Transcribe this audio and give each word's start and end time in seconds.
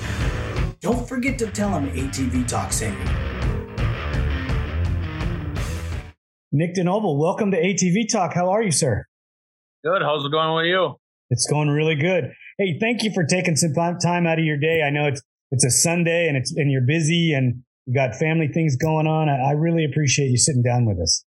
Don't 0.81 1.09
forget 1.09 1.39
to 1.39 1.51
tell 1.51 1.71
them 1.71 1.91
ATV 1.91 2.47
Talk 2.47 2.73
sent 2.73 2.99
you. 2.99 3.05
Nick 6.53 6.75
DeNoble, 6.75 7.19
welcome 7.19 7.51
to 7.51 7.61
ATV 7.61 8.09
Talk. 8.11 8.35
How 8.35 8.51
are 8.51 8.63
you, 8.63 8.71
sir? 8.71 9.07
Good. 9.85 10.03
How's 10.03 10.25
it 10.25 10.31
going 10.31 10.55
with 10.55 10.67
you? 10.67 10.95
It's 11.31 11.47
going 11.51 11.69
really 11.69 11.97
good. 11.97 12.33
Hey, 12.59 12.79
thank 12.81 13.03
you 13.03 13.11
for 13.13 13.25
taking 13.25 13.57
some 13.57 13.73
time 14.03 14.27
out 14.27 14.39
of 14.39 14.45
your 14.45 14.57
day. 14.57 14.83
I 14.83 14.91
know 14.91 15.07
it's 15.07 15.21
it's 15.51 15.65
a 15.65 15.71
Sunday 15.71 16.29
and 16.29 16.37
it's 16.37 16.55
and 16.57 16.71
you're 16.71 16.87
busy 16.87 17.33
and 17.33 17.63
you 17.87 17.95
got 17.95 18.15
family 18.17 18.49
things 18.49 18.77
going 18.77 19.07
on. 19.07 19.29
I, 19.29 19.51
I 19.51 19.53
really 19.53 19.85
appreciate 19.85 20.29
you 20.29 20.37
sitting 20.37 20.63
down 20.63 20.87
with 20.87 20.99
us. 21.01 21.25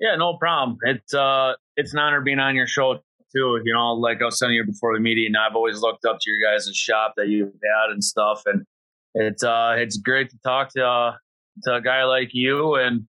Yeah, 0.00 0.16
no 0.16 0.36
problem. 0.36 0.78
It's 0.82 1.14
uh 1.14 1.54
it's 1.76 1.92
an 1.92 1.98
honor 1.98 2.20
being 2.20 2.38
on 2.38 2.54
your 2.54 2.66
show 2.66 2.94
too. 3.34 3.60
You 3.64 3.74
know, 3.74 3.92
like 3.94 4.22
I 4.22 4.26
was 4.26 4.38
telling 4.38 4.54
you 4.54 4.64
before 4.64 4.94
the 4.94 5.00
meeting, 5.00 5.34
I've 5.36 5.56
always 5.56 5.80
looked 5.80 6.04
up 6.04 6.18
to 6.20 6.30
your 6.30 6.40
guys' 6.40 6.70
shop 6.74 7.14
that 7.16 7.28
you've 7.28 7.52
had 7.52 7.92
and 7.92 8.02
stuff, 8.02 8.42
and 8.46 8.64
it's 9.14 9.42
uh 9.42 9.74
it's 9.76 9.96
great 9.96 10.30
to 10.30 10.38
talk 10.44 10.70
to 10.74 10.84
uh, 10.84 11.12
to 11.64 11.74
a 11.74 11.80
guy 11.80 12.04
like 12.04 12.30
you 12.32 12.74
and 12.76 13.06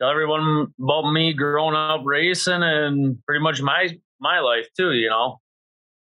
tell 0.00 0.10
everyone 0.10 0.72
about 0.80 1.12
me 1.12 1.32
growing 1.32 1.74
up 1.76 2.02
racing 2.04 2.62
and 2.62 3.18
pretty 3.26 3.42
much 3.42 3.62
my 3.62 3.88
my 4.20 4.40
life 4.40 4.68
too. 4.76 4.92
You 4.92 5.10
know. 5.10 5.38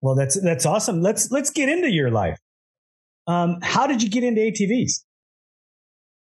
Well, 0.01 0.15
that's 0.15 0.41
that's 0.41 0.65
awesome. 0.65 1.01
Let's 1.01 1.31
let's 1.31 1.49
get 1.49 1.69
into 1.69 1.89
your 1.89 2.11
life. 2.11 2.39
Um, 3.27 3.57
how 3.63 3.87
did 3.87 4.03
you 4.03 4.09
get 4.09 4.23
into 4.23 4.41
ATVs? 4.41 5.01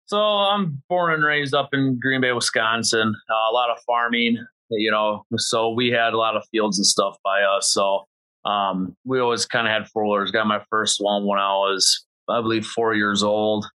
So 0.07 0.19
I'm 0.19 0.83
born 0.89 1.15
and 1.15 1.25
raised 1.25 1.53
up 1.53 1.71
in 1.73 1.99
Green 2.01 2.21
Bay, 2.21 2.33
Wisconsin. 2.33 3.13
Uh, 3.29 3.51
a 3.51 3.53
lot 3.53 3.71
of 3.71 3.79
farming, 3.85 4.39
you 4.71 4.91
know. 4.91 5.25
So 5.37 5.71
we 5.71 5.89
had 5.89 6.13
a 6.13 6.17
lot 6.17 6.37
of 6.37 6.45
fields 6.53 6.79
and 6.79 6.87
stuff 6.87 7.17
by 7.25 7.43
us. 7.43 7.73
So 7.73 8.05
um, 8.45 8.97
we 9.05 9.19
always 9.19 9.47
kind 9.47 9.67
of 9.67 9.73
had 9.73 9.89
four 9.89 10.05
wheelers. 10.05 10.31
Got 10.31 10.47
my 10.47 10.63
first 10.71 10.99
one 11.01 11.27
when 11.27 11.41
I 11.41 11.53
was, 11.55 12.07
I 12.29 12.41
believe, 12.41 12.65
four 12.65 12.95
years 12.95 13.25
old, 13.25 13.67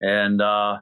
and 0.00 0.40
uh, 0.40 0.78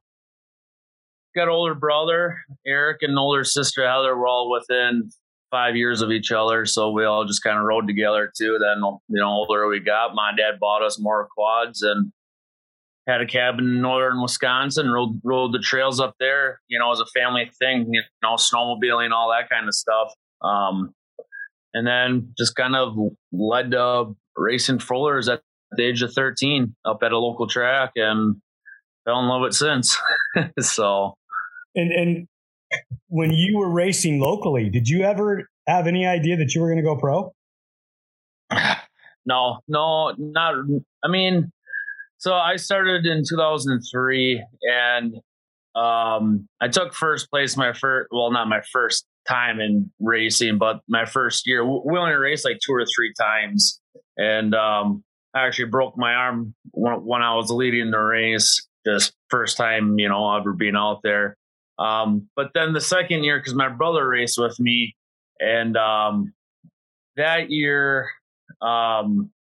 got 1.34 1.48
older 1.48 1.74
brother 1.74 2.38
Eric 2.64 2.98
and 3.02 3.18
older 3.18 3.42
sister 3.42 3.84
Heather. 3.84 4.16
We're 4.16 4.28
all 4.28 4.52
within 4.52 5.10
five 5.50 5.74
years 5.74 6.00
of 6.00 6.12
each 6.12 6.30
other, 6.30 6.64
so 6.64 6.92
we 6.92 7.04
all 7.04 7.24
just 7.24 7.42
kind 7.42 7.58
of 7.58 7.64
rode 7.64 7.88
together 7.88 8.30
too. 8.38 8.56
Then 8.60 8.78
you 9.08 9.20
know, 9.20 9.28
older 9.28 9.66
we 9.66 9.80
got, 9.80 10.14
my 10.14 10.30
dad 10.36 10.60
bought 10.60 10.84
us 10.84 11.00
more 11.00 11.26
quads 11.34 11.82
and 11.82 12.12
had 13.06 13.20
a 13.20 13.26
cabin 13.26 13.64
in 13.64 13.80
northern 13.80 14.22
Wisconsin, 14.22 14.90
rode, 14.90 15.20
rode 15.24 15.52
the 15.52 15.58
trails 15.58 16.00
up 16.00 16.14
there, 16.20 16.60
you 16.68 16.78
know, 16.78 16.92
as 16.92 17.00
a 17.00 17.06
family 17.06 17.50
thing, 17.58 17.88
you 17.90 18.02
know, 18.22 18.34
snowmobiling, 18.34 19.10
all 19.10 19.30
that 19.30 19.50
kind 19.50 19.66
of 19.66 19.74
stuff. 19.74 20.12
Um, 20.42 20.94
and 21.74 21.86
then 21.86 22.32
just 22.38 22.54
kind 22.54 22.76
of 22.76 22.94
led 23.32 23.72
to 23.72 24.14
racing 24.36 24.80
rollers 24.88 25.28
at 25.28 25.40
the 25.72 25.84
age 25.84 26.02
of 26.02 26.12
13 26.12 26.74
up 26.84 26.98
at 27.02 27.12
a 27.12 27.18
local 27.18 27.48
track 27.48 27.92
and 27.96 28.36
fell 29.04 29.20
in 29.20 29.28
love 29.28 29.42
with 29.42 29.52
it 29.52 29.54
since. 29.54 29.96
so, 30.60 31.14
and, 31.74 31.92
and 31.92 32.28
when 33.08 33.32
you 33.32 33.58
were 33.58 33.70
racing 33.70 34.20
locally, 34.20 34.70
did 34.70 34.88
you 34.88 35.02
ever 35.02 35.48
have 35.66 35.86
any 35.86 36.06
idea 36.06 36.36
that 36.36 36.54
you 36.54 36.60
were 36.60 36.68
going 36.68 36.82
to 36.82 36.84
go 36.84 36.96
pro? 36.96 37.32
No, 39.24 39.60
no, 39.68 40.12
not, 40.18 40.56
I 41.04 41.08
mean, 41.08 41.52
so 42.22 42.34
I 42.34 42.54
started 42.54 43.04
in 43.04 43.24
2003 43.28 44.44
and 44.62 45.16
um, 45.74 46.46
I 46.60 46.68
took 46.68 46.94
first 46.94 47.28
place 47.28 47.56
my 47.56 47.72
first, 47.72 48.10
well, 48.12 48.30
not 48.30 48.48
my 48.48 48.60
first 48.72 49.06
time 49.28 49.58
in 49.58 49.90
racing, 49.98 50.56
but 50.56 50.82
my 50.86 51.04
first 51.04 51.48
year. 51.48 51.66
We 51.66 51.98
only 51.98 52.14
raced 52.14 52.44
like 52.44 52.60
two 52.64 52.74
or 52.74 52.84
three 52.94 53.12
times. 53.20 53.80
And 54.16 54.54
um, 54.54 55.02
I 55.34 55.48
actually 55.48 55.70
broke 55.70 55.98
my 55.98 56.14
arm 56.14 56.54
when, 56.70 57.04
when, 57.04 57.22
I 57.22 57.34
was 57.34 57.50
leading 57.50 57.90
the 57.90 57.98
race, 57.98 58.68
just 58.86 59.14
first 59.28 59.56
time, 59.56 59.98
you 59.98 60.08
know, 60.08 60.36
ever 60.36 60.52
being 60.52 60.76
out 60.76 61.00
there. 61.02 61.36
Um, 61.80 62.28
but 62.36 62.52
then 62.54 62.72
the 62.72 62.80
second 62.80 63.24
year, 63.24 63.40
because 63.40 63.54
my 63.54 63.68
brother 63.68 64.06
raced 64.06 64.38
with 64.38 64.60
me, 64.60 64.94
and 65.40 65.76
um, 65.76 66.32
that 67.16 67.50
year, 67.50 68.10
um, 68.60 69.32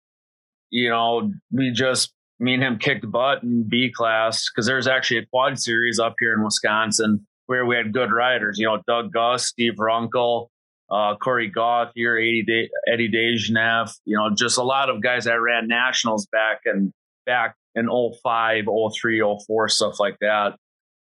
you 0.71 0.89
know, 0.89 1.31
we 1.53 1.73
just 1.73 2.15
me 2.41 2.55
and 2.55 2.63
him 2.63 2.79
kicked 2.79 3.09
butt 3.11 3.43
in 3.43 3.65
B 3.69 3.93
class 3.95 4.49
because 4.49 4.67
there's 4.67 4.89
actually 4.89 5.19
a 5.19 5.27
quad 5.27 5.59
series 5.59 5.99
up 5.99 6.15
here 6.19 6.33
in 6.33 6.43
Wisconsin 6.43 7.27
where 7.47 7.67
we 7.67 7.77
had 7.77 7.93
good 7.93 8.13
riders. 8.13 8.59
You 8.59 8.67
know, 8.67 8.83
Doug 8.87 9.13
Gust, 9.13 9.47
Steve 9.47 9.79
Runkle, 9.79 10.51
uh, 10.91 11.17
Corey 11.17 11.49
Goff 11.49 11.91
here, 11.95 12.17
Eddie, 12.17 12.71
Eddie 12.91 13.11
Dejanev, 13.11 13.93
you 14.07 14.17
know, 14.17 14.31
just 14.35 14.59
a 14.59 14.63
lot 14.63 14.89
of 14.89 15.03
guys 15.03 15.25
that 15.25 15.41
ran 15.41 15.69
nationals 15.69 16.27
back 16.33 16.61
and 16.65 16.93
back 17.27 17.55
in 17.75 17.89
05, 17.89 18.65
03, 19.01 19.39
04, 19.47 19.69
stuff 19.69 20.01
like 20.01 20.17
that. 20.21 20.57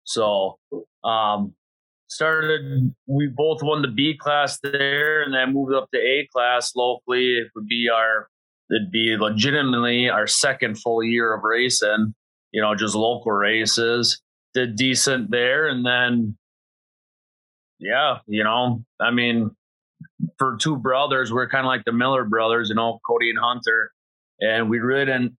So, 0.04 0.58
um, 1.04 1.54
started, 2.08 2.94
we 3.06 3.28
both 3.28 3.62
won 3.62 3.82
the 3.82 3.88
B 3.88 4.16
class 4.18 4.58
there 4.62 5.22
and 5.22 5.32
then 5.32 5.54
moved 5.54 5.74
up 5.74 5.88
to 5.94 5.98
A 5.98 6.28
class 6.32 6.74
locally. 6.74 7.36
It 7.36 7.48
would 7.54 7.68
be 7.68 7.88
our 7.88 8.28
it'd 8.70 8.90
be 8.90 9.16
legitimately 9.18 10.08
our 10.08 10.26
second 10.26 10.78
full 10.78 11.02
year 11.02 11.34
of 11.34 11.42
racing, 11.42 12.14
you 12.52 12.62
know, 12.62 12.74
just 12.74 12.94
local 12.94 13.32
races. 13.32 14.20
Did 14.54 14.76
decent 14.76 15.30
there. 15.30 15.68
And 15.68 15.86
then, 15.86 16.36
yeah, 17.78 18.18
you 18.26 18.42
know, 18.42 18.84
I 19.00 19.12
mean, 19.12 19.50
for 20.38 20.56
two 20.60 20.76
brothers, 20.76 21.32
we're 21.32 21.48
kind 21.48 21.64
of 21.64 21.68
like 21.68 21.84
the 21.84 21.92
Miller 21.92 22.24
brothers, 22.24 22.68
you 22.68 22.74
know, 22.74 22.98
Cody 23.06 23.30
and 23.30 23.38
Hunter. 23.38 23.92
And 24.40 24.68
we 24.68 24.80
really 24.80 25.04
didn't 25.04 25.36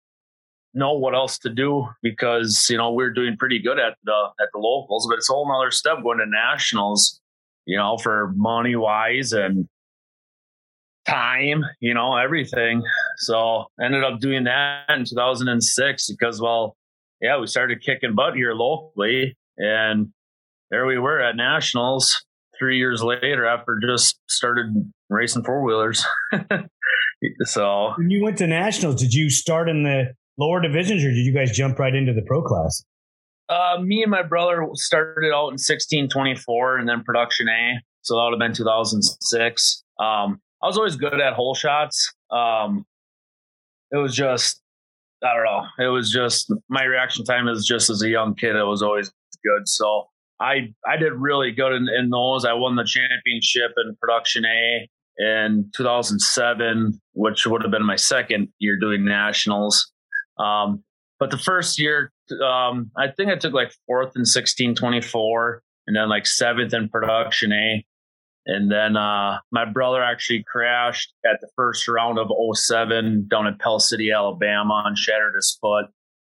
know 0.73 0.93
what 0.93 1.13
else 1.13 1.37
to 1.39 1.49
do 1.49 1.87
because, 2.01 2.67
you 2.69 2.77
know, 2.77 2.93
we 2.93 3.03
are 3.03 3.09
doing 3.09 3.35
pretty 3.35 3.59
good 3.59 3.79
at 3.79 3.97
the, 4.05 4.29
at 4.39 4.47
the 4.53 4.59
locals, 4.59 5.07
but 5.09 5.17
it's 5.17 5.29
a 5.29 5.33
whole 5.33 5.47
nother 5.47 5.71
step 5.71 6.03
going 6.03 6.19
to 6.19 6.25
nationals, 6.25 7.19
you 7.65 7.77
know, 7.77 7.97
for 7.97 8.31
money 8.37 8.77
wise 8.77 9.33
and, 9.33 9.67
time, 11.07 11.63
you 11.79 11.93
know, 11.93 12.15
everything. 12.15 12.83
So 13.17 13.65
ended 13.83 14.03
up 14.03 14.19
doing 14.19 14.45
that 14.45 14.89
in 14.89 15.05
2006 15.05 16.11
because, 16.11 16.41
well, 16.41 16.75
yeah, 17.21 17.39
we 17.39 17.47
started 17.47 17.81
kicking 17.81 18.15
butt 18.15 18.35
here 18.35 18.53
locally, 18.53 19.37
and 19.57 20.07
there 20.71 20.85
we 20.85 20.97
were 20.97 21.21
at 21.21 21.35
nationals 21.35 22.25
three 22.57 22.77
years 22.77 23.03
later 23.03 23.45
after 23.45 23.79
just 23.85 24.19
started 24.27 24.67
racing 25.09 25.43
four 25.43 25.63
wheelers. 25.63 26.05
so 27.45 27.93
when 27.97 28.09
you 28.09 28.23
went 28.23 28.37
to 28.37 28.47
nationals, 28.47 29.01
did 29.01 29.13
you 29.13 29.29
start 29.29 29.69
in 29.69 29.83
the 29.83 30.13
lower 30.37 30.61
divisions 30.61 31.03
or 31.03 31.09
did 31.09 31.25
you 31.25 31.33
guys 31.33 31.51
jump 31.51 31.77
right 31.77 31.93
into 31.93 32.13
the 32.13 32.21
pro 32.21 32.41
class? 32.41 32.83
Uh, 33.49 33.81
me 33.81 34.01
and 34.01 34.09
my 34.09 34.23
brother 34.23 34.65
started 34.75 35.33
out 35.33 35.49
in 35.49 35.59
1624 35.59 36.77
and 36.77 36.87
then 36.87 37.03
production 37.03 37.47
A. 37.49 37.73
So 38.01 38.15
that 38.15 38.23
would 38.23 38.33
have 38.33 38.39
been 38.39 38.55
2006. 38.55 39.83
Um, 39.99 40.39
I 40.63 40.67
was 40.67 40.77
always 40.77 40.95
good 40.95 41.19
at 41.19 41.33
hole 41.33 41.55
shots. 41.55 42.13
Um, 42.31 42.85
it 43.91 43.97
was 43.97 44.15
just, 44.15 44.61
I 45.23 45.33
don't 45.33 45.45
know. 45.45 45.85
It 45.85 45.89
was 45.89 46.11
just 46.11 46.51
my 46.69 46.83
reaction 46.83 47.25
time 47.25 47.47
is 47.47 47.65
just 47.65 47.89
as 47.89 48.01
a 48.01 48.09
young 48.09 48.35
kid, 48.35 48.55
it 48.55 48.63
was 48.63 48.81
always 48.81 49.11
good. 49.43 49.67
So 49.67 50.05
I, 50.39 50.73
I 50.87 50.97
did 50.97 51.13
really 51.13 51.51
good 51.51 51.73
in, 51.73 51.87
in 51.97 52.09
those. 52.09 52.45
I 52.45 52.53
won 52.53 52.75
the 52.75 52.85
championship 52.85 53.73
in 53.85 53.95
production 53.99 54.45
A 54.45 54.89
in 55.17 55.69
2007, 55.75 56.99
which 57.13 57.45
would 57.45 57.61
have 57.61 57.71
been 57.71 57.85
my 57.85 57.95
second 57.95 58.49
year 58.59 58.77
doing 58.79 59.05
nationals. 59.05 59.91
Um, 60.39 60.83
but 61.19 61.29
the 61.29 61.37
first 61.37 61.79
year, 61.79 62.11
um, 62.43 62.91
I 62.97 63.07
think 63.15 63.29
I 63.29 63.35
took 63.35 63.53
like 63.53 63.71
fourth 63.85 64.15
in 64.15 64.21
1624 64.21 65.61
and 65.87 65.95
then 65.95 66.09
like 66.09 66.25
seventh 66.25 66.73
in 66.73 66.89
production 66.89 67.51
A. 67.51 67.85
And 68.45 68.71
then 68.71 68.97
uh, 68.97 69.39
my 69.51 69.65
brother 69.65 70.01
actually 70.01 70.43
crashed 70.51 71.13
at 71.25 71.39
the 71.41 71.49
first 71.55 71.87
round 71.87 72.17
of 72.17 72.27
07 72.53 73.27
down 73.29 73.47
in 73.47 73.57
Pell 73.57 73.79
City, 73.79 74.11
Alabama, 74.11 74.83
and 74.85 74.97
shattered 74.97 75.35
his 75.35 75.57
foot. 75.61 75.85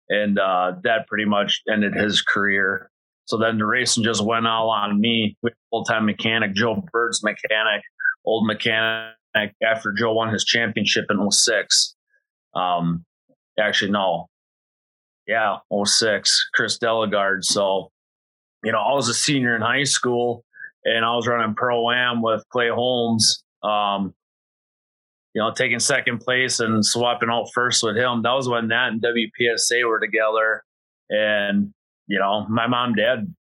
And 0.09 0.37
uh, 0.37 0.73
that 0.83 1.07
pretty 1.07 1.25
much 1.25 1.61
ended 1.71 1.93
his 1.95 2.21
career. 2.21 2.89
So 3.25 3.37
then 3.37 3.57
the 3.57 3.65
racing 3.65 4.03
just 4.03 4.25
went 4.25 4.45
all 4.45 4.69
on 4.69 4.99
me. 4.99 5.37
Full 5.69 5.85
time 5.85 6.05
mechanic, 6.05 6.53
Joe 6.53 6.83
Bird's 6.91 7.23
mechanic, 7.23 7.81
old 8.25 8.45
mechanic. 8.45 9.15
After 9.63 9.93
Joe 9.93 10.11
won 10.11 10.33
his 10.33 10.43
championship 10.43 11.05
in 11.09 11.31
06. 11.31 11.95
Um, 12.53 13.05
actually, 13.57 13.91
no, 13.91 14.27
yeah, 15.25 15.59
06, 15.73 16.49
Chris 16.53 16.77
Delegard. 16.77 17.45
So, 17.45 17.91
you 18.65 18.73
know, 18.73 18.79
I 18.79 18.93
was 18.93 19.07
a 19.07 19.13
senior 19.13 19.55
in 19.55 19.61
high 19.61 19.85
school 19.85 20.43
and 20.85 21.05
I 21.05 21.15
was 21.15 21.27
running 21.27 21.55
pro 21.55 21.89
am 21.91 22.21
with 22.21 22.43
Clay 22.51 22.69
Holmes. 22.69 23.43
Um, 23.63 24.13
you 25.33 25.41
know, 25.41 25.53
taking 25.53 25.79
second 25.79 26.19
place 26.19 26.59
and 26.59 26.85
swapping 26.85 27.29
out 27.29 27.47
first 27.53 27.83
with 27.83 27.95
him. 27.95 28.21
That 28.23 28.33
was 28.33 28.49
when 28.49 28.67
that 28.67 28.89
and 28.89 29.01
WPSA 29.01 29.87
were 29.87 29.99
together. 29.99 30.63
And, 31.09 31.73
you 32.07 32.19
know, 32.19 32.45
my 32.49 32.67
mom, 32.67 32.95
dad 32.95 33.33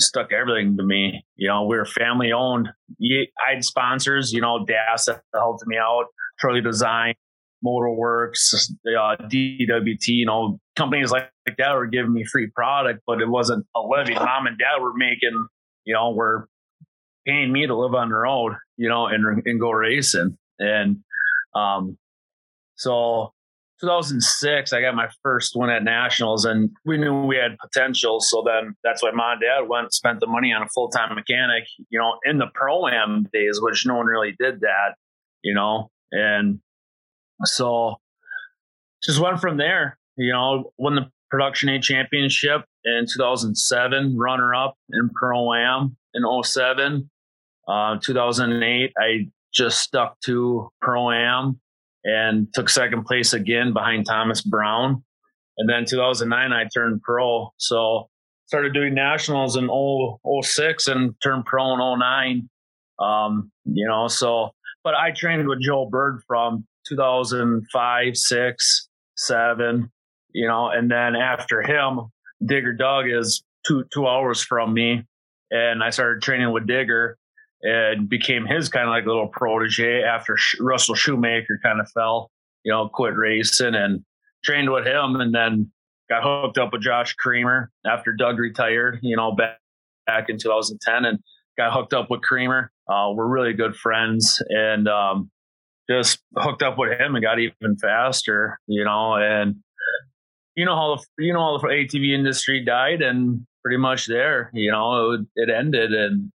stuck 0.00 0.32
everything 0.32 0.76
to 0.76 0.82
me. 0.82 1.24
You 1.36 1.48
know, 1.48 1.64
we 1.66 1.76
were 1.76 1.84
family 1.84 2.32
owned. 2.32 2.68
I 3.00 3.54
had 3.54 3.64
sponsors, 3.64 4.32
you 4.32 4.40
know, 4.40 4.64
DAS 4.64 5.04
that 5.06 5.20
helped 5.34 5.66
me 5.66 5.76
out, 5.76 6.06
Charlie 6.40 6.62
Design, 6.62 7.14
Motorworks, 7.64 8.54
uh, 8.98 9.16
DWT, 9.24 10.08
you 10.08 10.26
know, 10.26 10.58
companies 10.76 11.10
like, 11.10 11.30
like 11.46 11.56
that 11.58 11.74
were 11.74 11.86
giving 11.86 12.12
me 12.12 12.24
free 12.24 12.50
product, 12.54 13.00
but 13.06 13.20
it 13.20 13.28
wasn't 13.28 13.66
a 13.76 13.80
living. 13.80 14.14
Mom 14.14 14.46
and 14.46 14.58
dad 14.58 14.82
were 14.82 14.94
making, 14.94 15.46
you 15.84 15.94
know, 15.94 16.12
were 16.12 16.48
paying 17.26 17.52
me 17.52 17.66
to 17.66 17.76
live 17.76 17.94
on 17.94 18.08
the 18.08 18.16
road, 18.16 18.54
you 18.76 18.88
know, 18.88 19.06
and, 19.06 19.42
and 19.46 19.60
go 19.60 19.70
racing. 19.70 20.36
And, 20.58 20.98
um, 21.54 21.98
so 22.76 23.32
2006, 23.80 24.72
I 24.72 24.80
got 24.80 24.94
my 24.94 25.08
first 25.22 25.52
win 25.54 25.70
at 25.70 25.84
nationals 25.84 26.44
and 26.44 26.70
we 26.84 26.96
knew 26.96 27.24
we 27.24 27.36
had 27.36 27.58
potential. 27.58 28.20
So 28.20 28.42
then 28.46 28.74
that's 28.82 29.02
why 29.02 29.10
and 29.10 29.40
dad 29.40 29.68
went, 29.68 29.84
and 29.84 29.92
spent 29.92 30.20
the 30.20 30.26
money 30.26 30.52
on 30.52 30.62
a 30.62 30.68
full 30.68 30.88
time 30.88 31.14
mechanic, 31.14 31.64
you 31.90 31.98
know, 31.98 32.18
in 32.24 32.38
the 32.38 32.46
pro 32.54 32.86
am 32.86 33.28
days, 33.32 33.58
which 33.60 33.84
no 33.86 33.96
one 33.96 34.06
really 34.06 34.34
did 34.38 34.60
that, 34.60 34.94
you 35.42 35.54
know, 35.54 35.90
and 36.12 36.60
so 37.44 37.96
just 39.02 39.20
went 39.20 39.40
from 39.40 39.56
there, 39.56 39.98
you 40.16 40.32
know, 40.32 40.72
won 40.78 40.94
the 40.94 41.10
production 41.30 41.68
A 41.68 41.80
championship 41.80 42.62
in 42.84 43.06
2007, 43.12 44.16
runner 44.16 44.54
up 44.54 44.76
in 44.90 45.10
pro 45.10 45.52
am 45.52 45.96
in 46.14 46.22
07. 46.42 47.10
Uh, 47.66 47.96
2008, 48.02 48.92
I 48.98 49.28
just 49.52 49.80
stuck 49.80 50.18
to 50.26 50.68
pro 50.80 51.10
am 51.10 51.60
and 52.04 52.48
took 52.52 52.68
second 52.68 53.04
place 53.04 53.32
again 53.32 53.72
behind 53.72 54.06
Thomas 54.06 54.42
Brown. 54.42 55.02
And 55.56 55.68
then 55.68 55.84
2009, 55.86 56.52
I 56.52 56.64
turned 56.74 57.02
pro. 57.02 57.50
So 57.56 58.08
started 58.46 58.74
doing 58.74 58.94
nationals 58.94 59.56
in 59.56 59.68
06 60.42 60.88
and 60.88 61.14
turned 61.22 61.46
pro 61.46 61.72
in 61.72 61.98
09. 61.98 62.48
Um, 62.98 63.50
you 63.64 63.88
know, 63.88 64.08
so, 64.08 64.50
but 64.82 64.94
I 64.94 65.12
trained 65.12 65.48
with 65.48 65.62
Joe 65.62 65.88
Bird 65.90 66.20
from 66.26 66.66
2005, 66.88 68.16
six, 68.16 68.88
seven, 69.16 69.90
you 70.32 70.46
know, 70.46 70.68
and 70.68 70.90
then 70.90 71.16
after 71.16 71.62
him, 71.62 72.00
Digger 72.44 72.74
Doug 72.74 73.06
is 73.08 73.42
two, 73.66 73.84
two 73.92 74.06
hours 74.06 74.42
from 74.42 74.74
me. 74.74 75.04
And 75.50 75.82
I 75.82 75.90
started 75.90 76.22
training 76.22 76.52
with 76.52 76.66
Digger 76.66 77.16
and 77.64 78.08
became 78.08 78.46
his 78.46 78.68
kind 78.68 78.84
of 78.86 78.90
like 78.90 79.06
little 79.06 79.26
protege 79.26 80.02
after 80.02 80.36
Russell 80.60 80.94
Shoemaker 80.94 81.58
kind 81.62 81.80
of 81.80 81.90
fell, 81.90 82.30
you 82.62 82.70
know, 82.70 82.88
quit 82.88 83.16
racing 83.16 83.74
and 83.74 84.04
trained 84.44 84.70
with 84.70 84.86
him 84.86 85.16
and 85.16 85.34
then 85.34 85.70
got 86.10 86.22
hooked 86.22 86.58
up 86.58 86.72
with 86.72 86.82
Josh 86.82 87.14
Creamer 87.14 87.70
after 87.86 88.12
Doug 88.12 88.38
retired, 88.38 88.98
you 89.02 89.16
know, 89.16 89.32
back, 89.32 89.58
back 90.06 90.28
in 90.28 90.38
2010 90.38 91.06
and 91.06 91.18
got 91.56 91.72
hooked 91.72 91.94
up 91.94 92.10
with 92.10 92.20
Creamer. 92.20 92.70
Uh, 92.86 93.12
we're 93.14 93.26
really 93.26 93.54
good 93.54 93.74
friends 93.74 94.42
and 94.50 94.86
um, 94.86 95.30
just 95.88 96.18
hooked 96.36 96.62
up 96.62 96.76
with 96.76 97.00
him 97.00 97.14
and 97.14 97.24
got 97.24 97.38
even 97.38 97.78
faster, 97.80 98.60
you 98.66 98.84
know, 98.84 99.14
and 99.14 99.56
you 100.54 100.66
know 100.66 100.76
how 100.76 100.96
the, 100.96 101.24
you 101.24 101.32
know 101.32 101.58
how 101.58 101.58
the 101.58 101.68
ATV 101.68 102.14
industry 102.14 102.62
died 102.62 103.00
and 103.00 103.46
pretty 103.62 103.78
much 103.78 104.06
there, 104.06 104.50
you 104.52 104.70
know, 104.70 105.12
it, 105.12 105.20
it 105.36 105.50
ended 105.50 105.92
and 105.92 106.30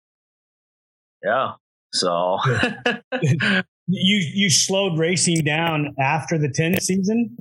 yeah. 1.25 1.53
So 1.93 2.39
you 3.87 4.31
you 4.33 4.49
slowed 4.49 4.99
racing 4.99 5.43
down 5.43 5.95
after 5.99 6.37
the 6.37 6.49
10 6.49 6.79
season? 6.81 7.37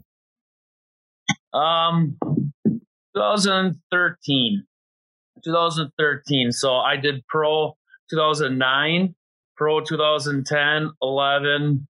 Um 1.52 2.16
2013. 3.14 4.64
2013. 5.44 6.52
So 6.52 6.76
I 6.76 6.96
did 6.96 7.26
pro 7.28 7.76
2009, 8.10 9.14
pro 9.56 9.80
2010, 9.80 10.90
11, 11.02 11.88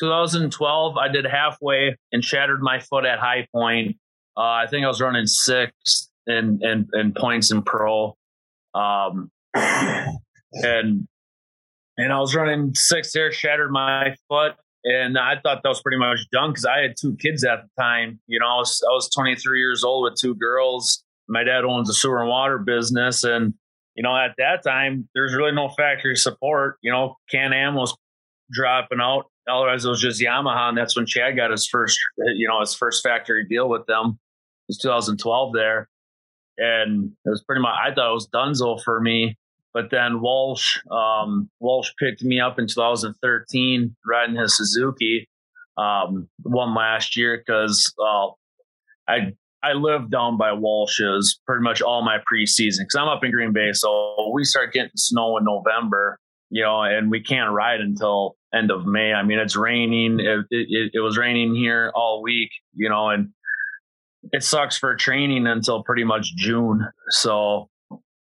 2012. 0.00 0.96
I 0.96 1.08
did 1.08 1.26
halfway 1.26 1.96
and 2.12 2.24
shattered 2.24 2.60
my 2.62 2.80
foot 2.80 3.04
at 3.04 3.18
High 3.18 3.46
Point. 3.52 3.96
Uh, 4.36 4.40
I 4.40 4.66
think 4.68 4.84
I 4.84 4.88
was 4.88 5.00
running 5.00 5.26
sixth 5.26 6.08
in 6.26 6.60
in, 6.62 6.88
in 6.94 7.12
points 7.12 7.50
in 7.50 7.62
pro. 7.62 8.16
Um, 8.74 9.30
and 9.54 11.06
and 11.96 12.12
I 12.12 12.18
was 12.18 12.34
running 12.34 12.74
six 12.74 13.12
there, 13.12 13.32
shattered 13.32 13.70
my 13.70 14.14
foot, 14.28 14.54
and 14.84 15.18
I 15.18 15.34
thought 15.42 15.62
that 15.62 15.68
was 15.68 15.82
pretty 15.82 15.98
much 15.98 16.20
done 16.32 16.50
because 16.50 16.64
I 16.64 16.80
had 16.80 16.94
two 17.00 17.16
kids 17.16 17.44
at 17.44 17.62
the 17.62 17.82
time. 17.82 18.20
You 18.26 18.40
know, 18.40 18.46
I 18.46 18.56
was 18.56 18.82
I 18.88 18.92
was 18.92 19.08
23 19.10 19.58
years 19.58 19.84
old 19.84 20.04
with 20.04 20.20
two 20.20 20.34
girls. 20.34 21.02
My 21.28 21.42
dad 21.42 21.64
owns 21.64 21.88
a 21.88 21.94
sewer 21.94 22.20
and 22.20 22.28
water 22.28 22.58
business, 22.58 23.24
and 23.24 23.54
you 23.94 24.02
know, 24.02 24.16
at 24.16 24.34
that 24.38 24.62
time, 24.64 25.08
there's 25.14 25.34
really 25.34 25.52
no 25.52 25.68
factory 25.70 26.16
support. 26.16 26.76
You 26.82 26.92
know, 26.92 27.16
Can 27.30 27.52
Am 27.52 27.74
was 27.74 27.96
dropping 28.52 29.00
out. 29.00 29.26
Otherwise, 29.48 29.84
it 29.84 29.88
was 29.88 30.00
just 30.00 30.22
Yamaha, 30.22 30.70
and 30.70 30.78
that's 30.78 30.96
when 30.96 31.06
Chad 31.06 31.36
got 31.36 31.50
his 31.50 31.68
first, 31.68 31.98
you 32.34 32.48
know, 32.48 32.60
his 32.60 32.74
first 32.74 33.02
factory 33.02 33.46
deal 33.46 33.68
with 33.68 33.86
them. 33.86 34.18
It 34.68 34.70
was 34.70 34.78
2012 34.78 35.52
there, 35.52 35.88
and 36.58 37.12
it 37.24 37.28
was 37.28 37.42
pretty 37.44 37.60
much. 37.62 37.74
I 37.74 37.94
thought 37.94 38.10
it 38.10 38.14
was 38.14 38.28
Dunzo 38.28 38.82
for 38.82 39.00
me. 39.00 39.36
But 39.74 39.90
then 39.90 40.20
Walsh, 40.20 40.78
um, 40.90 41.50
Walsh 41.58 41.90
picked 41.98 42.22
me 42.22 42.40
up 42.40 42.60
in 42.60 42.68
2013 42.68 43.96
riding 44.08 44.36
his 44.36 44.56
Suzuki, 44.56 45.28
um, 45.76 46.28
one 46.44 46.74
last 46.74 47.16
year 47.16 47.42
because 47.44 47.92
uh, 48.00 48.28
I 49.08 49.32
I 49.64 49.72
lived 49.72 50.10
down 50.10 50.36
by 50.36 50.52
Walsh's 50.52 51.40
pretty 51.46 51.62
much 51.62 51.82
all 51.82 52.02
my 52.02 52.18
preseason 52.18 52.80
because 52.80 52.96
I'm 52.96 53.08
up 53.08 53.24
in 53.24 53.32
Green 53.32 53.52
Bay, 53.52 53.72
so 53.72 54.30
we 54.32 54.44
start 54.44 54.72
getting 54.72 54.90
snow 54.94 55.38
in 55.38 55.44
November, 55.44 56.18
you 56.50 56.62
know, 56.62 56.82
and 56.82 57.10
we 57.10 57.22
can't 57.22 57.50
ride 57.50 57.80
until 57.80 58.36
end 58.54 58.70
of 58.70 58.86
May. 58.86 59.12
I 59.12 59.22
mean, 59.22 59.38
it's 59.38 59.56
raining. 59.56 60.20
It, 60.20 60.46
it, 60.50 60.90
it 60.92 61.00
was 61.00 61.16
raining 61.16 61.54
here 61.54 61.90
all 61.94 62.22
week, 62.22 62.50
you 62.74 62.88
know, 62.88 63.08
and 63.08 63.30
it 64.32 64.44
sucks 64.44 64.78
for 64.78 64.94
training 64.96 65.46
until 65.46 65.82
pretty 65.82 66.04
much 66.04 66.34
June. 66.36 66.86
So 67.08 67.68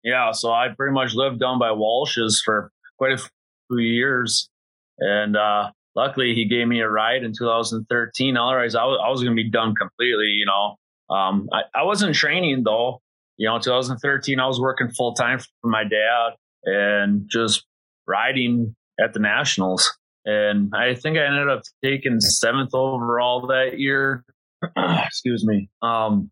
yeah, 0.03 0.31
so 0.31 0.51
I 0.51 0.67
pretty 0.75 0.93
much 0.93 1.13
lived 1.13 1.39
down 1.39 1.59
by 1.59 1.71
Walsh's 1.71 2.41
for 2.43 2.71
quite 2.97 3.13
a 3.13 3.17
few 3.17 3.79
years, 3.79 4.49
and 4.97 5.35
uh, 5.35 5.71
luckily 5.95 6.33
he 6.35 6.47
gave 6.47 6.67
me 6.67 6.81
a 6.81 6.89
ride 6.89 7.23
in 7.23 7.33
2013. 7.37 8.37
Otherwise, 8.37 8.75
I 8.75 8.85
was, 8.85 8.99
I 9.03 9.09
was 9.09 9.21
going 9.21 9.35
to 9.35 9.43
be 9.43 9.49
done 9.49 9.75
completely. 9.75 10.27
You 10.27 10.45
know, 10.45 11.15
um, 11.15 11.49
I, 11.51 11.79
I 11.79 11.83
wasn't 11.83 12.15
training 12.15 12.63
though. 12.63 13.01
You 13.37 13.49
know, 13.49 13.59
2013 13.59 14.39
I 14.39 14.47
was 14.47 14.59
working 14.59 14.89
full 14.89 15.13
time 15.13 15.39
for 15.39 15.69
my 15.69 15.83
dad 15.83 16.33
and 16.65 17.29
just 17.29 17.65
riding 18.07 18.75
at 19.01 19.13
the 19.13 19.19
nationals, 19.19 19.97
and 20.25 20.71
I 20.73 20.95
think 20.95 21.17
I 21.17 21.25
ended 21.25 21.49
up 21.49 21.61
taking 21.83 22.19
seventh 22.19 22.73
overall 22.73 23.47
that 23.47 23.79
year. 23.79 24.23
Excuse 24.77 25.45
me. 25.45 25.69
Um, 25.81 26.31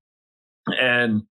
and 0.68 1.24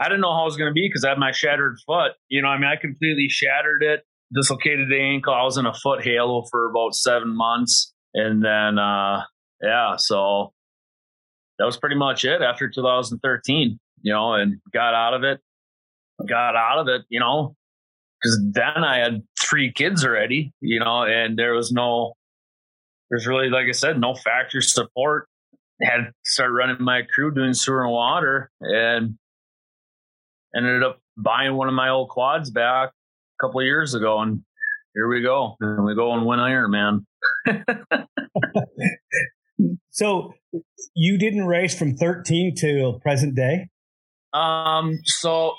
I 0.00 0.08
didn't 0.08 0.22
know 0.22 0.34
how 0.34 0.42
it 0.42 0.46
was 0.46 0.56
going 0.56 0.70
to 0.70 0.74
be 0.74 0.88
because 0.88 1.04
I 1.04 1.10
had 1.10 1.18
my 1.18 1.30
shattered 1.30 1.76
foot. 1.86 2.12
You 2.28 2.40
know, 2.40 2.48
I 2.48 2.56
mean, 2.56 2.70
I 2.70 2.76
completely 2.76 3.28
shattered 3.28 3.82
it, 3.82 4.00
dislocated 4.34 4.88
the 4.88 4.98
ankle. 4.98 5.34
I 5.34 5.44
was 5.44 5.58
in 5.58 5.66
a 5.66 5.74
foot 5.74 6.02
halo 6.02 6.44
for 6.50 6.70
about 6.70 6.94
seven 6.94 7.36
months. 7.36 7.92
And 8.14 8.42
then, 8.42 8.78
uh, 8.78 9.24
yeah, 9.62 9.96
so 9.98 10.52
that 11.58 11.66
was 11.66 11.76
pretty 11.76 11.96
much 11.96 12.24
it 12.24 12.40
after 12.40 12.68
2013, 12.68 13.78
you 14.00 14.12
know, 14.12 14.32
and 14.32 14.56
got 14.72 14.94
out 14.94 15.12
of 15.12 15.22
it, 15.22 15.38
got 16.26 16.56
out 16.56 16.78
of 16.78 16.88
it, 16.88 17.02
you 17.10 17.20
know, 17.20 17.54
because 18.20 18.40
then 18.52 18.82
I 18.82 18.98
had 18.98 19.22
three 19.38 19.70
kids 19.70 20.04
already, 20.04 20.52
you 20.62 20.80
know, 20.80 21.02
and 21.04 21.38
there 21.38 21.52
was 21.52 21.72
no, 21.72 22.14
there's 23.10 23.26
really, 23.26 23.50
like 23.50 23.66
I 23.68 23.72
said, 23.72 24.00
no 24.00 24.14
factory 24.14 24.62
support. 24.62 25.26
Had 25.82 25.96
to 25.96 26.12
start 26.24 26.52
running 26.52 26.76
my 26.80 27.02
crew 27.14 27.32
doing 27.32 27.54
sewer 27.54 27.84
and 27.84 27.92
water 27.92 28.50
and 28.60 29.16
ended 30.56 30.82
up 30.82 31.00
buying 31.16 31.54
one 31.54 31.68
of 31.68 31.74
my 31.74 31.88
old 31.88 32.08
quads 32.08 32.50
back 32.50 32.90
a 32.90 33.46
couple 33.46 33.60
of 33.60 33.66
years 33.66 33.94
ago, 33.94 34.20
and 34.20 34.42
here 34.94 35.08
we 35.08 35.22
go. 35.22 35.56
And 35.60 35.84
we 35.84 35.94
go 35.94 36.12
and 36.12 36.26
win 36.26 36.40
Iron 36.40 36.70
Man. 36.70 37.06
so 39.90 40.34
you 40.94 41.18
didn't 41.18 41.46
race 41.46 41.78
from 41.78 41.96
13 41.96 42.54
to 42.58 42.98
present 43.02 43.34
day? 43.34 43.68
Um, 44.32 44.98
so 45.04 45.54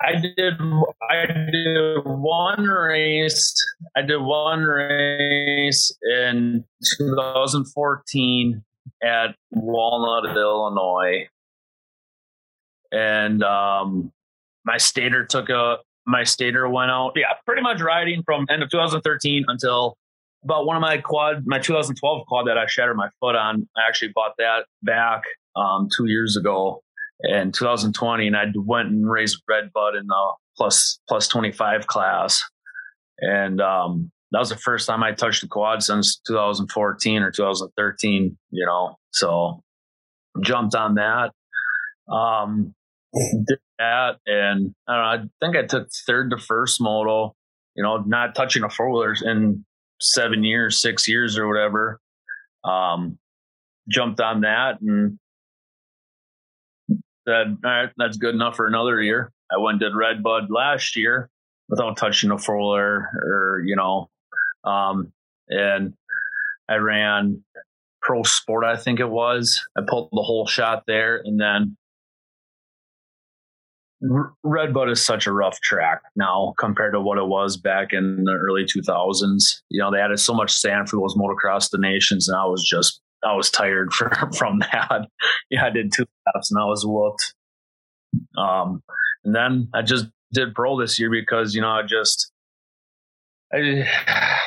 I 0.00 0.14
did 0.20 0.54
I 1.10 1.26
did 1.26 2.04
one 2.04 2.64
race. 2.64 3.54
I 3.96 4.02
did 4.02 4.18
one 4.18 4.60
race 4.60 5.96
in 6.02 6.64
2014 6.98 8.62
at 9.02 9.34
Walnut, 9.50 10.36
Illinois. 10.36 11.28
And 12.92 13.42
um 13.42 14.12
my 14.64 14.76
stator 14.76 15.24
took 15.24 15.48
a 15.48 15.78
my 16.06 16.24
stator 16.24 16.68
went 16.68 16.90
out. 16.90 17.12
Yeah, 17.16 17.32
pretty 17.46 17.62
much 17.62 17.80
riding 17.80 18.22
from 18.24 18.46
end 18.50 18.62
of 18.62 18.70
2013 18.70 19.44
until 19.48 19.96
about 20.44 20.66
one 20.66 20.76
of 20.76 20.82
my 20.82 20.98
quad, 20.98 21.44
my 21.46 21.58
2012 21.58 22.26
quad 22.26 22.46
that 22.46 22.58
I 22.58 22.66
shattered 22.66 22.96
my 22.96 23.08
foot 23.20 23.34
on. 23.34 23.66
I 23.76 23.88
actually 23.88 24.12
bought 24.14 24.34
that 24.38 24.66
back 24.82 25.22
um, 25.56 25.88
two 25.96 26.06
years 26.06 26.36
ago 26.36 26.82
in 27.22 27.52
2020, 27.52 28.26
and 28.26 28.36
I 28.36 28.44
went 28.54 28.88
and 28.88 29.10
raced 29.10 29.42
Red 29.48 29.72
Bud 29.72 29.96
in 29.96 30.06
the 30.06 30.32
plus 30.56 30.98
plus 31.08 31.26
25 31.28 31.86
class, 31.86 32.42
and 33.18 33.60
um, 33.60 34.10
that 34.32 34.38
was 34.38 34.50
the 34.50 34.56
first 34.56 34.86
time 34.86 35.02
I 35.02 35.12
touched 35.12 35.40
the 35.40 35.48
quad 35.48 35.82
since 35.82 36.20
2014 36.26 37.22
or 37.22 37.30
2013. 37.30 38.36
You 38.50 38.66
know, 38.66 38.96
so 39.12 39.62
jumped 40.42 40.74
on 40.74 40.96
that. 40.96 41.32
Um, 42.12 42.74
did 43.14 43.58
that, 43.78 44.16
and 44.26 44.74
I, 44.88 44.92
know, 44.92 45.02
I 45.02 45.18
think 45.40 45.56
I 45.56 45.66
took 45.66 45.88
third 46.06 46.30
to 46.30 46.38
first 46.38 46.80
moto. 46.80 47.34
You 47.76 47.82
know, 47.82 47.98
not 47.98 48.34
touching 48.34 48.62
a 48.62 48.70
four 48.70 48.90
wheeler 48.90 49.14
in 49.24 49.64
seven 50.00 50.44
years, 50.44 50.80
six 50.80 51.08
years, 51.08 51.38
or 51.38 51.48
whatever. 51.48 52.00
Um, 52.64 53.18
jumped 53.90 54.20
on 54.20 54.42
that 54.42 54.80
and 54.80 55.18
said, 57.26 57.58
"All 57.64 57.70
right, 57.70 57.90
that's 57.96 58.16
good 58.16 58.34
enough 58.34 58.56
for 58.56 58.66
another 58.66 59.00
year." 59.00 59.32
I 59.52 59.58
went 59.58 59.80
did 59.80 59.94
Red 59.94 60.22
Bud 60.22 60.44
last 60.50 60.96
year 60.96 61.30
without 61.68 61.96
touching 61.96 62.30
a 62.30 62.38
four 62.38 62.56
wheeler, 62.56 63.10
or 63.14 63.62
you 63.64 63.76
know, 63.76 64.08
um, 64.64 65.12
and 65.48 65.94
I 66.68 66.76
ran 66.76 67.44
Pro 68.04 68.22
Sport, 68.22 68.64
I 68.64 68.76
think 68.76 69.00
it 69.00 69.08
was. 69.08 69.60
I 69.76 69.80
pulled 69.86 70.10
the 70.12 70.22
hole 70.22 70.46
shot 70.46 70.84
there, 70.86 71.20
and 71.24 71.40
then 71.40 71.76
Redbud 74.42 74.90
is 74.90 75.04
such 75.04 75.26
a 75.26 75.32
rough 75.32 75.60
track 75.60 76.02
now 76.14 76.54
compared 76.58 76.92
to 76.92 77.00
what 77.00 77.18
it 77.18 77.26
was 77.26 77.56
back 77.56 77.92
in 77.92 78.24
the 78.24 78.32
early 78.32 78.64
2000s. 78.64 79.62
You 79.70 79.80
know, 79.80 79.90
they 79.90 79.98
added 79.98 80.20
so 80.20 80.34
much 80.34 80.52
sand 80.52 80.88
for 80.88 80.96
those 80.96 81.16
motocross 81.16 81.70
nations, 81.78 82.28
and 82.28 82.36
I 82.36 82.44
was 82.44 82.66
just 82.68 83.00
I 83.24 83.34
was 83.34 83.50
tired 83.50 83.92
for, 83.94 84.10
from 84.36 84.58
that. 84.60 85.08
yeah, 85.50 85.64
I 85.64 85.70
did 85.70 85.92
two 85.92 86.04
laps 86.26 86.50
and 86.50 86.60
I 86.60 86.66
was 86.66 86.84
whooped. 86.86 87.34
Um, 88.38 88.82
and 89.24 89.34
then 89.34 89.68
I 89.74 89.82
just 89.82 90.06
did 90.32 90.54
pro 90.54 90.78
this 90.78 90.98
year 90.98 91.10
because 91.10 91.54
you 91.54 91.60
know 91.60 91.70
I 91.70 91.82
just 91.82 92.30
I 93.52 93.88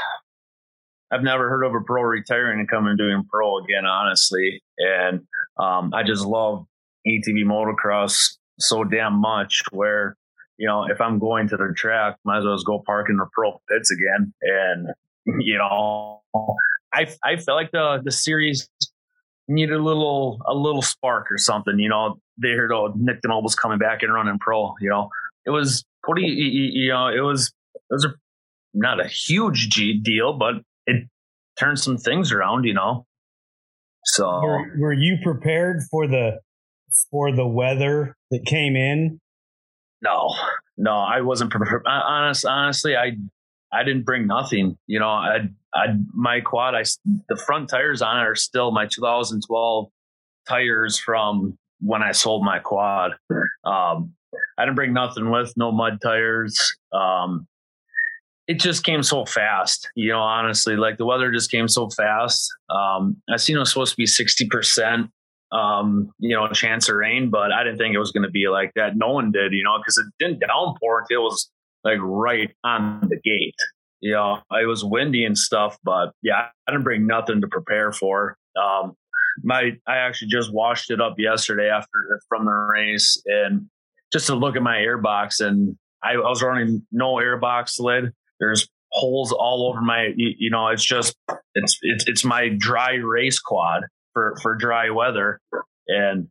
I've 1.11 1.23
never 1.23 1.49
heard 1.49 1.63
of 1.63 1.73
a 1.73 1.81
pro 1.85 2.03
retiring 2.03 2.59
and 2.59 2.69
coming 2.69 2.89
and 2.89 2.97
doing 2.97 3.23
pro 3.31 3.59
again, 3.59 3.85
honestly. 3.85 4.61
And 4.77 5.21
um, 5.57 5.93
I 5.93 6.03
just 6.03 6.25
love 6.25 6.65
ATV 7.07 7.45
motocross 7.45 8.35
so 8.59 8.83
damn 8.83 9.19
much 9.19 9.61
where 9.71 10.15
you 10.57 10.67
know 10.67 10.85
if 10.89 10.99
i'm 10.99 11.19
going 11.19 11.47
to 11.47 11.57
the 11.57 11.73
track 11.75 12.17
might 12.25 12.39
as 12.39 12.45
well 12.45 12.57
go 12.65 12.83
park 12.85 13.07
in 13.09 13.17
the 13.17 13.25
pro 13.33 13.59
pits 13.69 13.91
again 13.91 14.33
and 14.41 14.87
you 15.39 15.57
know 15.57 16.21
i 16.93 17.07
i 17.23 17.35
felt 17.35 17.55
like 17.55 17.71
the 17.71 18.01
the 18.03 18.11
series 18.11 18.69
needed 19.47 19.75
a 19.75 19.81
little 19.81 20.39
a 20.47 20.53
little 20.53 20.81
spark 20.81 21.31
or 21.31 21.37
something 21.37 21.79
you 21.79 21.89
know 21.89 22.19
they 22.41 22.49
heard 22.49 22.71
oh 22.71 22.93
nick 22.95 23.19
was 23.23 23.55
coming 23.55 23.77
back 23.77 24.03
and 24.03 24.13
running 24.13 24.37
pro 24.39 24.73
you 24.81 24.89
know 24.89 25.09
it 25.45 25.51
was 25.51 25.85
pretty. 26.03 26.27
you 26.27 26.89
know 26.89 27.07
it 27.07 27.21
was 27.21 27.53
it 27.73 27.81
was 27.89 28.05
a, 28.05 28.13
not 28.73 28.99
a 28.99 29.07
huge 29.07 29.69
G 29.69 29.99
deal 29.99 30.33
but 30.33 30.55
it 30.85 31.07
turned 31.57 31.79
some 31.79 31.97
things 31.97 32.31
around 32.31 32.65
you 32.65 32.73
know 32.73 33.05
so 34.05 34.25
were, 34.41 34.71
were 34.77 34.93
you 34.93 35.17
prepared 35.23 35.81
for 35.89 36.07
the 36.07 36.39
for 37.11 37.31
the 37.31 37.47
weather 37.47 38.16
that 38.31 38.45
came 38.45 38.75
in? 38.75 39.19
No, 40.01 40.33
no, 40.77 40.91
I 40.91 41.21
wasn't 41.21 41.51
prepared. 41.51 41.83
Honest, 41.87 42.45
honestly, 42.45 42.95
I 42.95 43.17
I 43.71 43.83
didn't 43.83 44.03
bring 44.03 44.27
nothing. 44.27 44.77
You 44.87 44.99
know, 44.99 45.09
I 45.09 45.49
I 45.73 45.87
my 46.13 46.41
quad, 46.41 46.75
I 46.75 46.83
the 47.29 47.41
front 47.45 47.69
tires 47.69 48.01
on 48.01 48.17
it 48.17 48.27
are 48.27 48.35
still 48.35 48.71
my 48.71 48.87
2012 48.87 49.89
tires 50.47 50.97
from 50.97 51.57
when 51.79 52.01
I 52.01 52.11
sold 52.11 52.43
my 52.43 52.59
quad. 52.59 53.13
Um, 53.65 54.13
I 54.57 54.65
didn't 54.65 54.75
bring 54.75 54.93
nothing 54.93 55.29
with, 55.29 55.53
no 55.57 55.71
mud 55.71 55.99
tires. 56.01 56.57
Um, 56.91 57.47
it 58.47 58.59
just 58.59 58.83
came 58.83 59.03
so 59.03 59.25
fast, 59.25 59.89
you 59.95 60.09
know, 60.09 60.19
honestly, 60.19 60.77
like 60.77 60.97
the 60.97 61.05
weather 61.05 61.31
just 61.31 61.51
came 61.51 61.67
so 61.67 61.89
fast. 61.89 62.49
Um, 62.69 63.17
I 63.29 63.35
seen 63.35 63.57
it 63.57 63.59
was 63.59 63.69
supposed 63.69 63.91
to 63.91 63.97
be 63.97 64.05
60% 64.05 65.09
um, 65.51 66.11
you 66.19 66.35
know, 66.35 66.47
chance 66.49 66.89
of 66.89 66.95
rain, 66.95 67.29
but 67.29 67.51
I 67.51 67.63
didn't 67.63 67.77
think 67.77 67.95
it 67.95 67.99
was 67.99 68.11
going 68.11 68.25
to 68.25 68.31
be 68.31 68.47
like 68.49 68.71
that. 68.75 68.95
No 68.95 69.11
one 69.11 69.31
did, 69.31 69.53
you 69.53 69.63
know, 69.63 69.77
because 69.77 69.97
it 69.97 70.05
didn't 70.19 70.39
downpour 70.39 71.01
until 71.01 71.21
it 71.21 71.23
was 71.23 71.49
like 71.83 71.99
right 72.01 72.49
on 72.63 73.01
the 73.01 73.15
gate. 73.15 73.55
You 73.99 74.13
know, 74.13 74.39
it 74.51 74.67
was 74.67 74.83
windy 74.83 75.25
and 75.25 75.37
stuff, 75.37 75.77
but 75.83 76.11
yeah, 76.21 76.47
I 76.67 76.71
didn't 76.71 76.83
bring 76.83 77.07
nothing 77.07 77.41
to 77.41 77.47
prepare 77.47 77.91
for. 77.91 78.37
Um, 78.55 78.93
my, 79.43 79.71
I 79.87 79.97
actually 79.97 80.29
just 80.29 80.53
washed 80.53 80.91
it 80.91 81.01
up 81.01 81.15
yesterday 81.17 81.69
after 81.69 82.21
from 82.27 82.45
the 82.45 82.51
race 82.51 83.21
and 83.25 83.67
just 84.11 84.27
to 84.27 84.35
look 84.35 84.55
at 84.55 84.61
my 84.61 84.77
airbox 84.77 85.39
and 85.45 85.75
I, 86.03 86.13
I 86.13 86.29
was 86.29 86.43
running 86.43 86.85
no 86.91 87.15
airbox 87.15 87.79
lid. 87.79 88.11
There's 88.39 88.67
holes 88.91 89.31
all 89.31 89.69
over 89.69 89.81
my, 89.81 90.09
you, 90.15 90.33
you 90.37 90.49
know, 90.49 90.67
it's 90.67 90.85
just, 90.85 91.15
it's, 91.55 91.77
it's, 91.81 92.05
it's 92.07 92.25
my 92.25 92.49
dry 92.49 92.95
race 92.95 93.39
quad 93.39 93.83
for 94.17 94.33
for 94.41 94.55
dry 94.55 94.89
weather. 94.89 95.39
And 95.87 96.27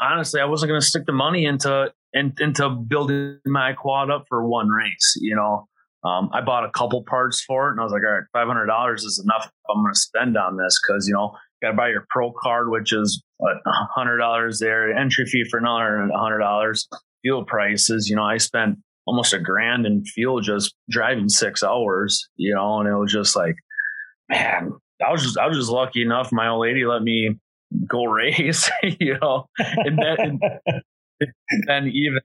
honestly, 0.00 0.40
I 0.40 0.46
wasn't 0.46 0.70
going 0.70 0.80
to 0.80 0.86
stick 0.86 1.04
the 1.04 1.12
money 1.12 1.44
into 1.44 1.92
in, 2.14 2.32
into 2.40 2.70
building 2.70 3.40
my 3.44 3.74
quad 3.74 4.10
up 4.10 4.24
for 4.28 4.48
one 4.48 4.68
race. 4.68 5.16
You 5.20 5.36
know, 5.36 5.68
um, 6.08 6.30
I 6.32 6.40
bought 6.40 6.64
a 6.64 6.70
couple 6.70 7.04
parts 7.04 7.44
for 7.44 7.68
it, 7.68 7.72
and 7.72 7.80
I 7.80 7.84
was 7.84 7.92
like, 7.92 8.02
all 8.02 8.14
right, 8.14 8.24
five 8.32 8.46
hundred 8.46 8.66
dollars 8.66 9.04
is 9.04 9.22
enough. 9.22 9.50
I'm 9.68 9.82
going 9.82 9.92
to 9.92 10.00
spend 10.00 10.38
on 10.38 10.56
this 10.56 10.80
because 10.80 11.06
you 11.06 11.14
know, 11.14 11.36
got 11.62 11.72
to 11.72 11.76
buy 11.76 11.90
your 11.90 12.06
pro 12.08 12.32
card, 12.32 12.70
which 12.70 12.92
is 12.92 13.22
what 13.36 13.56
hundred 13.94 14.16
dollars 14.16 14.58
there, 14.58 14.90
entry 14.96 15.26
fee 15.26 15.44
for 15.50 15.58
another 15.58 16.08
hundred 16.14 16.38
dollars. 16.38 16.88
Fuel 17.22 17.44
prices, 17.44 18.08
you 18.08 18.14
know, 18.16 18.22
I 18.22 18.36
spent 18.36 18.78
almost 19.04 19.32
a 19.32 19.40
grand 19.40 19.86
in 19.86 20.04
fuel 20.04 20.40
just 20.40 20.72
driving 20.88 21.28
six 21.28 21.64
hours, 21.64 22.28
you 22.36 22.54
know, 22.54 22.78
and 22.78 22.88
it 22.88 22.94
was 22.94 23.12
just 23.12 23.34
like, 23.34 23.56
man, 24.28 24.70
I 25.04 25.10
was 25.12 25.22
just 25.22 25.38
I 25.38 25.46
was 25.46 25.56
just 25.56 25.70
lucky 25.70 26.02
enough. 26.02 26.32
My 26.32 26.48
old 26.48 26.62
lady 26.62 26.84
let 26.84 27.02
me 27.02 27.38
go 27.86 28.04
race, 28.04 28.70
you 28.82 29.18
know, 29.20 29.46
and 29.58 29.98
then 29.98 30.40
and 31.20 31.32
then 31.66 31.88
even 31.88 32.18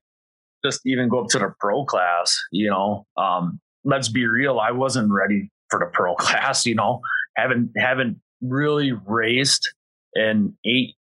just 0.65 0.81
even 0.85 1.09
go 1.09 1.21
up 1.21 1.27
to 1.29 1.39
the 1.39 1.53
pro 1.59 1.85
class, 1.85 2.37
you 2.51 2.69
know. 2.69 3.05
Um, 3.17 3.59
let's 3.83 4.09
be 4.09 4.25
real, 4.25 4.59
I 4.59 4.71
wasn't 4.71 5.11
ready 5.11 5.49
for 5.69 5.79
the 5.79 5.87
pro 5.91 6.15
class, 6.19 6.65
you 6.65 6.75
know. 6.75 7.01
Haven't 7.35 7.71
haven't 7.77 8.19
really 8.41 8.91
raced 8.91 9.73
in 10.13 10.55
eight 10.65 10.95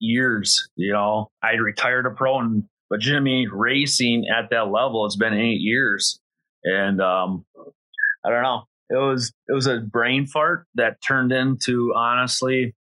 years, 0.00 0.68
you 0.76 0.92
know. 0.92 1.28
I 1.42 1.54
retired 1.54 2.06
a 2.06 2.10
pro 2.10 2.40
and 2.40 2.64
but 2.88 3.00
Jimmy 3.00 3.46
racing 3.50 4.26
at 4.28 4.50
that 4.50 4.70
level. 4.70 5.06
It's 5.06 5.16
been 5.16 5.34
eight 5.34 5.60
years. 5.60 6.20
And 6.64 7.00
um, 7.00 7.44
I 8.24 8.30
don't 8.30 8.42
know. 8.42 8.64
It 8.88 8.96
was 8.96 9.32
it 9.48 9.52
was 9.52 9.66
a 9.66 9.80
brain 9.80 10.26
fart 10.26 10.66
that 10.74 11.02
turned 11.02 11.32
into 11.32 11.92
honestly 11.96 12.74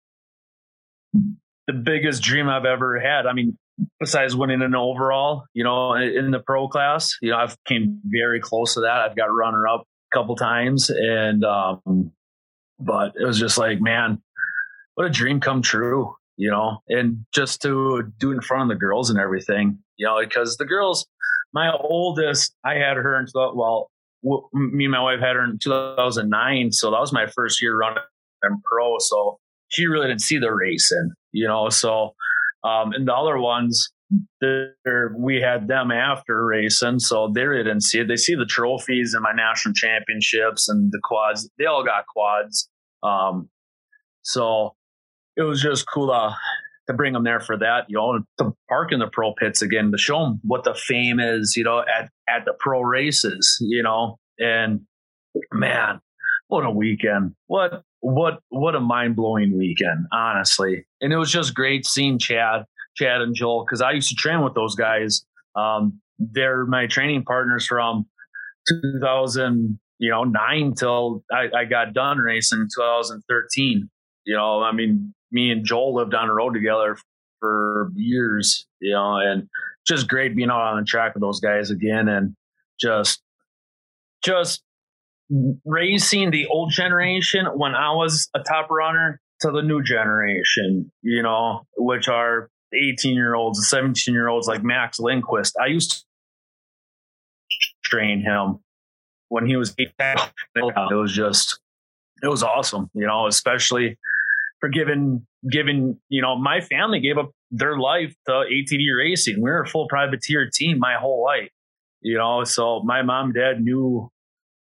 the 1.13 1.73
biggest 1.73 2.23
dream 2.23 2.49
I've 2.49 2.65
ever 2.65 2.99
had. 2.99 3.27
I 3.27 3.33
mean, 3.33 3.57
besides 4.01 4.35
winning 4.35 4.63
an 4.63 4.75
overall, 4.75 5.45
you 5.55 5.65
know, 5.65 5.95
in 5.95 6.31
the 6.31 6.41
pro 6.41 6.69
class, 6.69 7.17
you 7.23 7.31
know, 7.31 7.37
I've 7.37 7.57
came 7.65 8.01
very 8.05 8.41
close 8.41 8.75
to 8.75 8.81
that. 8.81 8.99
I've 8.99 9.17
got 9.17 9.27
runner 9.27 9.69
up 9.69 9.83
a 10.13 10.17
couple 10.17 10.37
times, 10.37 10.91
and 10.91 11.45
um, 11.45 12.13
but 12.79 13.13
it 13.21 13.25
was 13.25 13.39
just 13.39 13.59
like, 13.59 13.81
man, 13.81 14.21
what 14.95 15.07
a 15.07 15.11
dream 15.11 15.41
come 15.41 15.63
true, 15.63 16.15
you 16.37 16.51
know, 16.51 16.79
and 16.89 17.25
just 17.33 17.63
to 17.63 18.11
do 18.19 18.33
in 18.33 18.41
front 18.41 18.65
of 18.65 18.69
the 18.69 18.81
girls 18.81 19.11
and 19.11 19.19
everything, 19.19 19.79
you 19.97 20.07
know, 20.07 20.21
because 20.21 20.57
the 20.57 20.67
girls, 20.67 21.07
my 21.53 21.73
oldest, 21.73 22.55
I 22.65 22.75
had 22.75 22.97
her 22.97 23.15
until 23.15 23.55
well, 23.55 23.91
me 24.23 24.85
and 24.85 24.93
my 24.93 25.03
wife 25.03 25.21
had 25.21 25.37
her 25.37 25.45
in 25.45 25.59
2009, 25.63 26.73
so 26.73 26.91
that 26.91 27.01
was 27.01 27.13
my 27.13 27.27
first 27.27 27.61
year 27.63 27.77
running 27.77 28.03
pro, 28.65 28.97
so 28.99 29.39
she 29.69 29.87
really 29.87 30.09
didn't 30.09 30.21
see 30.21 30.39
the 30.39 30.53
racing, 30.53 31.11
you 31.33 31.47
know, 31.47 31.69
so 31.69 32.15
um, 32.65 32.93
and 32.93 33.09
the 33.09 33.15
other 33.15 33.39
ones, 33.39 33.93
we 34.41 35.41
had 35.41 35.69
them 35.69 35.91
after 35.91 36.45
racing, 36.45 37.01
so 37.01 37.31
they 37.35 37.45
didn't 37.45 37.83
see 37.83 38.01
it. 38.01 38.09
They 38.09 38.17
see 38.17 38.35
the 38.35 38.47
trophies 38.47 39.15
and 39.15 39.23
my 39.23 39.33
national 39.33 39.75
championships 39.75 40.69
and 40.69 40.93
the 40.93 41.01
quads. 41.03 41.49
They 41.59 41.67
all 41.67 41.85
got 41.85 42.07
quads. 42.07 42.69
Um, 43.03 43.49
so 44.23 44.75
it 45.37 45.43
was 45.43 45.61
just 45.61 45.87
cool 45.93 46.09
to, 46.09 46.37
to 46.89 46.95
bring 46.95 47.13
them 47.13 47.25
there 47.25 47.41
for 47.41 47.57
that, 47.59 47.85
you 47.89 47.97
know, 47.97 48.21
to 48.39 48.55
park 48.69 48.93
in 48.93 48.99
the 48.99 49.07
pro 49.07 49.33
pits 49.35 49.63
again, 49.63 49.93
to 49.93 49.99
show 49.99 50.21
them 50.21 50.41
what 50.43 50.65
the 50.65 50.75
fame 50.75 51.21
is, 51.21 51.55
you 51.57 51.65
know, 51.65 51.81
at, 51.81 52.11
at 52.29 52.45
the 52.45 52.55
pro 52.59 52.81
races, 52.81 53.57
you 53.61 53.83
know, 53.83 54.19
and 54.39 54.81
man, 55.53 56.01
what 56.49 56.67
a 56.67 56.71
weekend. 56.71 57.35
What 57.47 57.83
what 58.01 58.41
what 58.49 58.75
a 58.75 58.81
mind 58.81 59.17
blowing 59.17 59.57
weekend, 59.57 60.07
honestly. 60.13 60.85
And 61.01 61.13
it 61.13 61.17
was 61.17 61.31
just 61.31 61.55
great 61.55 61.87
seeing 61.87 62.19
Chad, 62.19 62.65
Chad 62.97 63.21
and 63.21 63.35
Joel, 63.35 63.65
because 63.65 63.81
I 63.81 63.93
used 63.93 64.09
to 64.11 64.17
train 64.17 64.43
with 64.43 64.55
those 64.55 64.75
guys. 64.75 65.25
Um, 65.55 66.01
they're 66.19 66.67
my 66.67 66.87
training 66.87 67.25
partners 67.25 67.67
from 67.67 68.07
2000, 68.69 69.79
you 69.99 70.11
know, 70.11 70.25
nine 70.25 70.75
till 70.75 71.25
I, 71.33 71.49
I 71.61 71.65
got 71.65 71.95
done 71.95 72.19
racing 72.19 72.69
2013. 72.77 73.89
You 74.25 74.37
know, 74.37 74.63
I 74.63 74.73
mean, 74.73 75.15
me 75.33 75.51
and 75.51 75.65
Joel 75.65 75.95
lived 75.95 76.15
on 76.15 76.29
the 76.29 76.35
road 76.35 76.53
together 76.53 76.97
for 77.41 77.91
years, 77.95 78.67
you 78.81 78.93
know, 78.93 79.17
and 79.17 79.49
just 79.87 80.09
great 80.09 80.37
being 80.37 80.51
out 80.51 80.61
on 80.61 80.79
the 80.79 80.85
track 80.85 81.15
with 81.15 81.23
those 81.23 81.41
guys 81.41 81.71
again 81.71 82.09
and 82.09 82.37
just 82.81 83.21
just 84.25 84.63
raising 85.65 86.31
the 86.31 86.47
old 86.47 86.71
generation 86.71 87.47
when 87.47 87.75
I 87.75 87.93
was 87.93 88.29
a 88.35 88.41
top 88.41 88.71
runner 88.71 89.21
to 89.41 89.51
the 89.51 89.63
new 89.63 89.83
generation, 89.83 90.93
you 91.03 91.23
know, 91.23 91.67
which 91.77 92.09
are 92.09 92.49
18 92.73 93.15
year 93.15 93.35
olds, 93.35 93.69
17 93.69 94.15
year 94.15 94.29
olds 94.29 94.47
like 94.47 94.63
Max 94.63 95.01
Lindquist. 95.01 95.57
I 95.61 95.67
used 95.67 95.91
to 95.91 95.99
train 97.85 98.21
him 98.21 98.61
when 99.29 99.47
he 99.47 99.57
was 99.57 99.75
18. 99.79 99.93
It 100.55 100.95
was 100.95 101.13
just, 101.13 101.59
it 102.23 102.29
was 102.29 102.43
awesome, 102.43 102.91
you 102.95 103.07
know, 103.07 103.27
especially 103.27 103.99
for 104.63 104.69
giving, 104.69 105.27
giving, 105.51 105.99
you 106.09 106.23
know, 106.23 106.39
my 106.39 106.61
family 106.61 107.01
gave 107.01 107.19
up 107.19 107.33
their 107.51 107.77
life 107.77 108.15
to 108.27 108.33
ATV 108.33 108.97
racing. 108.97 109.43
We 109.43 109.51
were 109.51 109.63
a 109.63 109.67
full 109.67 109.89
privateer 109.89 110.49
team 110.55 110.79
my 110.79 110.95
whole 110.95 111.25
life, 111.25 111.51
you 112.01 112.17
know, 112.17 112.45
so 112.45 112.81
my 112.85 113.03
mom, 113.03 113.33
dad 113.33 113.61
knew 113.61 114.09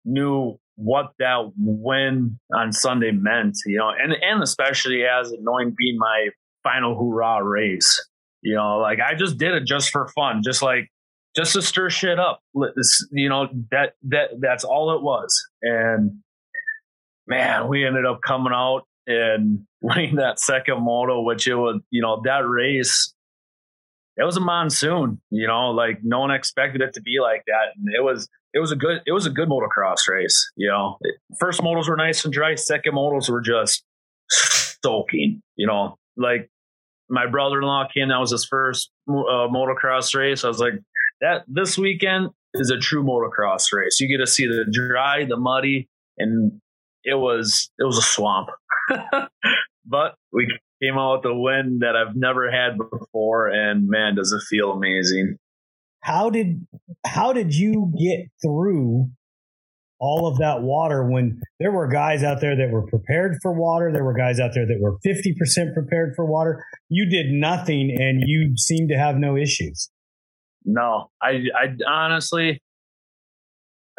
knew 0.07 0.59
what 0.77 1.13
that 1.19 1.53
win 1.59 2.39
on 2.55 2.73
Sunday 2.73 3.11
meant, 3.13 3.59
you 3.67 3.77
know, 3.77 3.91
and 3.91 4.15
and 4.15 4.43
especially 4.43 5.03
as 5.05 5.33
knowing 5.39 5.75
being 5.77 5.99
my 5.99 6.31
final 6.63 6.97
hoorah 6.97 7.45
race, 7.45 8.09
you 8.41 8.55
know, 8.55 8.79
like 8.79 9.01
I 9.07 9.15
just 9.15 9.37
did 9.37 9.53
it 9.53 9.67
just 9.67 9.91
for 9.91 10.09
fun, 10.17 10.41
just 10.43 10.63
like 10.63 10.89
just 11.37 11.53
to 11.53 11.61
stir 11.61 11.91
shit 11.91 12.19
up, 12.19 12.41
you 13.13 13.29
know, 13.29 13.49
that 13.71 13.97
that 14.05 14.31
that's 14.41 14.65
all 14.65 14.97
it 14.97 15.03
was, 15.03 15.47
and 15.61 16.21
man, 17.27 17.69
we 17.69 17.87
ended 17.87 18.07
up 18.07 18.21
coming 18.27 18.53
out 18.55 18.85
and 19.07 19.61
winning 19.81 20.17
that 20.17 20.41
second 20.41 20.83
moto, 20.83 21.23
which 21.23 21.47
it 21.47 21.55
was, 21.55 21.81
you 21.91 22.03
know, 22.03 22.21
that 22.25 22.47
race. 22.47 23.13
It 24.17 24.23
was 24.23 24.37
a 24.37 24.41
monsoon, 24.41 25.21
you 25.31 25.49
know, 25.49 25.71
like 25.71 25.99
no 26.05 26.21
one 26.21 26.31
expected 26.31 26.81
it 26.81 26.95
to 26.95 27.01
be 27.01 27.19
like 27.21 27.43
that, 27.47 27.75
and 27.77 27.89
it 27.93 28.03
was 28.03 28.29
it 28.53 28.61
was 28.61 28.71
a 28.71 28.77
good 28.77 29.01
it 29.07 29.13
was 29.13 29.27
a 29.27 29.31
good 29.31 29.49
motocross 29.49 30.09
race. 30.09 30.53
You 30.57 30.69
know, 30.69 30.99
first 31.41 31.61
modals 31.61 31.89
were 31.89 31.97
nice 31.97 32.25
and 32.25 32.33
dry. 32.33 32.55
Second 32.55 32.95
modals 32.95 33.29
were 33.29 33.41
just 33.41 33.83
soaking. 34.85 35.43
You 35.57 35.67
know, 35.67 35.99
like 36.17 36.49
my 37.09 37.27
brother 37.27 37.59
in 37.59 37.65
law 37.65 37.87
came. 37.93 38.09
That 38.09 38.21
was 38.21 38.31
his 38.31 38.45
first 38.45 38.91
uh, 39.09 39.49
motocross 39.49 40.15
race. 40.15 40.45
I 40.45 40.49
was 40.49 40.61
like, 40.61 40.75
that 41.21 41.45
this 41.49 41.77
weekend 41.77 42.31
is 42.55 42.71
a 42.71 42.79
true 42.79 43.03
motocross 43.03 43.73
race. 43.73 43.99
You 44.01 44.09
get 44.09 44.25
to 44.25 44.31
see 44.31 44.47
the 44.47 44.67
dry, 44.73 45.25
the 45.25 45.37
muddy, 45.37 45.89
and 46.19 46.61
it 47.05 47.15
was 47.15 47.71
it 47.79 47.85
was 47.85 47.99
a 47.99 48.03
swamp. 48.03 48.49
but 49.87 50.15
we 50.33 50.47
came 50.83 50.99
out 50.99 51.19
with 51.19 51.33
a 51.33 51.35
win 51.35 51.79
that 51.81 51.97
I've 51.97 52.17
never 52.17 52.51
had 52.51 52.77
before, 52.79 53.49
and 53.49 53.89
man, 53.89 54.15
does 54.15 54.33
it 54.33 54.43
feel 54.49 54.73
amazing. 54.73 55.37
How 56.01 56.31
did 56.31 56.67
how 57.07 57.33
did 57.33 57.55
you 57.55 57.93
get 57.99 58.29
through 58.43 59.11
all 60.01 60.27
of 60.27 60.39
that 60.39 60.61
water 60.61 61.09
when 61.09 61.41
there 61.61 61.71
were 61.71 61.89
guys 61.89 62.23
out 62.23 62.41
there 62.41 62.57
that 62.57 62.71
were 62.71 62.87
prepared 62.87 63.39
for 63.41 63.53
water 63.55 63.91
there 63.93 64.05
were 64.05 64.13
guys 64.13 64.41
out 64.41 64.51
there 64.53 64.67
that 64.67 64.79
were 64.81 64.99
50% 65.07 65.73
prepared 65.73 66.15
for 66.15 66.27
water? 66.27 66.65
You 66.89 67.09
did 67.09 67.27
nothing 67.31 67.97
and 67.99 68.23
you 68.27 68.55
seemed 68.57 68.91
to 68.91 68.97
have 68.97 69.17
no 69.17 69.37
issues. 69.37 69.91
No 70.65 71.11
i 71.23 71.45
i 71.57 71.75
honestly 71.89 72.61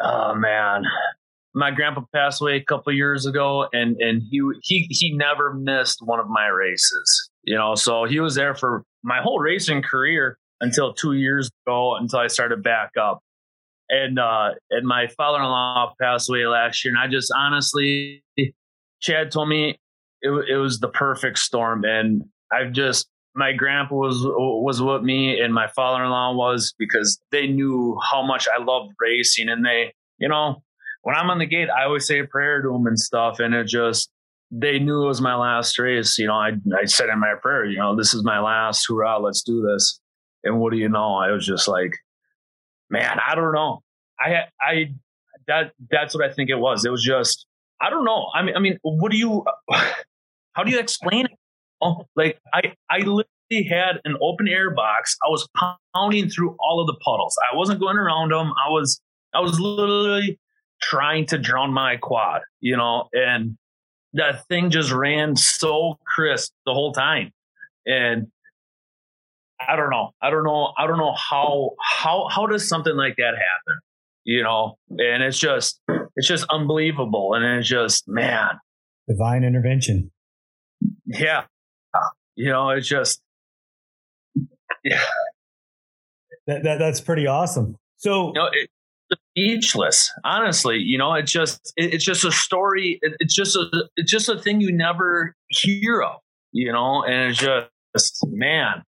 oh 0.00 0.34
man 0.34 0.82
my 1.56 1.72
grandpa 1.72 2.02
passed 2.14 2.40
away 2.40 2.56
a 2.56 2.64
couple 2.64 2.92
years 2.92 3.26
ago 3.26 3.66
and 3.72 3.96
and 3.98 4.22
he 4.30 4.40
he 4.62 4.86
he 4.90 5.16
never 5.16 5.54
missed 5.54 5.98
one 6.04 6.20
of 6.20 6.26
my 6.28 6.46
races 6.46 7.30
you 7.44 7.56
know 7.56 7.74
so 7.74 8.04
he 8.04 8.20
was 8.20 8.34
there 8.34 8.54
for 8.54 8.84
my 9.02 9.20
whole 9.22 9.40
racing 9.40 9.82
career 9.82 10.38
until 10.60 10.92
two 10.92 11.12
years 11.12 11.50
ago 11.64 11.96
until 11.96 12.18
I 12.18 12.26
started 12.28 12.62
back 12.62 12.92
up. 13.00 13.20
And 13.88 14.18
uh, 14.18 14.50
and 14.70 14.86
my 14.86 15.06
father 15.16 15.38
in 15.38 15.44
law 15.44 15.92
passed 16.00 16.28
away 16.28 16.44
last 16.44 16.84
year, 16.84 16.92
and 16.92 17.00
I 17.00 17.06
just 17.06 17.32
honestly, 17.36 18.24
Chad 19.00 19.30
told 19.30 19.48
me 19.48 19.78
it, 20.22 20.30
it 20.50 20.56
was 20.56 20.80
the 20.80 20.88
perfect 20.88 21.38
storm, 21.38 21.84
and 21.84 22.24
I've 22.52 22.72
just 22.72 23.06
my 23.36 23.52
grandpa 23.52 23.94
was 23.94 24.16
was 24.24 24.82
with 24.82 25.02
me, 25.02 25.40
and 25.40 25.54
my 25.54 25.68
father 25.68 26.02
in 26.02 26.10
law 26.10 26.34
was 26.34 26.74
because 26.80 27.20
they 27.30 27.46
knew 27.46 27.96
how 28.10 28.26
much 28.26 28.48
I 28.48 28.60
loved 28.60 28.90
racing, 29.00 29.48
and 29.48 29.64
they, 29.64 29.92
you 30.18 30.28
know, 30.28 30.64
when 31.06 31.14
I'm 31.14 31.30
on 31.30 31.38
the 31.38 31.46
gate, 31.46 31.68
I 31.70 31.84
always 31.84 32.04
say 32.04 32.18
a 32.18 32.24
prayer 32.24 32.60
to 32.62 32.68
them 32.68 32.88
and 32.88 32.98
stuff, 32.98 33.38
and 33.38 33.54
it 33.54 33.68
just 33.68 34.10
they 34.50 34.80
knew 34.80 35.04
it 35.04 35.06
was 35.06 35.20
my 35.20 35.36
last 35.36 35.78
race. 35.78 36.18
You 36.18 36.26
know, 36.26 36.34
I 36.34 36.50
I 36.76 36.86
said 36.86 37.10
in 37.10 37.20
my 37.20 37.34
prayer, 37.40 37.64
you 37.64 37.78
know, 37.78 37.94
this 37.94 38.12
is 38.12 38.24
my 38.24 38.40
last 38.40 38.84
hurrah, 38.88 39.18
let's 39.18 39.42
do 39.42 39.62
this. 39.62 40.00
And 40.42 40.58
what 40.58 40.72
do 40.72 40.78
you 40.78 40.88
know? 40.88 41.14
I 41.14 41.30
was 41.30 41.46
just 41.46 41.68
like, 41.68 41.92
man, 42.90 43.20
I 43.24 43.36
don't 43.36 43.52
know. 43.52 43.84
I, 44.18 44.46
I, 44.60 44.94
that, 45.46 45.74
that's 45.92 46.12
what 46.12 46.28
I 46.28 46.32
think 46.32 46.50
it 46.50 46.56
was. 46.56 46.84
It 46.84 46.90
was 46.90 47.04
just, 47.04 47.46
I 47.80 47.88
don't 47.88 48.04
know. 48.04 48.26
I 48.34 48.42
mean, 48.42 48.56
I 48.56 48.58
mean, 48.58 48.76
what 48.82 49.12
do 49.12 49.16
you, 49.16 49.44
how 50.54 50.64
do 50.64 50.72
you 50.72 50.80
explain 50.80 51.26
it? 51.26 51.32
Oh, 51.80 52.04
like 52.16 52.40
I, 52.52 52.74
I 52.90 52.98
literally 52.98 53.68
had 53.70 54.00
an 54.04 54.16
open 54.20 54.48
air 54.48 54.74
box. 54.74 55.16
I 55.24 55.30
was 55.30 55.48
pounding 55.94 56.30
through 56.30 56.56
all 56.58 56.80
of 56.80 56.88
the 56.88 56.98
puddles. 57.04 57.36
I 57.52 57.56
wasn't 57.56 57.78
going 57.78 57.96
around 57.96 58.32
them. 58.32 58.52
I 58.66 58.70
was, 58.70 59.00
I 59.34 59.40
was 59.40 59.60
literally 59.60 60.38
trying 60.82 61.26
to 61.26 61.38
drown 61.38 61.72
my 61.72 61.96
quad, 61.96 62.42
you 62.60 62.76
know, 62.76 63.08
and 63.12 63.56
that 64.14 64.46
thing 64.46 64.70
just 64.70 64.92
ran 64.92 65.36
so 65.36 65.98
crisp 66.06 66.52
the 66.64 66.72
whole 66.72 66.92
time. 66.92 67.32
And 67.86 68.28
I 69.60 69.76
don't 69.76 69.90
know. 69.90 70.10
I 70.20 70.30
don't 70.30 70.44
know. 70.44 70.72
I 70.76 70.86
don't 70.86 70.98
know 70.98 71.14
how 71.14 71.70
how 71.80 72.28
how 72.30 72.46
does 72.46 72.68
something 72.68 72.94
like 72.94 73.16
that 73.16 73.34
happen? 73.34 73.80
You 74.24 74.42
know, 74.42 74.76
and 74.90 75.22
it's 75.22 75.38
just 75.38 75.80
it's 76.16 76.28
just 76.28 76.44
unbelievable, 76.50 77.34
and 77.34 77.44
it's 77.44 77.68
just 77.68 78.06
man, 78.06 78.58
divine 79.08 79.44
intervention. 79.44 80.10
Yeah, 81.06 81.44
you 82.34 82.50
know, 82.50 82.70
it's 82.70 82.88
just 82.88 83.22
yeah. 84.84 85.00
That, 86.46 86.62
that 86.62 86.78
that's 86.78 87.00
pretty 87.00 87.26
awesome. 87.26 87.76
So 87.96 88.28
you 88.28 88.34
know, 88.34 88.46
it, 88.52 88.68
speechless. 89.12 90.12
Honestly, 90.24 90.78
you 90.78 90.98
know, 90.98 91.14
it's 91.14 91.32
just 91.32 91.72
it, 91.76 91.94
it's 91.94 92.04
just 92.04 92.24
a 92.24 92.32
story. 92.32 92.98
It, 93.02 93.14
it's 93.20 93.34
just 93.34 93.56
a 93.56 93.66
it's 93.96 94.10
just 94.10 94.28
a 94.28 94.38
thing 94.38 94.60
you 94.60 94.72
never 94.72 95.34
hear 95.48 96.02
of. 96.02 96.20
You 96.52 96.72
know, 96.72 97.02
and 97.04 97.30
it's 97.30 97.40
just 97.40 98.26
man, 98.28 98.82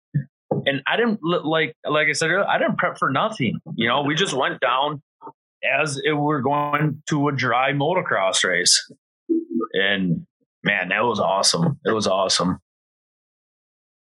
and 0.66 0.82
I 0.88 0.96
didn't 0.98 1.20
like 1.24 1.74
like 1.86 2.08
I 2.08 2.14
said 2.14 2.32
I 2.32 2.58
didn't 2.58 2.78
prep 2.78 2.98
for 2.98 3.10
nothing. 3.10 3.60
You 3.76 3.88
know, 3.88 4.04
we 4.04 4.16
just 4.16 4.34
went 4.34 4.60
down. 4.60 5.02
as 5.64 6.00
it 6.04 6.14
were 6.14 6.42
going 6.42 7.02
to 7.10 7.28
a 7.28 7.32
dry 7.32 7.72
motocross 7.74 8.44
race. 8.44 8.92
And 9.74 10.26
man, 10.64 10.90
that 10.90 11.04
was 11.04 11.20
awesome. 11.20 11.80
It 11.86 11.92
was 11.92 12.08
awesome. 12.08 12.60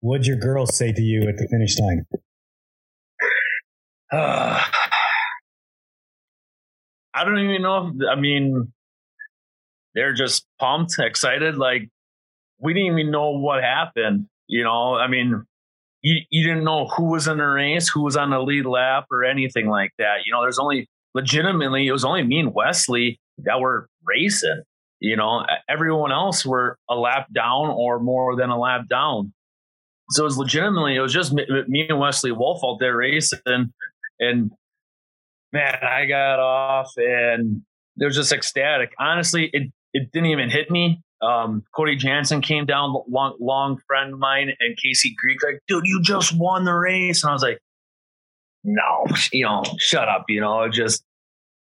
What'd 0.01 0.27
your 0.27 0.38
girls 0.38 0.75
say 0.75 0.91
to 0.91 1.01
you 1.01 1.27
at 1.27 1.38
the 1.38 1.47
finish 1.49 1.77
line 1.80 2.06
Uh, 4.12 4.63
I 7.17 7.23
don't 7.23 7.39
even 7.39 7.62
know. 7.62 7.88
If, 7.88 7.93
I 8.12 8.19
mean, 8.19 8.71
they're 9.95 10.13
just 10.13 10.45
pumped, 10.60 10.95
excited. 10.99 11.58
Like 11.58 11.89
we 12.60 12.73
didn't 12.73 12.99
even 12.99 13.12
know 13.12 13.32
what 13.32 13.63
happened. 13.63 14.27
You 14.47 14.63
know, 14.63 14.95
I 14.95 15.08
mean, 15.08 15.43
you, 16.01 16.21
you 16.30 16.47
didn't 16.47 16.63
know 16.63 16.88
who 16.88 17.06
was 17.12 17.27
in 17.27 17.38
the 17.38 17.43
race, 17.43 17.89
who 17.89 18.03
was 18.03 18.15
on 18.15 18.30
the 18.30 18.39
lead 18.39 18.65
lap, 18.65 19.06
or 19.12 19.23
anything 19.23 19.67
like 19.67 19.91
that. 19.97 20.17
You 20.25 20.34
know, 20.34 20.41
there's 20.41 20.60
only 20.60 20.88
legitimately 21.13 21.88
it 21.88 21.91
was 21.91 22.06
only 22.06 22.23
me 22.23 22.39
and 22.39 22.53
Wesley 22.53 23.19
that 23.39 23.60
were 23.60 23.88
racing. 24.06 24.63
You 24.99 25.15
know, 25.15 25.45
everyone 25.69 26.12
else 26.12 26.45
were 26.45 26.77
a 26.89 26.95
lap 26.95 27.27
down 27.34 27.69
or 27.69 27.99
more 27.99 28.36
than 28.36 28.49
a 28.49 28.60
lap 28.60 28.88
down. 28.89 29.34
So 30.12 30.23
it 30.23 30.25
was 30.25 30.38
legitimately 30.38 30.95
it 30.95 31.01
was 31.01 31.13
just 31.13 31.34
me, 31.34 31.88
and 31.89 31.99
Wesley 31.99 32.32
Wolf 32.32 32.62
out 32.63 32.77
there 32.80 32.95
racing, 32.95 33.73
and 34.19 34.51
man, 35.53 35.75
I 35.81 36.05
got 36.05 36.39
off 36.39 36.91
and 36.97 37.62
it 37.97 38.05
was 38.05 38.15
just 38.15 38.31
ecstatic. 38.31 38.93
Honestly, 38.99 39.49
it 39.53 39.71
it 39.93 40.12
didn't 40.12 40.29
even 40.29 40.49
hit 40.49 40.69
me. 40.69 41.01
Um, 41.21 41.63
Cody 41.75 41.95
Jansen 41.95 42.41
came 42.41 42.65
down, 42.65 42.95
long, 43.10 43.36
long 43.39 43.79
friend 43.88 44.13
of 44.13 44.19
mine, 44.19 44.51
and 44.60 44.77
Casey 44.77 45.15
Greek, 45.19 45.39
like, 45.43 45.60
dude, 45.67 45.86
you 45.86 46.01
just 46.03 46.38
won 46.38 46.63
the 46.63 46.73
race. 46.73 47.23
And 47.23 47.31
I 47.31 47.33
was 47.33 47.41
like, 47.41 47.60
no, 48.63 49.05
you 49.31 49.45
know, 49.45 49.63
shut 49.79 50.07
up. 50.07 50.25
You 50.27 50.41
know, 50.41 50.69
just, 50.69 51.03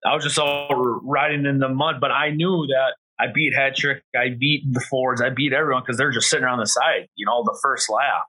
I 0.04 0.14
was 0.14 0.22
just 0.22 0.38
all 0.38 1.00
riding 1.02 1.46
in 1.46 1.58
the 1.58 1.68
mud, 1.68 1.96
but 2.00 2.12
I 2.12 2.30
knew 2.30 2.66
that 2.68 2.94
I 3.18 3.32
beat 3.32 3.52
Hetrick, 3.52 4.00
I 4.16 4.30
beat 4.38 4.62
the 4.72 4.80
Fords, 4.80 5.20
I 5.20 5.30
beat 5.30 5.52
everyone 5.52 5.82
because 5.82 5.98
they're 5.98 6.12
just 6.12 6.30
sitting 6.30 6.44
around 6.44 6.60
the 6.60 6.66
side, 6.66 7.08
you 7.16 7.26
know, 7.26 7.42
the 7.42 7.58
first 7.60 7.90
lap. 7.90 8.24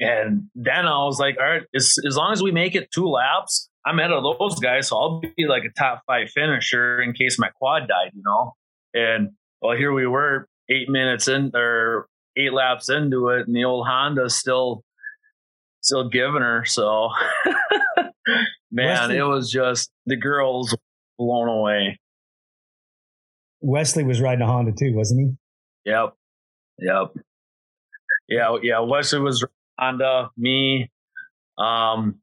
And 0.00 0.50
then 0.54 0.86
I 0.86 1.04
was 1.04 1.18
like, 1.18 1.36
all 1.38 1.46
right, 1.46 1.62
as, 1.74 1.96
as 2.06 2.16
long 2.16 2.32
as 2.32 2.42
we 2.42 2.50
make 2.50 2.74
it 2.74 2.90
two 2.92 3.06
laps, 3.06 3.70
I'm 3.86 3.98
ahead 3.98 4.12
of 4.12 4.22
those 4.38 4.58
guys. 4.60 4.88
So 4.88 4.96
I'll 4.96 5.20
be 5.20 5.46
like 5.46 5.64
a 5.64 5.72
top 5.78 6.02
five 6.06 6.30
finisher 6.30 7.00
in 7.02 7.12
case 7.12 7.38
my 7.38 7.48
quad 7.50 7.88
died, 7.88 8.12
you 8.14 8.22
know? 8.24 8.54
And 8.94 9.30
well, 9.60 9.76
here 9.76 9.92
we 9.92 10.06
were 10.06 10.48
eight 10.70 10.88
minutes 10.88 11.28
in 11.28 11.50
or 11.54 12.06
eight 12.36 12.52
laps 12.52 12.88
into 12.88 13.28
it, 13.28 13.46
and 13.46 13.54
the 13.54 13.64
old 13.64 13.86
Honda 13.86 14.28
still 14.30 14.84
still 15.80 16.08
giving 16.08 16.42
her. 16.42 16.64
So, 16.64 17.10
man, 18.70 19.00
Wesley, 19.00 19.16
it 19.18 19.22
was 19.22 19.50
just 19.50 19.90
the 20.06 20.16
girls 20.16 20.76
blown 21.18 21.48
away. 21.48 21.98
Wesley 23.60 24.04
was 24.04 24.20
riding 24.20 24.42
a 24.42 24.46
Honda 24.46 24.72
too, 24.72 24.94
wasn't 24.94 25.20
he? 25.20 25.90
Yep, 25.90 26.14
yep, 26.78 27.14
yeah, 28.28 28.56
yeah. 28.62 28.80
Wesley 28.80 29.20
was 29.20 29.44
Honda. 29.78 30.30
Me, 30.36 30.90
um, 31.58 32.20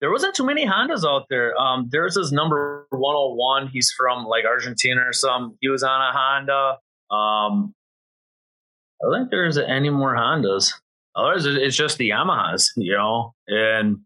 there 0.00 0.10
wasn't 0.10 0.34
too 0.34 0.44
many 0.44 0.66
Hondas 0.66 1.04
out 1.08 1.26
there. 1.30 1.56
Um, 1.56 1.88
there's 1.90 2.14
this 2.14 2.30
number 2.30 2.86
101. 2.90 3.68
He's 3.68 3.92
from 3.96 4.24
like 4.26 4.44
Argentina 4.44 5.00
or 5.06 5.12
some. 5.12 5.56
He 5.60 5.68
was 5.68 5.82
on 5.82 6.00
a 6.00 6.12
Honda. 6.12 6.78
Um, 7.10 7.74
I 9.00 9.04
don't 9.04 9.20
think 9.20 9.30
there's 9.30 9.58
any 9.58 9.90
more 9.90 10.14
Hondas. 10.14 10.72
Otherwise, 11.14 11.46
it's 11.46 11.76
just 11.76 11.96
the 11.96 12.10
Yamahas, 12.10 12.68
you 12.76 12.94
know, 12.94 13.34
and 13.48 13.98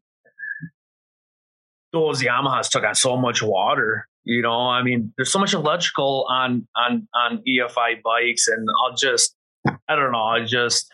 those 1.93 2.23
Yamahas 2.23 2.71
took 2.71 2.85
on 2.85 2.95
so 2.95 3.17
much 3.17 3.43
water. 3.43 4.07
You 4.25 4.43
know, 4.43 4.69
I 4.69 4.83
mean, 4.83 5.13
there's 5.17 5.33
so 5.33 5.41
much 5.41 5.55
electrical 5.55 6.27
on 6.31 6.69
on 6.77 7.09
on 7.15 7.43
EFI 7.49 8.03
bikes, 8.03 8.47
and 8.47 8.69
I'll 8.85 8.95
just, 8.95 9.35
I 9.67 9.97
don't 9.97 10.13
know, 10.13 10.23
I 10.23 10.45
just, 10.45 10.89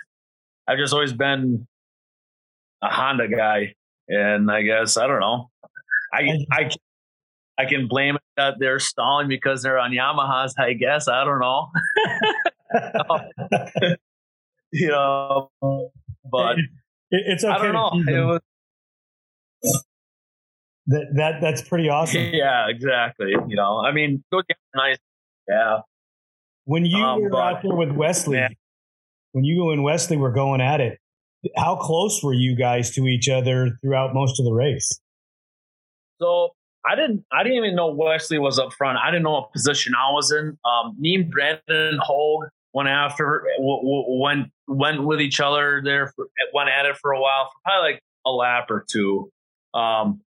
I've 0.67 0.79
just 0.79 0.95
always 0.95 1.13
been 1.13 1.67
a 2.83 2.89
Honda 2.89 3.29
guy 3.29 3.75
and 4.09 4.51
I 4.51 4.63
guess 4.63 4.97
I 4.97 5.07
don't 5.07 5.21
know. 5.21 5.51
I 6.13 6.45
I 6.51 6.71
I 7.59 7.65
can 7.67 7.89
blame 7.89 8.17
it 8.17 8.23
that 8.37 8.55
they're 8.59 8.79
stalling 8.79 9.29
because 9.29 9.63
they're 9.63 9.79
on 9.79 9.91
Yamahas. 9.91 10.53
I 10.59 10.75
guess 10.75 11.09
I 11.09 11.25
don't 11.25 11.41
know. 11.41 11.69
you 14.73 14.89
know, 14.89 15.51
but 16.31 16.57
it's 17.11 17.45
okay. 17.45 17.53
I 17.53 17.59
don't 17.63 17.73
know. 17.73 17.91
It 17.95 18.25
was, 18.25 18.41
that 20.89 21.07
that 21.17 21.41
that's 21.41 21.63
pretty 21.63 21.89
awesome. 21.89 22.23
Yeah, 22.33 22.67
exactly. 22.69 23.31
You 23.49 23.57
know, 23.57 23.83
I 23.85 23.93
mean, 23.93 24.23
nice. 24.75 24.99
Yeah. 25.49 25.79
When 26.65 26.85
you 26.85 26.99
um, 26.99 27.23
were 27.23 27.31
but, 27.31 27.39
out 27.39 27.63
there 27.63 27.75
with 27.75 27.93
Wesley, 27.93 28.39
yeah. 28.39 28.49
when 29.33 29.45
you 29.45 29.71
and 29.71 29.85
Wesley 29.85 30.17
were 30.17 30.33
going 30.33 30.61
at 30.61 30.81
it, 30.81 30.99
how 31.57 31.77
close 31.77 32.23
were 32.23 32.35
you 32.35 32.57
guys 32.57 32.91
to 32.93 33.03
each 33.07 33.29
other 33.29 33.71
throughout 33.83 34.15
most 34.15 34.39
of 34.41 34.47
the 34.47 34.53
race? 34.53 35.01
So 36.21 36.51
I 36.87 36.95
didn't 36.95 37.25
I 37.33 37.43
didn't 37.43 37.59
even 37.59 37.77
know 37.77 37.89
Wesley 37.93 38.39
was 38.39 38.59
up 38.59 38.73
front. 38.73 38.99
I 39.03 39.11
didn't 39.11 39.25
know 39.25 39.33
what 39.33 39.53
position 39.53 39.93
I 39.95 40.13
was 40.13 40.33
in. 40.33 40.57
Um, 40.65 40.97
me 40.99 41.17
and 41.17 41.31
Brandon 41.31 41.99
Hogue 42.01 42.45
went 42.73 42.89
after 42.89 43.45
went 43.59 44.49
went 44.69 45.05
with 45.05 45.21
each 45.21 45.41
other 45.41 45.81
there 45.85 46.13
for, 46.15 46.27
went 46.55 46.69
at 46.69 46.87
it 46.87 46.97
for 46.97 47.13
a 47.13 47.21
while 47.21 47.47
for 47.47 47.61
probably 47.65 47.93
like 47.93 48.03
a 48.25 48.31
lap 48.31 48.71
or 48.71 48.85
two. 48.91 49.31
Um, 49.75 50.21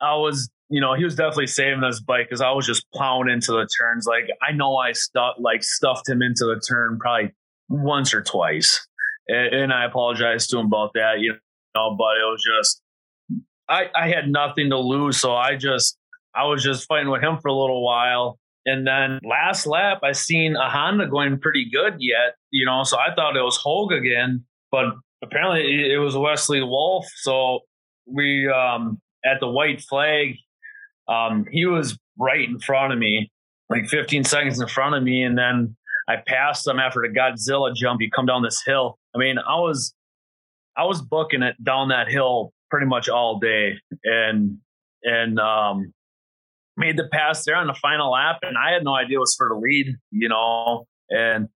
I 0.00 0.16
was 0.16 0.50
you 0.68 0.80
know 0.80 0.94
he 0.94 1.04
was 1.04 1.14
definitely 1.14 1.46
saving 1.46 1.82
his 1.82 2.00
bike 2.00 2.26
because 2.28 2.40
I 2.40 2.52
was 2.52 2.66
just 2.66 2.84
plowing 2.92 3.30
into 3.30 3.52
the 3.52 3.68
turns. 3.78 4.06
Like 4.06 4.28
I 4.42 4.52
know 4.52 4.76
I 4.76 4.92
stuffed 4.92 5.40
like 5.40 5.62
stuffed 5.62 6.08
him 6.08 6.22
into 6.22 6.44
the 6.44 6.60
turn 6.60 6.98
probably 6.98 7.32
once 7.68 8.12
or 8.12 8.22
twice 8.22 8.86
and, 9.30 9.72
I 9.72 9.84
apologize 9.84 10.46
to 10.48 10.58
him 10.58 10.66
about 10.66 10.92
that. 10.94 11.20
You 11.20 11.34
know, 11.74 11.96
but 11.96 12.16
it 12.16 12.26
was 12.26 12.42
just 12.58 12.82
I 13.68 13.86
I 13.94 14.08
had 14.08 14.28
nothing 14.28 14.70
to 14.70 14.78
lose, 14.78 15.18
so 15.18 15.34
I 15.34 15.56
just 15.56 15.96
I 16.34 16.44
was 16.44 16.62
just 16.62 16.86
fighting 16.86 17.10
with 17.10 17.22
him 17.22 17.38
for 17.38 17.48
a 17.48 17.54
little 17.54 17.84
while. 17.84 18.38
And 18.66 18.86
then 18.86 19.20
last 19.24 19.66
lap, 19.66 20.00
I 20.02 20.12
seen 20.12 20.54
a 20.54 20.68
Honda 20.68 21.06
going 21.06 21.38
pretty 21.38 21.68
good 21.70 21.96
yet, 21.98 22.34
you 22.50 22.66
know, 22.66 22.82
so 22.84 22.98
I 22.98 23.14
thought 23.14 23.36
it 23.36 23.42
was 23.42 23.56
Hogue 23.56 23.92
again, 23.92 24.44
but 24.70 24.94
apparently 25.22 25.90
it 25.92 25.96
was 25.98 26.16
Wesley 26.16 26.62
Wolf. 26.62 27.06
So 27.16 27.60
we, 28.06 28.48
um, 28.48 29.00
at 29.24 29.40
the 29.40 29.48
white 29.48 29.80
flag, 29.80 30.36
um, 31.08 31.46
he 31.50 31.66
was 31.66 31.98
right 32.18 32.48
in 32.48 32.60
front 32.60 32.92
of 32.92 32.98
me, 32.98 33.30
like 33.70 33.86
15 33.88 34.24
seconds 34.24 34.60
in 34.60 34.68
front 34.68 34.94
of 34.94 35.02
me. 35.02 35.22
And 35.22 35.38
then 35.38 35.74
I 36.08 36.16
passed 36.26 36.66
him 36.66 36.78
after 36.78 37.00
the 37.00 37.08
Godzilla 37.08 37.74
jump. 37.74 38.00
You 38.00 38.10
come 38.10 38.26
down 38.26 38.42
this 38.42 38.62
hill. 38.64 38.98
I 39.14 39.18
mean, 39.18 39.36
I 39.38 39.56
was 39.56 39.94
I 40.76 40.84
was 40.84 41.02
booking 41.02 41.42
it 41.42 41.62
down 41.62 41.88
that 41.88 42.08
hill 42.08 42.52
pretty 42.70 42.86
much 42.86 43.08
all 43.08 43.38
day, 43.38 43.74
and 44.04 44.58
and 45.02 45.38
um, 45.38 45.92
made 46.76 46.96
the 46.96 47.08
pass 47.10 47.44
there 47.44 47.56
on 47.56 47.66
the 47.66 47.74
final 47.74 48.12
lap, 48.12 48.38
and 48.42 48.56
I 48.56 48.72
had 48.72 48.84
no 48.84 48.94
idea 48.94 49.16
it 49.16 49.20
was 49.20 49.34
for 49.36 49.48
the 49.48 49.56
lead, 49.56 49.96
you 50.10 50.28
know, 50.28 50.86
and 51.08 51.48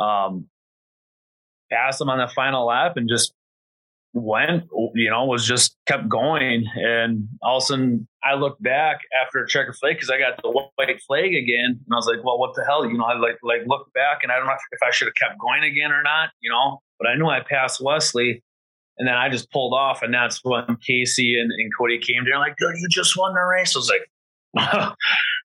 um, 0.00 0.48
passed 1.70 2.00
him 2.00 2.08
on 2.08 2.18
the 2.18 2.32
final 2.32 2.66
lap, 2.66 2.96
and 2.96 3.08
just 3.08 3.32
went, 4.14 4.64
you 4.94 5.10
know, 5.10 5.24
was 5.24 5.46
just 5.46 5.76
kept 5.86 6.08
going. 6.08 6.64
And 6.74 7.28
all 7.42 7.58
of 7.58 7.62
a 7.62 7.66
sudden 7.66 8.08
I 8.22 8.34
looked 8.34 8.62
back 8.62 9.00
after 9.20 9.42
a 9.42 9.48
checker 9.48 9.72
flag 9.72 9.96
because 9.96 10.10
I 10.10 10.18
got 10.18 10.42
the 10.42 10.50
white 10.50 11.00
flag 11.06 11.34
again. 11.34 11.80
And 11.80 11.92
I 11.92 11.96
was 11.96 12.06
like, 12.06 12.24
well, 12.24 12.38
what 12.38 12.54
the 12.54 12.64
hell? 12.64 12.84
You 12.86 12.98
know, 12.98 13.04
I 13.04 13.16
like, 13.18 13.38
like 13.42 13.62
looked 13.66 13.92
back 13.94 14.18
and 14.22 14.30
I 14.30 14.36
don't 14.36 14.46
know 14.46 14.52
if 14.52 14.82
I 14.82 14.90
should 14.90 15.08
have 15.08 15.14
kept 15.14 15.40
going 15.40 15.64
again 15.64 15.92
or 15.92 16.02
not, 16.02 16.30
you 16.40 16.50
know, 16.50 16.80
but 16.98 17.08
I 17.08 17.16
knew 17.16 17.26
I 17.26 17.40
passed 17.40 17.80
Wesley. 17.80 18.42
And 18.98 19.08
then 19.08 19.14
I 19.14 19.30
just 19.30 19.50
pulled 19.50 19.72
off. 19.72 20.02
And 20.02 20.12
that's 20.12 20.40
when 20.42 20.76
Casey 20.86 21.34
and, 21.40 21.50
and 21.50 21.70
Cody 21.78 21.98
came 21.98 22.24
there 22.24 22.38
like, 22.38 22.56
dude, 22.58 22.74
you 22.76 22.88
just 22.90 23.16
won 23.16 23.34
the 23.34 23.40
race. 23.40 23.74
I 23.74 23.78
was 23.78 23.90
like, 23.90 24.06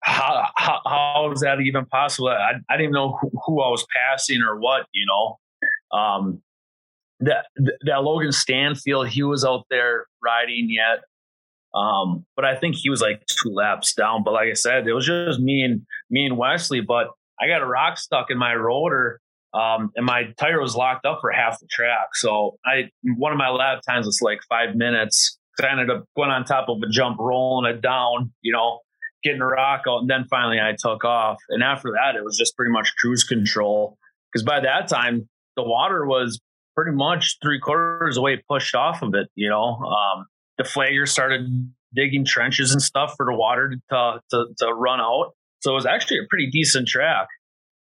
how, 0.02 0.48
how, 0.56 0.80
how 0.86 1.32
is 1.32 1.42
that 1.42 1.62
even 1.62 1.86
possible? 1.86 2.30
I, 2.30 2.54
I 2.70 2.74
didn't 2.74 2.86
even 2.86 2.94
know 2.94 3.18
who, 3.22 3.32
who 3.46 3.62
I 3.62 3.70
was 3.70 3.86
passing 3.96 4.42
or 4.42 4.60
what, 4.60 4.88
you 4.94 5.06
know. 5.06 5.38
Um, 5.98 6.42
that 7.20 7.46
that 7.58 8.04
Logan 8.04 8.32
Stanfield, 8.32 9.08
he 9.08 9.24
was 9.24 9.46
out 9.46 9.66
there 9.70 10.06
riding 10.24 10.70
yet. 10.70 11.04
Um, 11.74 12.26
but 12.36 12.46
I 12.46 12.56
think 12.56 12.76
he 12.76 12.90
was 12.90 13.02
like 13.02 13.26
two 13.26 13.54
laps 13.54 13.94
down. 13.94 14.24
But 14.24 14.34
like 14.34 14.50
I 14.50 14.54
said, 14.54 14.88
it 14.88 14.94
was 14.94 15.06
just 15.06 15.40
me 15.40 15.62
and 15.62 15.82
me 16.10 16.26
and 16.26 16.38
Wesley. 16.38 16.82
But 16.82 17.08
I 17.42 17.48
got 17.48 17.62
a 17.62 17.66
rock 17.66 17.98
stuck 17.98 18.28
in 18.30 18.38
my 18.38 18.54
rotor, 18.54 19.20
um, 19.54 19.92
and 19.96 20.06
my 20.06 20.34
tire 20.40 20.62
was 20.62 20.76
locked 20.76 21.06
up 21.06 21.20
for 21.22 21.32
half 21.32 21.60
the 21.60 21.68
track. 21.70 22.10
So 22.16 22.58
I 22.66 22.90
one 23.18 23.32
of 23.32 23.38
my 23.38 23.50
lap 23.50 23.82
times 23.88 24.06
was 24.06 24.20
like 24.22 24.40
five 24.48 24.76
minutes. 24.76 25.38
I 25.62 25.72
ended 25.72 25.90
up 25.90 26.04
going 26.18 26.32
on 26.32 26.44
top 26.44 26.68
of 26.68 26.82
a 26.84 26.90
jump, 26.90 27.18
rolling 27.18 27.72
it 27.74 27.82
down, 27.82 28.34
you 28.42 28.52
know, 28.52 28.80
getting 29.24 29.40
a 29.40 29.46
rock 29.46 29.84
out, 29.88 30.00
and 30.00 30.10
then 30.10 30.26
finally 30.30 30.60
I 30.60 30.76
took 30.78 31.06
off. 31.06 31.38
And 31.50 31.64
after 31.64 31.92
that, 31.92 32.18
it 32.18 32.24
was 32.26 32.38
just 32.38 32.58
pretty 32.58 32.72
much 32.72 32.94
cruise 32.98 33.24
control. 33.24 33.98
Because 34.32 34.44
by 34.44 34.60
that 34.60 34.90
time, 34.90 35.30
the 35.56 35.64
water 35.64 36.06
was 36.06 36.42
pretty 36.76 36.92
much 36.92 37.38
three 37.42 37.60
quarters 37.60 38.18
away 38.18 38.44
pushed 38.50 38.76
off 38.76 39.02
of 39.02 39.14
it. 39.14 39.28
You 39.36 39.50
know, 39.50 39.78
um, 39.78 40.26
the 40.58 40.64
flagger 40.64 41.06
started 41.06 41.48
digging 41.96 42.26
trenches 42.26 42.72
and 42.72 42.82
stuff 42.82 43.14
for 43.16 43.26
the 43.26 43.34
water 43.34 43.76
to, 43.90 44.22
to, 44.32 44.46
to 44.60 44.74
run 44.74 45.00
out. 45.00 45.32
So 45.62 45.72
it 45.72 45.76
was 45.76 45.86
actually 45.86 46.18
a 46.18 46.28
pretty 46.30 46.50
decent 46.52 46.88
track. 46.88 47.28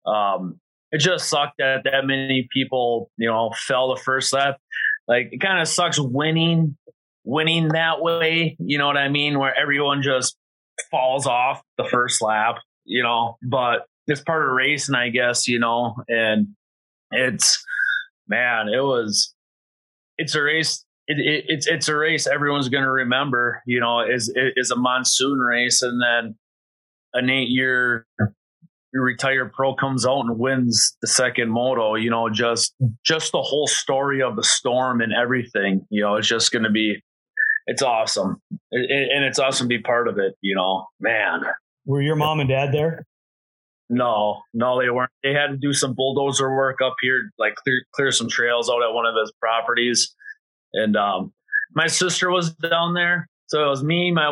Um, 0.06 0.60
it 0.92 1.00
just 1.00 1.28
sucked 1.28 1.58
that 1.58 1.82
that 1.86 2.06
many 2.06 2.48
people, 2.54 3.10
you 3.18 3.28
know, 3.28 3.52
fell 3.58 3.94
the 3.94 4.00
first 4.00 4.32
lap. 4.32 4.58
Like 5.08 5.30
it 5.32 5.42
kind 5.42 5.60
of 5.60 5.68
sucks 5.68 6.00
winning, 6.00 6.78
winning 7.24 7.70
that 7.70 8.02
way. 8.02 8.56
You 8.60 8.78
know 8.78 8.88
what 8.88 8.98
I 8.98 9.10
mean? 9.10 9.40
Where 9.40 9.58
everyone 9.60 10.04
just 10.04 10.38
falls 10.92 11.26
off 11.26 11.62
the 11.78 11.86
first 11.86 12.22
lap, 12.22 12.58
you 12.86 13.02
know, 13.02 13.38
but 13.42 13.86
it's 14.06 14.22
part 14.22 14.48
of 14.48 14.52
racing, 14.52 14.96
I 14.96 15.10
guess, 15.10 15.48
you 15.48 15.60
know, 15.60 15.96
and 16.08 16.50
it's, 17.12 17.64
man, 18.28 18.68
it 18.68 18.82
was, 18.82 19.34
it's 20.18 20.36
a 20.36 20.42
race. 20.42 20.86
It, 21.06 21.18
it, 21.20 21.46
it's 21.50 21.68
it's 21.68 21.90
a 21.90 21.96
race 21.96 22.28
everyone's 22.28 22.70
going 22.70 22.86
to 22.86 22.92
remember. 22.92 23.62
You 23.66 23.82
know, 23.82 24.00
is 24.02 24.34
is 24.56 24.72
a 24.72 24.78
monsoon 24.78 25.38
race, 25.40 25.82
and 25.82 26.02
then 26.02 26.36
an 27.14 27.30
eight 27.30 27.50
year 27.50 28.08
retired 28.94 29.52
pro 29.54 29.76
comes 29.76 30.06
out 30.06 30.22
and 30.22 30.40
wins 30.40 30.96
the 31.02 31.08
second 31.08 31.50
moto. 31.50 31.96
You 31.96 32.10
know, 32.10 32.30
just 32.30 32.74
just 33.06 33.32
the 33.32 33.42
whole 33.42 33.68
story 33.68 34.22
of 34.22 34.36
the 34.36 34.44
storm 34.44 35.02
and 35.02 35.12
everything. 35.12 35.86
You 35.90 36.04
know, 36.04 36.16
it's 36.16 36.28
just 36.28 36.52
going 36.52 36.64
to 36.64 36.72
be 36.72 37.04
it's 37.66 37.82
awesome, 37.82 38.42
it, 38.72 39.10
and 39.14 39.26
it's 39.26 39.40
awesome 39.40 39.66
to 39.66 39.76
be 39.78 39.82
part 39.82 40.08
of 40.08 40.18
it. 40.18 40.36
You 40.42 40.56
know, 40.56 40.86
man. 41.00 41.42
Were 41.86 42.02
your 42.02 42.16
mom 42.16 42.40
and 42.40 42.48
dad 42.48 42.72
there? 42.72 43.06
No, 43.90 44.42
no, 44.54 44.82
they 44.82 44.90
weren't. 44.90 45.12
They 45.24 45.34
had 45.34 45.48
to 45.48 45.58
do 45.58 45.74
some 45.74 45.94
bulldozer 45.94 46.56
work 46.56 46.80
up 46.84 46.96
here, 47.02 47.32
like 47.38 47.56
clear 47.56 47.82
clear 47.94 48.12
some 48.12 48.30
trails 48.30 48.70
out 48.70 48.82
at 48.82 48.94
one 48.94 49.06
of 49.06 49.14
his 49.20 49.32
properties. 49.40 50.16
And 50.74 50.96
um, 50.96 51.34
my 51.76 51.88
sister 51.88 52.32
was 52.32 52.54
down 52.56 52.94
there, 52.94 53.30
so 53.48 53.64
it 53.64 53.70
was 53.70 53.84
me, 53.84 54.12
my 54.12 54.32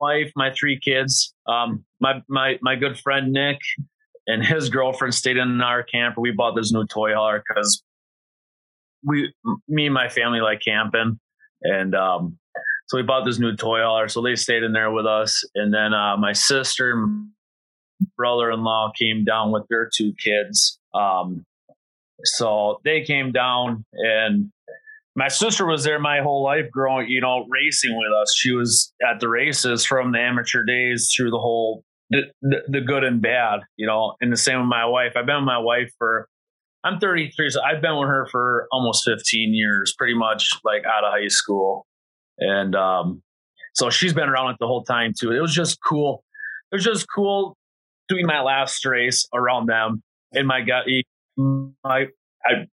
wife, 0.00 0.32
my 0.36 0.52
three 0.52 0.78
kids, 0.78 1.34
um, 1.48 1.84
my 2.00 2.22
my 2.28 2.58
my 2.60 2.76
good 2.76 2.98
friend 2.98 3.32
Nick, 3.32 3.58
and 4.26 4.44
his 4.44 4.68
girlfriend 4.68 5.14
stayed 5.14 5.36
in 5.36 5.60
our 5.60 5.82
camper. 5.82 6.20
We 6.20 6.32
bought 6.32 6.54
this 6.54 6.72
new 6.72 6.86
toy 6.86 7.14
hauler 7.14 7.42
because 7.46 7.82
we, 9.04 9.32
me 9.68 9.86
and 9.86 9.94
my 9.94 10.08
family 10.08 10.40
like 10.40 10.60
camping, 10.64 11.18
and 11.62 11.94
um, 11.94 12.38
so 12.88 12.98
we 12.98 13.02
bought 13.02 13.24
this 13.24 13.38
new 13.38 13.56
toy 13.56 13.80
hauler. 13.80 14.08
So 14.08 14.22
they 14.22 14.34
stayed 14.34 14.62
in 14.62 14.72
there 14.72 14.90
with 14.90 15.06
us, 15.06 15.42
and 15.54 15.72
then 15.72 15.94
uh, 15.94 16.16
my 16.18 16.32
sister, 16.32 17.08
brother-in-law 18.16 18.92
came 18.98 19.24
down 19.24 19.52
with 19.52 19.64
their 19.68 19.88
two 19.94 20.12
kids. 20.22 20.78
Um, 20.94 21.44
so 22.24 22.80
they 22.84 23.02
came 23.02 23.32
down, 23.32 23.84
and 23.94 24.50
my 25.16 25.28
sister 25.28 25.66
was 25.66 25.84
there 25.84 25.98
my 25.98 26.20
whole 26.20 26.42
life 26.42 26.70
growing, 26.70 27.08
you 27.08 27.20
know, 27.20 27.46
racing 27.48 27.96
with 27.96 28.12
us. 28.20 28.34
She 28.36 28.52
was 28.52 28.92
at 29.06 29.20
the 29.20 29.28
races 29.28 29.84
from 29.84 30.12
the 30.12 30.18
amateur 30.18 30.64
days 30.64 31.12
through 31.14 31.30
the 31.30 31.38
whole 31.38 31.84
the, 32.10 32.22
the, 32.42 32.62
the 32.68 32.80
good 32.80 33.04
and 33.04 33.20
bad, 33.20 33.60
you 33.76 33.86
know. 33.86 34.14
And 34.20 34.32
the 34.32 34.36
same 34.36 34.58
with 34.60 34.68
my 34.68 34.86
wife. 34.86 35.12
I've 35.16 35.26
been 35.26 35.36
with 35.36 35.44
my 35.44 35.58
wife 35.58 35.90
for 35.98 36.28
I'm 36.84 36.98
33, 36.98 37.50
so 37.50 37.60
I've 37.62 37.80
been 37.80 37.96
with 37.96 38.08
her 38.08 38.26
for 38.30 38.66
almost 38.72 39.04
15 39.04 39.54
years, 39.54 39.94
pretty 39.96 40.14
much 40.14 40.50
like 40.64 40.84
out 40.84 41.04
of 41.04 41.12
high 41.12 41.28
school. 41.28 41.86
And 42.38 42.74
um, 42.74 43.22
so 43.74 43.88
she's 43.90 44.12
been 44.12 44.28
around 44.28 44.50
it 44.50 44.56
the 44.58 44.66
whole 44.66 44.82
time 44.82 45.12
too. 45.18 45.32
It 45.32 45.40
was 45.40 45.54
just 45.54 45.78
cool. 45.82 46.24
It 46.70 46.76
was 46.76 46.84
just 46.84 47.06
cool 47.14 47.56
doing 48.08 48.26
my 48.26 48.40
last 48.42 48.84
race 48.84 49.26
around 49.34 49.66
them. 49.66 50.02
And 50.32 50.46
my 50.46 50.60
God, 50.62 50.84
my 51.36 52.06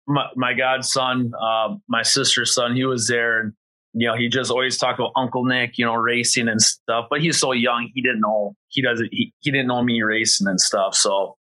my, 0.08 0.28
my 0.36 0.54
godson, 0.54 1.32
uh, 1.42 1.76
my 1.88 2.04
sister's 2.04 2.54
son, 2.54 2.76
he 2.76 2.86
was 2.86 3.08
there, 3.08 3.40
and 3.40 3.54
you 3.94 4.08
know, 4.08 4.16
he 4.16 4.28
just 4.28 4.52
always 4.52 4.78
talked 4.78 5.00
about 5.00 5.14
Uncle 5.16 5.46
Nick, 5.46 5.78
you 5.78 5.86
know, 5.86 5.96
racing 5.96 6.48
and 6.48 6.62
stuff. 6.62 7.06
But 7.10 7.22
he's 7.22 7.40
so 7.40 7.54
young, 7.54 7.90
he 7.94 8.02
didn't 8.02 8.20
know 8.20 8.56
he 8.70 8.82
doesn't 8.82 9.10
he, 9.12 9.34
he 9.40 9.52
didn't 9.52 9.68
know 9.68 9.82
me 9.82 10.02
racing 10.02 10.48
and 10.48 10.60
stuff. 10.60 10.96
So 10.96 11.38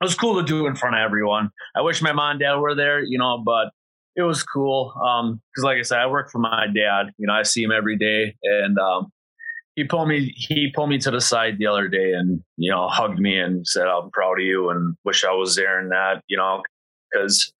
it 0.00 0.04
was 0.04 0.14
cool 0.14 0.36
to 0.36 0.46
do 0.46 0.66
in 0.66 0.76
front 0.76 0.94
of 0.94 1.00
everyone. 1.00 1.50
I 1.76 1.82
wish 1.82 2.00
my 2.00 2.12
mom 2.12 2.32
and 2.32 2.40
dad 2.40 2.54
were 2.56 2.76
there, 2.76 3.02
you 3.02 3.18
know, 3.18 3.42
but 3.44 3.70
it 4.14 4.22
was 4.22 4.44
cool. 4.44 4.94
Um, 5.04 5.40
because 5.52 5.64
like 5.64 5.78
I 5.78 5.82
said, 5.82 5.98
I 5.98 6.06
work 6.06 6.30
for 6.30 6.38
my 6.38 6.66
dad. 6.66 7.12
You 7.18 7.26
know, 7.26 7.32
I 7.32 7.42
see 7.42 7.62
him 7.62 7.72
every 7.72 7.96
day, 7.96 8.34
and 8.42 8.78
um, 8.78 9.10
he 9.78 9.84
pulled 9.84 10.08
me 10.08 10.34
he 10.36 10.72
pulled 10.74 10.90
me 10.90 10.98
to 10.98 11.10
the 11.10 11.20
side 11.20 11.56
the 11.58 11.66
other 11.66 11.86
day 11.86 12.12
and 12.12 12.42
you 12.56 12.70
know 12.70 12.88
hugged 12.88 13.18
me 13.18 13.38
and 13.38 13.66
said 13.66 13.86
i'm 13.86 14.10
proud 14.10 14.38
of 14.40 14.44
you 14.44 14.70
and 14.70 14.96
wish 15.04 15.24
i 15.24 15.32
was 15.32 15.54
there 15.54 15.80
in 15.80 15.88
that 15.88 16.22
you 16.28 16.36
know 16.36 16.62
because 17.10 17.52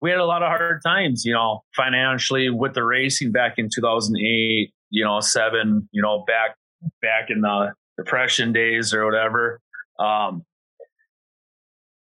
we 0.00 0.10
had 0.10 0.18
a 0.18 0.24
lot 0.24 0.42
of 0.42 0.48
hard 0.48 0.80
times 0.82 1.24
you 1.24 1.34
know 1.34 1.62
financially 1.76 2.48
with 2.48 2.72
the 2.74 2.82
racing 2.82 3.32
back 3.32 3.54
in 3.58 3.68
2008 3.72 4.72
you 4.90 5.04
know 5.04 5.20
seven 5.20 5.88
you 5.92 6.00
know 6.00 6.24
back 6.26 6.56
back 7.02 7.28
in 7.28 7.40
the 7.40 7.72
depression 7.96 8.52
days 8.52 8.94
or 8.94 9.04
whatever. 9.04 9.60
Um 9.98 10.44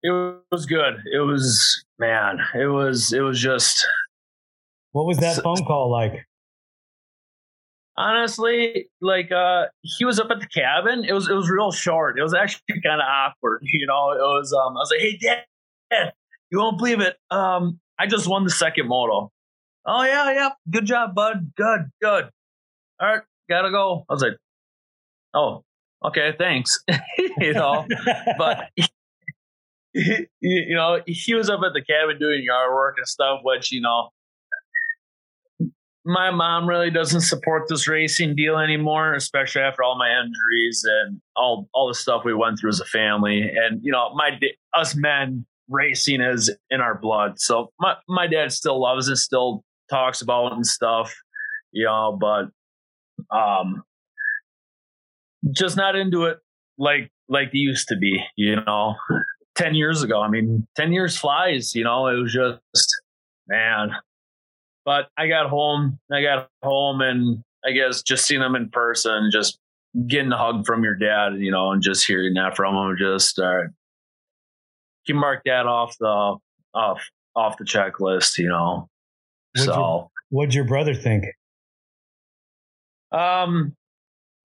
it 0.02 0.12
was 0.52 0.66
good. 0.66 0.96
It 1.12 1.20
was 1.20 1.84
man 1.98 2.40
it 2.56 2.68
was 2.68 3.12
it 3.12 3.22
was 3.22 3.42
just 3.42 3.86
what 4.92 5.06
was 5.06 5.18
that 5.18 5.42
phone 5.44 5.64
call 5.66 5.92
like 5.92 6.26
honestly, 8.00 8.90
like 9.02 9.32
uh 9.32 9.66
he 9.84 10.06
was 10.06 10.20
up 10.20 10.32
at 10.32 10.40
the 10.40 10.48
cabin. 10.48 11.04
It 11.08 11.14
was 11.14 11.30
it 11.30 11.34
was 11.34 11.50
real 11.50 11.72
short. 11.72 12.18
It 12.18 12.24
was 12.24 12.34
actually 12.34 12.64
kind 12.84 13.02
of 13.02 13.08
awkward. 13.08 13.62
You 13.64 13.86
know, 13.86 14.12
it 14.12 14.20
was 14.20 14.54
um 14.54 14.76
I 14.76 14.80
was 14.80 14.92
like, 14.92 15.02
hey 15.02 15.18
dad, 15.22 15.44
dad, 15.92 16.14
you 16.50 16.60
won't 16.60 16.78
believe 16.78 17.02
it. 17.02 17.18
Um 17.30 17.80
I 18.00 18.08
just 18.08 18.28
won 18.28 18.46
the 18.46 18.50
second 18.50 18.88
moto. 18.88 19.32
Oh 19.86 20.04
yeah, 20.04 20.32
yeah. 20.32 20.50
Good 20.70 20.86
job, 20.86 21.14
bud. 21.14 21.52
Good, 21.56 21.82
good. 22.02 22.30
All 23.02 23.08
right, 23.08 23.22
gotta 23.50 23.70
go. 23.70 24.06
I 24.10 24.14
was 24.14 24.22
like, 24.22 24.38
oh, 25.34 25.64
okay, 26.06 26.34
thanks. 26.38 26.80
you 27.40 27.54
know, 27.54 27.86
but 28.38 28.70
you 29.94 30.76
know, 30.76 31.02
he 31.06 31.34
was 31.34 31.50
up 31.50 31.62
at 31.66 31.74
the 31.74 31.84
cabin 31.84 32.20
doing 32.20 32.44
yard 32.44 32.74
work 32.74 32.96
and 32.98 33.08
stuff, 33.08 33.40
which 33.44 33.72
you 33.72 33.82
know, 33.82 34.10
my 36.10 36.32
mom 36.32 36.67
really 36.67 36.89
doesn't 36.89 37.22
support 37.22 37.63
this 37.69 37.88
racing 37.88 38.36
deal 38.36 38.58
anymore, 38.58 39.13
especially 39.13 39.62
after 39.62 39.84
all 39.84 39.98
my 39.98 40.10
injuries 40.10 40.84
and 40.86 41.22
all 41.36 41.69
all 41.74 41.88
the 41.88 41.93
stuff 41.93 42.24
we 42.26 42.34
went 42.34 42.60
through 42.60 42.72
as 42.72 42.80
a 42.80 42.86
family. 42.86 43.41
And 43.41 43.80
you 43.84 43.91
know, 43.91 44.13
my 44.15 44.32
us 44.74 44.95
men 44.95 45.45
racing 45.69 46.22
is 46.22 46.54
in 46.69 46.82
our 46.82 47.00
blood. 47.00 47.39
So 47.39 47.72
my 47.80 47.95
my 48.08 48.28
dad 48.28 48.52
still 48.52 48.82
loves 48.82 49.08
it, 49.08 49.17
still 49.17 49.63
talks 49.89 50.22
about 50.22 50.48
it 50.48 50.54
and 50.54 50.65
stuff, 50.65 51.15
you 51.72 51.86
know, 51.86 52.17
but 52.19 52.50
um 53.36 53.84
just 55.56 55.78
not 55.78 55.95
into 55.95 56.26
it 56.26 56.39
like 56.78 57.12
like 57.28 57.52
they 57.52 57.60
used 57.60 57.88
to 57.89 57.98
be, 57.98 58.19
you 58.36 58.56
know. 58.56 58.95
10 59.56 59.76
years 59.76 60.04
ago. 60.04 60.22
I 60.22 60.30
mean, 60.30 60.65
10 60.78 60.93
years 60.93 61.17
flies, 61.17 61.76
you 61.76 61.84
know. 61.84 62.08
It 62.08 62.15
was 62.15 62.34
just 62.34 62.62
man, 63.50 63.91
but 64.89 65.08
I 65.15 65.28
got 65.28 65.52
home, 65.52 65.99
I 66.12 66.23
got 66.23 66.49
home, 66.63 67.02
and 67.02 67.43
I 67.63 67.73
guess 67.73 68.02
just 68.02 68.25
seeing 68.25 68.41
them 68.41 68.56
in 68.56 68.71
person, 68.71 69.30
just 69.32 69.60
getting 70.08 70.32
a 70.32 70.38
hug 70.38 70.65
from 70.65 70.84
your 70.84 70.95
dad, 70.95 71.36
you 71.38 71.52
know, 71.52 71.71
and 71.71 71.84
just 71.84 72.08
hearing 72.08 72.34
that 72.34 72.56
from 72.56 72.73
him, 72.73 72.97
just 72.97 73.38
uh, 73.38 73.65
you 75.06 75.13
mark 75.13 75.43
that 75.45 75.67
off 75.67 75.95
the 75.99 76.38
off 76.73 77.04
off 77.36 77.58
the 77.60 77.65
checklist, 77.65 78.39
you 78.39 78.49
know. 78.49 78.88
What'd 79.56 79.71
so, 79.71 79.75
your, 79.75 80.10
what'd 80.30 80.56
your 80.56 80.65
brother 80.65 80.95
think? 80.95 81.25
Um, 83.12 83.75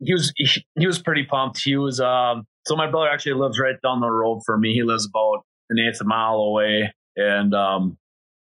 he 0.01 0.13
was 0.13 0.31
he, 0.37 0.63
he 0.79 0.87
was 0.87 0.99
pretty 0.99 1.25
pumped. 1.25 1.63
He 1.65 1.79
was 1.79 2.01
um. 2.01 2.45
So 2.67 2.77
my 2.77 2.91
brother 2.91 3.09
actually 3.09 3.41
lives 3.41 3.59
right 3.59 3.77
down 3.83 4.01
the 4.01 4.11
road 4.11 4.43
from 4.45 4.61
me. 4.61 4.75
He 4.75 4.83
lives 4.83 5.07
about 5.07 5.47
an 5.71 5.79
eighth 5.79 6.03
of 6.03 6.07
a 6.07 6.09
mile 6.09 6.35
away, 6.35 6.93
and 7.17 7.55
um, 7.55 7.97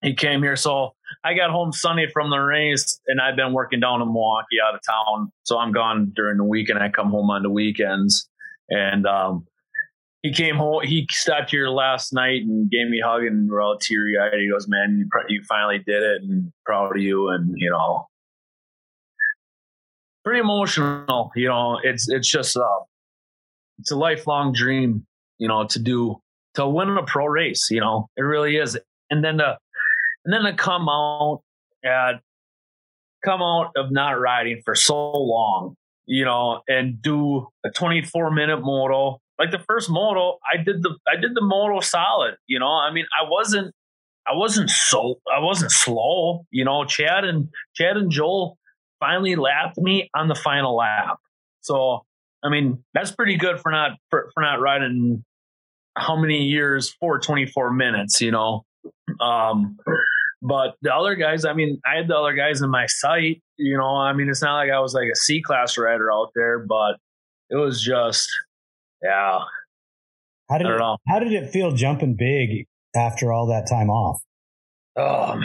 he 0.02 0.14
came 0.14 0.42
here. 0.42 0.56
So 0.56 0.95
I 1.24 1.34
got 1.34 1.50
home 1.50 1.72
Sunday 1.72 2.06
from 2.12 2.30
the 2.30 2.38
race, 2.38 3.00
and 3.06 3.20
I've 3.20 3.36
been 3.36 3.52
working 3.52 3.80
down 3.80 4.02
in 4.02 4.08
Milwaukee 4.08 4.58
out 4.66 4.74
of 4.74 4.80
town. 4.86 5.32
So 5.44 5.58
I'm 5.58 5.72
gone 5.72 6.12
during 6.14 6.36
the 6.36 6.44
week, 6.44 6.68
and 6.68 6.78
I 6.78 6.88
come 6.88 7.10
home 7.10 7.30
on 7.30 7.42
the 7.42 7.50
weekends. 7.50 8.28
And 8.68 9.06
um, 9.06 9.46
he 10.22 10.32
came 10.32 10.56
home. 10.56 10.82
He 10.84 11.06
stopped 11.10 11.50
here 11.50 11.68
last 11.68 12.12
night 12.12 12.42
and 12.42 12.70
gave 12.70 12.88
me 12.88 13.00
a 13.00 13.06
hug, 13.06 13.22
and 13.24 13.48
we're 13.48 13.62
all 13.62 13.78
teary 13.78 14.16
eyed. 14.18 14.38
He 14.38 14.50
goes, 14.50 14.66
"Man, 14.68 14.98
you, 14.98 15.08
you 15.28 15.42
finally 15.48 15.78
did 15.78 16.02
it, 16.02 16.22
and 16.22 16.52
proud 16.64 16.96
of 16.96 17.02
you." 17.02 17.28
And 17.28 17.54
you 17.56 17.70
know, 17.70 18.06
pretty 20.24 20.40
emotional. 20.40 21.30
You 21.36 21.48
know, 21.48 21.78
it's 21.82 22.08
it's 22.08 22.28
just 22.28 22.56
uh, 22.56 22.80
it's 23.78 23.92
a 23.92 23.96
lifelong 23.96 24.52
dream. 24.52 25.06
You 25.38 25.48
know, 25.48 25.64
to 25.66 25.78
do 25.78 26.16
to 26.54 26.66
win 26.66 26.88
a 26.90 27.04
pro 27.04 27.26
race. 27.26 27.68
You 27.70 27.80
know, 27.80 28.08
it 28.16 28.22
really 28.22 28.56
is. 28.56 28.76
And 29.08 29.22
then 29.22 29.38
to 29.38 29.56
and 30.26 30.34
then 30.34 30.42
to 30.42 30.52
come 30.54 30.88
out 30.88 31.42
and 31.82 32.18
come 33.24 33.42
out 33.42 33.70
of 33.76 33.90
not 33.90 34.20
riding 34.20 34.60
for 34.64 34.74
so 34.74 35.12
long, 35.12 35.76
you 36.04 36.24
know, 36.24 36.60
and 36.68 37.00
do 37.00 37.46
a 37.64 37.70
24 37.70 38.30
minute 38.32 38.58
moto. 38.58 39.18
Like 39.38 39.52
the 39.52 39.62
first 39.68 39.88
moto, 39.88 40.38
I 40.44 40.56
did 40.56 40.82
the 40.82 40.96
I 41.06 41.16
did 41.20 41.34
the 41.34 41.42
moto 41.42 41.80
solid, 41.80 42.36
you 42.46 42.58
know. 42.58 42.72
I 42.72 42.92
mean, 42.92 43.06
I 43.18 43.28
wasn't 43.28 43.72
I 44.26 44.34
wasn't 44.34 44.70
so 44.70 45.16
I 45.32 45.40
wasn't 45.40 45.70
slow, 45.70 46.44
you 46.50 46.64
know. 46.64 46.84
Chad 46.84 47.24
and 47.24 47.48
Chad 47.74 47.96
and 47.96 48.10
Joel 48.10 48.58
finally 48.98 49.36
lapped 49.36 49.78
me 49.78 50.10
on 50.14 50.28
the 50.28 50.34
final 50.34 50.76
lap. 50.76 51.18
So, 51.60 52.04
I 52.42 52.48
mean, 52.48 52.82
that's 52.94 53.12
pretty 53.12 53.36
good 53.36 53.60
for 53.60 53.70
not 53.70 53.92
for, 54.10 54.30
for 54.34 54.42
not 54.42 54.60
riding 54.60 55.22
how 55.96 56.16
many 56.16 56.44
years 56.44 56.94
for 56.98 57.18
24 57.18 57.72
minutes, 57.72 58.20
you 58.20 58.30
know. 58.30 58.64
Um, 59.20 59.78
but 60.46 60.76
the 60.80 60.94
other 60.94 61.16
guys, 61.16 61.44
I 61.44 61.54
mean, 61.54 61.80
I 61.84 61.96
had 61.96 62.06
the 62.06 62.16
other 62.16 62.34
guys 62.34 62.62
in 62.62 62.70
my 62.70 62.86
sight, 62.86 63.42
you 63.56 63.76
know. 63.76 63.96
I 63.96 64.12
mean, 64.12 64.28
it's 64.28 64.42
not 64.42 64.54
like 64.54 64.70
I 64.70 64.78
was 64.78 64.94
like 64.94 65.08
a 65.12 65.16
C 65.16 65.42
class 65.42 65.76
rider 65.76 66.12
out 66.12 66.30
there, 66.36 66.60
but 66.60 66.98
it 67.50 67.56
was 67.56 67.82
just, 67.82 68.30
yeah. 69.02 69.40
How 70.48 70.58
did 70.58 70.68
it, 70.68 70.80
how 71.08 71.18
did 71.18 71.32
it 71.32 71.50
feel 71.50 71.72
jumping 71.72 72.14
big 72.14 72.66
after 72.94 73.32
all 73.32 73.48
that 73.48 73.66
time 73.68 73.90
off? 73.90 74.20
Um, 74.96 75.44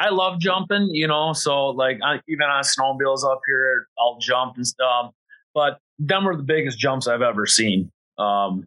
I 0.00 0.10
love 0.10 0.40
jumping, 0.40 0.88
you 0.90 1.06
know. 1.06 1.32
So 1.32 1.68
like 1.68 1.98
I, 2.04 2.18
even 2.28 2.46
on 2.48 2.64
snowmobiles 2.64 3.24
up 3.24 3.40
here, 3.46 3.86
I'll 4.00 4.18
jump 4.18 4.56
and 4.56 4.66
stuff. 4.66 5.12
But 5.54 5.78
them 6.00 6.24
were 6.24 6.36
the 6.36 6.42
biggest 6.42 6.76
jumps 6.76 7.06
I've 7.06 7.22
ever 7.22 7.46
seen. 7.46 7.92
Um, 8.18 8.64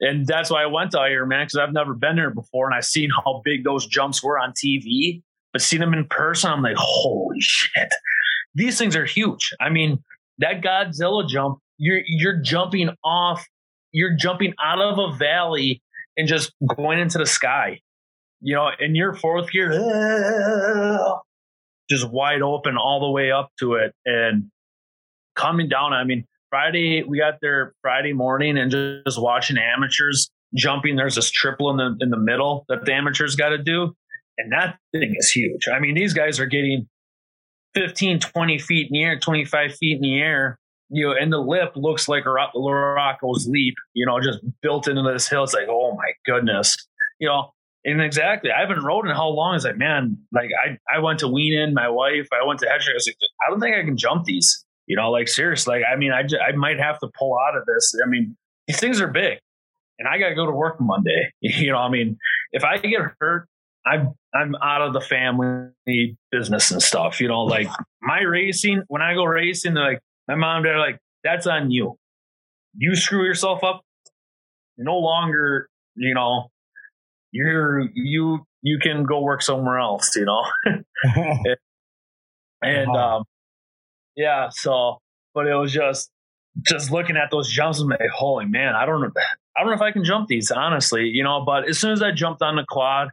and 0.00 0.26
that's 0.26 0.50
why 0.50 0.62
I 0.62 0.66
went 0.66 0.92
to 0.92 0.98
Ironman 0.98 1.42
because 1.42 1.56
I've 1.56 1.72
never 1.72 1.94
been 1.94 2.16
there 2.16 2.30
before, 2.30 2.66
and 2.66 2.74
I've 2.74 2.84
seen 2.84 3.10
how 3.24 3.42
big 3.44 3.64
those 3.64 3.86
jumps 3.86 4.22
were 4.22 4.38
on 4.38 4.52
TV. 4.52 5.22
But 5.52 5.62
seeing 5.62 5.80
them 5.80 5.94
in 5.94 6.06
person, 6.06 6.50
I'm 6.50 6.62
like, 6.62 6.76
holy 6.76 7.40
shit, 7.40 7.88
these 8.54 8.76
things 8.76 8.96
are 8.96 9.04
huge. 9.04 9.52
I 9.60 9.70
mean, 9.70 10.02
that 10.38 10.62
Godzilla 10.62 11.28
jump, 11.28 11.58
you're 11.78 12.00
you're 12.06 12.40
jumping 12.40 12.90
off, 13.04 13.46
you're 13.92 14.16
jumping 14.16 14.54
out 14.62 14.80
of 14.80 14.98
a 14.98 15.16
valley 15.16 15.80
and 16.16 16.28
just 16.28 16.52
going 16.76 16.98
into 16.98 17.18
the 17.18 17.26
sky 17.26 17.80
you 18.44 18.54
know, 18.54 18.68
in 18.78 18.94
your 18.94 19.14
fourth 19.14 19.50
gear, 19.50 19.70
just 21.88 22.06
wide 22.10 22.42
open 22.42 22.76
all 22.76 23.00
the 23.00 23.10
way 23.10 23.30
up 23.30 23.50
to 23.58 23.74
it 23.74 23.94
and 24.04 24.50
coming 25.34 25.66
down. 25.66 25.94
I 25.94 26.04
mean, 26.04 26.26
Friday, 26.54 27.02
we 27.02 27.18
got 27.18 27.40
there 27.42 27.74
Friday 27.82 28.12
morning 28.12 28.56
and 28.56 28.70
just 28.70 29.20
watching 29.20 29.56
amateurs 29.58 30.30
jumping. 30.54 30.94
There's 30.94 31.16
this 31.16 31.28
triple 31.28 31.68
in 31.70 31.78
the, 31.78 31.96
in 31.98 32.10
the 32.10 32.16
middle 32.16 32.64
that 32.68 32.84
the 32.84 32.92
amateurs 32.92 33.34
got 33.34 33.48
to 33.48 33.58
do. 33.58 33.92
And 34.38 34.52
that 34.52 34.76
thing 34.92 35.16
is 35.18 35.32
huge. 35.32 35.66
I 35.66 35.80
mean, 35.80 35.96
these 35.96 36.14
guys 36.14 36.38
are 36.38 36.46
getting 36.46 36.88
15, 37.74 38.20
20 38.20 38.58
feet 38.60 38.86
in 38.88 38.92
the 38.92 39.02
air, 39.02 39.18
25 39.18 39.74
feet 39.74 39.96
in 39.96 40.02
the 40.02 40.20
air, 40.20 40.56
you 40.90 41.08
know, 41.08 41.14
and 41.20 41.32
the 41.32 41.38
lip 41.38 41.72
looks 41.74 42.06
like 42.06 42.24
a 42.24 42.30
Rocco's 42.30 43.48
leap, 43.48 43.74
you 43.94 44.06
know, 44.06 44.20
just 44.20 44.38
built 44.62 44.86
into 44.86 45.02
this 45.02 45.28
hill. 45.28 45.42
It's 45.42 45.54
like, 45.54 45.66
oh 45.68 45.96
my 45.96 46.12
goodness. 46.24 46.76
You 47.18 47.30
know, 47.30 47.50
and 47.84 48.00
exactly, 48.00 48.52
I 48.52 48.60
haven't 48.60 48.84
rode 48.84 49.08
in 49.08 49.12
how 49.16 49.26
long. 49.26 49.56
Is 49.56 49.64
like, 49.64 49.76
man, 49.76 50.18
like 50.32 50.50
I, 50.64 50.78
I 50.94 51.00
went 51.00 51.18
to 51.18 51.26
Wean 51.26 51.52
Wienen, 51.52 51.74
my 51.74 51.88
wife, 51.88 52.28
I 52.32 52.46
went 52.46 52.60
to 52.60 52.66
Headshot. 52.66 52.90
I 52.90 52.94
was 52.94 53.08
like, 53.08 53.16
I 53.44 53.50
don't 53.50 53.58
think 53.58 53.74
I 53.74 53.82
can 53.82 53.96
jump 53.96 54.24
these. 54.24 54.64
You 54.86 54.96
know, 54.96 55.10
like 55.10 55.28
seriously, 55.28 55.76
like, 55.76 55.84
I 55.90 55.96
mean, 55.96 56.12
I, 56.12 56.22
I 56.46 56.54
might 56.56 56.78
have 56.78 56.98
to 57.00 57.08
pull 57.18 57.38
out 57.38 57.56
of 57.56 57.64
this. 57.66 57.94
I 58.04 58.08
mean, 58.08 58.36
these 58.66 58.78
things 58.78 59.00
are 59.00 59.08
big 59.08 59.38
and 59.98 60.08
I 60.08 60.18
got 60.18 60.30
to 60.30 60.34
go 60.34 60.46
to 60.46 60.52
work 60.52 60.80
Monday. 60.80 61.32
You 61.40 61.72
know, 61.72 61.78
I 61.78 61.88
mean, 61.90 62.18
if 62.52 62.64
I 62.64 62.78
get 62.78 63.00
hurt, 63.20 63.48
I'm, 63.86 64.14
I'm 64.34 64.54
out 64.56 64.82
of 64.82 64.92
the 64.92 65.00
family 65.00 66.16
business 66.30 66.70
and 66.70 66.82
stuff, 66.82 67.20
you 67.20 67.28
know, 67.28 67.42
like 67.44 67.68
my 68.02 68.20
racing, 68.22 68.82
when 68.88 69.02
I 69.02 69.14
go 69.14 69.24
racing, 69.24 69.74
like 69.74 70.00
my 70.26 70.34
mom, 70.34 70.62
they're 70.62 70.78
like, 70.78 70.98
that's 71.22 71.46
on 71.46 71.70
you. 71.70 71.96
You 72.76 72.96
screw 72.96 73.24
yourself 73.24 73.62
up. 73.62 73.82
No 74.76 74.98
longer, 74.98 75.68
you 75.94 76.14
know, 76.14 76.48
you're 77.30 77.88
you 77.94 78.44
you 78.62 78.78
can 78.82 79.04
go 79.04 79.20
work 79.20 79.40
somewhere 79.40 79.78
else, 79.78 80.10
you 80.16 80.24
know. 80.24 80.42
and 82.62 82.90
wow. 82.90 83.18
um, 83.18 83.24
yeah, 84.16 84.48
so 84.50 84.98
but 85.34 85.46
it 85.46 85.54
was 85.54 85.72
just 85.72 86.10
just 86.66 86.90
looking 86.90 87.16
at 87.16 87.30
those 87.30 87.50
jumps 87.50 87.80
and 87.80 87.90
like, 87.90 88.00
holy 88.14 88.46
man, 88.46 88.74
I 88.74 88.86
don't 88.86 89.00
know 89.00 89.10
I 89.56 89.60
don't 89.60 89.68
know 89.68 89.74
if 89.74 89.82
I 89.82 89.92
can 89.92 90.04
jump 90.04 90.28
these, 90.28 90.50
honestly, 90.50 91.04
you 91.06 91.22
know, 91.22 91.44
but 91.44 91.68
as 91.68 91.78
soon 91.78 91.92
as 91.92 92.02
I 92.02 92.10
jumped 92.10 92.42
on 92.42 92.56
the 92.56 92.64
quad, 92.68 93.08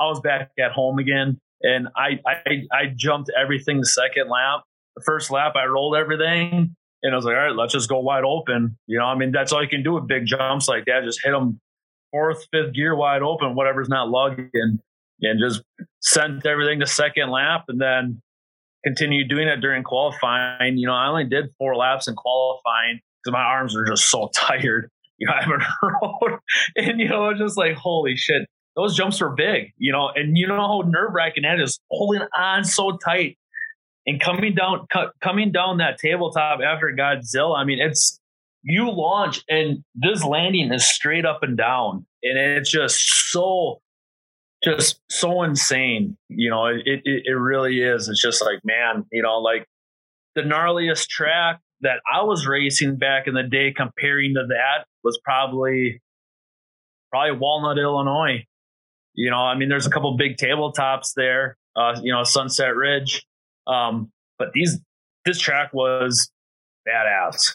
I 0.00 0.06
was 0.06 0.20
back 0.20 0.50
at 0.58 0.72
home 0.72 0.98
again 0.98 1.38
and 1.62 1.88
I 1.96 2.20
I, 2.26 2.62
I 2.72 2.92
jumped 2.94 3.30
everything 3.38 3.80
the 3.80 3.86
second 3.86 4.28
lap. 4.28 4.62
The 4.96 5.02
first 5.04 5.30
lap 5.30 5.54
I 5.56 5.66
rolled 5.66 5.96
everything 5.96 6.74
and 7.02 7.12
I 7.12 7.16
was 7.16 7.24
like, 7.24 7.36
all 7.36 7.42
right, 7.42 7.54
let's 7.54 7.72
just 7.72 7.88
go 7.88 8.00
wide 8.00 8.24
open. 8.24 8.76
You 8.86 8.98
know, 8.98 9.04
I 9.04 9.16
mean, 9.16 9.32
that's 9.32 9.52
all 9.52 9.62
you 9.62 9.68
can 9.68 9.82
do 9.82 9.92
with 9.92 10.06
big 10.06 10.26
jumps 10.26 10.68
like 10.68 10.84
that. 10.86 11.02
Just 11.04 11.20
hit 11.22 11.32
them 11.32 11.60
fourth, 12.10 12.46
fifth 12.52 12.74
gear 12.74 12.94
wide 12.94 13.22
open, 13.22 13.54
whatever's 13.54 13.88
not 13.88 14.08
lugging, 14.08 14.50
and 15.20 15.40
just 15.40 15.62
sent 16.00 16.46
everything 16.46 16.80
to 16.80 16.86
second 16.86 17.30
lap 17.30 17.64
and 17.68 17.80
then 17.80 18.22
continued 18.84 19.28
doing 19.28 19.48
it 19.48 19.60
during 19.60 19.82
qualifying. 19.82 20.76
You 20.76 20.86
know, 20.86 20.94
I 20.94 21.08
only 21.08 21.24
did 21.24 21.50
four 21.58 21.76
laps 21.76 22.08
in 22.08 22.14
qualifying 22.14 23.00
because 23.22 23.32
my 23.32 23.42
arms 23.42 23.74
were 23.74 23.84
just 23.84 24.10
so 24.10 24.30
tired. 24.34 24.90
You 25.18 25.28
know, 25.28 25.34
I 25.34 25.42
haven't 25.42 25.62
rode. 25.82 26.40
And, 26.76 27.00
you 27.00 27.08
know, 27.08 27.30
it's 27.30 27.40
just 27.40 27.56
like, 27.56 27.74
holy 27.76 28.16
shit, 28.16 28.42
those 28.76 28.96
jumps 28.96 29.20
were 29.20 29.30
big, 29.30 29.72
you 29.78 29.92
know, 29.92 30.10
and 30.14 30.36
you 30.36 30.46
know 30.46 30.56
how 30.56 30.82
nerve 30.86 31.12
wracking 31.12 31.44
that 31.44 31.60
is 31.60 31.78
holding 31.90 32.22
on 32.36 32.64
so 32.64 32.96
tight 32.96 33.38
and 34.06 34.20
coming 34.20 34.54
down, 34.54 34.86
coming 35.22 35.52
down 35.52 35.78
that 35.78 35.98
tabletop 35.98 36.60
after 36.60 36.94
Godzilla. 36.94 37.56
I 37.56 37.64
mean, 37.64 37.80
it's, 37.80 38.20
you 38.64 38.90
launch 38.90 39.44
and 39.48 39.84
this 39.94 40.24
landing 40.24 40.72
is 40.72 40.84
straight 40.84 41.26
up 41.26 41.42
and 41.42 41.56
down 41.56 42.06
and 42.22 42.38
it's 42.38 42.70
just 42.70 42.98
so 43.30 43.80
just 44.64 45.00
so 45.10 45.42
insane 45.42 46.16
you 46.28 46.50
know 46.50 46.66
it, 46.66 46.82
it, 46.86 47.22
it 47.24 47.32
really 47.32 47.80
is 47.80 48.08
it's 48.08 48.22
just 48.22 48.42
like 48.42 48.58
man 48.64 49.04
you 49.12 49.22
know 49.22 49.38
like 49.38 49.66
the 50.34 50.42
gnarliest 50.42 51.06
track 51.08 51.60
that 51.80 52.00
i 52.12 52.22
was 52.22 52.46
racing 52.46 52.96
back 52.96 53.26
in 53.26 53.34
the 53.34 53.42
day 53.42 53.72
comparing 53.72 54.34
to 54.34 54.44
that 54.48 54.86
was 55.02 55.18
probably 55.22 56.00
probably 57.10 57.36
walnut 57.38 57.78
illinois 57.78 58.44
you 59.14 59.30
know 59.30 59.36
i 59.36 59.56
mean 59.56 59.68
there's 59.68 59.86
a 59.86 59.90
couple 59.90 60.16
big 60.16 60.36
tabletops 60.36 61.12
there 61.14 61.56
uh 61.76 61.94
you 62.02 62.12
know 62.12 62.24
sunset 62.24 62.74
ridge 62.74 63.24
um 63.66 64.10
but 64.38 64.48
these 64.54 64.78
this 65.24 65.38
track 65.38 65.72
was 65.72 66.30
badass 66.88 67.54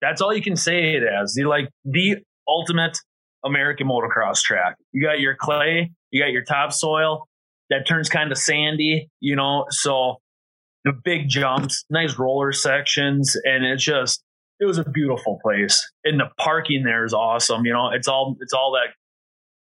that's 0.00 0.20
all 0.20 0.34
you 0.34 0.42
can 0.42 0.56
say 0.56 0.94
it 0.94 1.02
as. 1.02 1.34
The 1.34 1.44
like 1.44 1.70
the 1.84 2.18
ultimate 2.48 2.98
American 3.44 3.88
motocross 3.88 4.42
track. 4.42 4.76
You 4.92 5.02
got 5.02 5.20
your 5.20 5.34
clay, 5.34 5.92
you 6.10 6.22
got 6.22 6.32
your 6.32 6.44
topsoil 6.44 7.26
that 7.70 7.86
turns 7.86 8.08
kind 8.08 8.32
of 8.32 8.38
sandy, 8.38 9.08
you 9.20 9.36
know. 9.36 9.66
So 9.70 10.16
the 10.84 10.92
big 10.92 11.28
jumps, 11.28 11.84
nice 11.90 12.18
roller 12.18 12.52
sections, 12.52 13.36
and 13.44 13.64
it's 13.64 13.84
just 13.84 14.22
it 14.58 14.66
was 14.66 14.78
a 14.78 14.84
beautiful 14.84 15.38
place. 15.42 15.90
And 16.04 16.20
the 16.20 16.30
parking 16.38 16.82
there 16.84 17.04
is 17.04 17.14
awesome. 17.14 17.64
You 17.64 17.72
know, 17.72 17.90
it's 17.90 18.08
all 18.08 18.36
it's 18.40 18.52
all 18.52 18.72
that 18.72 18.94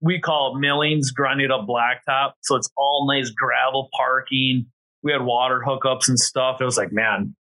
we 0.01 0.19
call 0.19 0.57
millings, 0.59 1.11
grinded 1.11 1.51
up 1.51 1.67
blacktop. 1.67 2.33
So 2.43 2.55
it's 2.55 2.69
all 2.77 3.07
nice 3.11 3.31
gravel 3.31 3.89
parking. 3.95 4.67
We 5.03 5.11
had 5.11 5.21
water 5.21 5.61
hookups 5.65 6.07
and 6.07 6.19
stuff. 6.19 6.61
It 6.61 6.65
was 6.65 6.77
like, 6.77 6.91
man, 6.91 7.35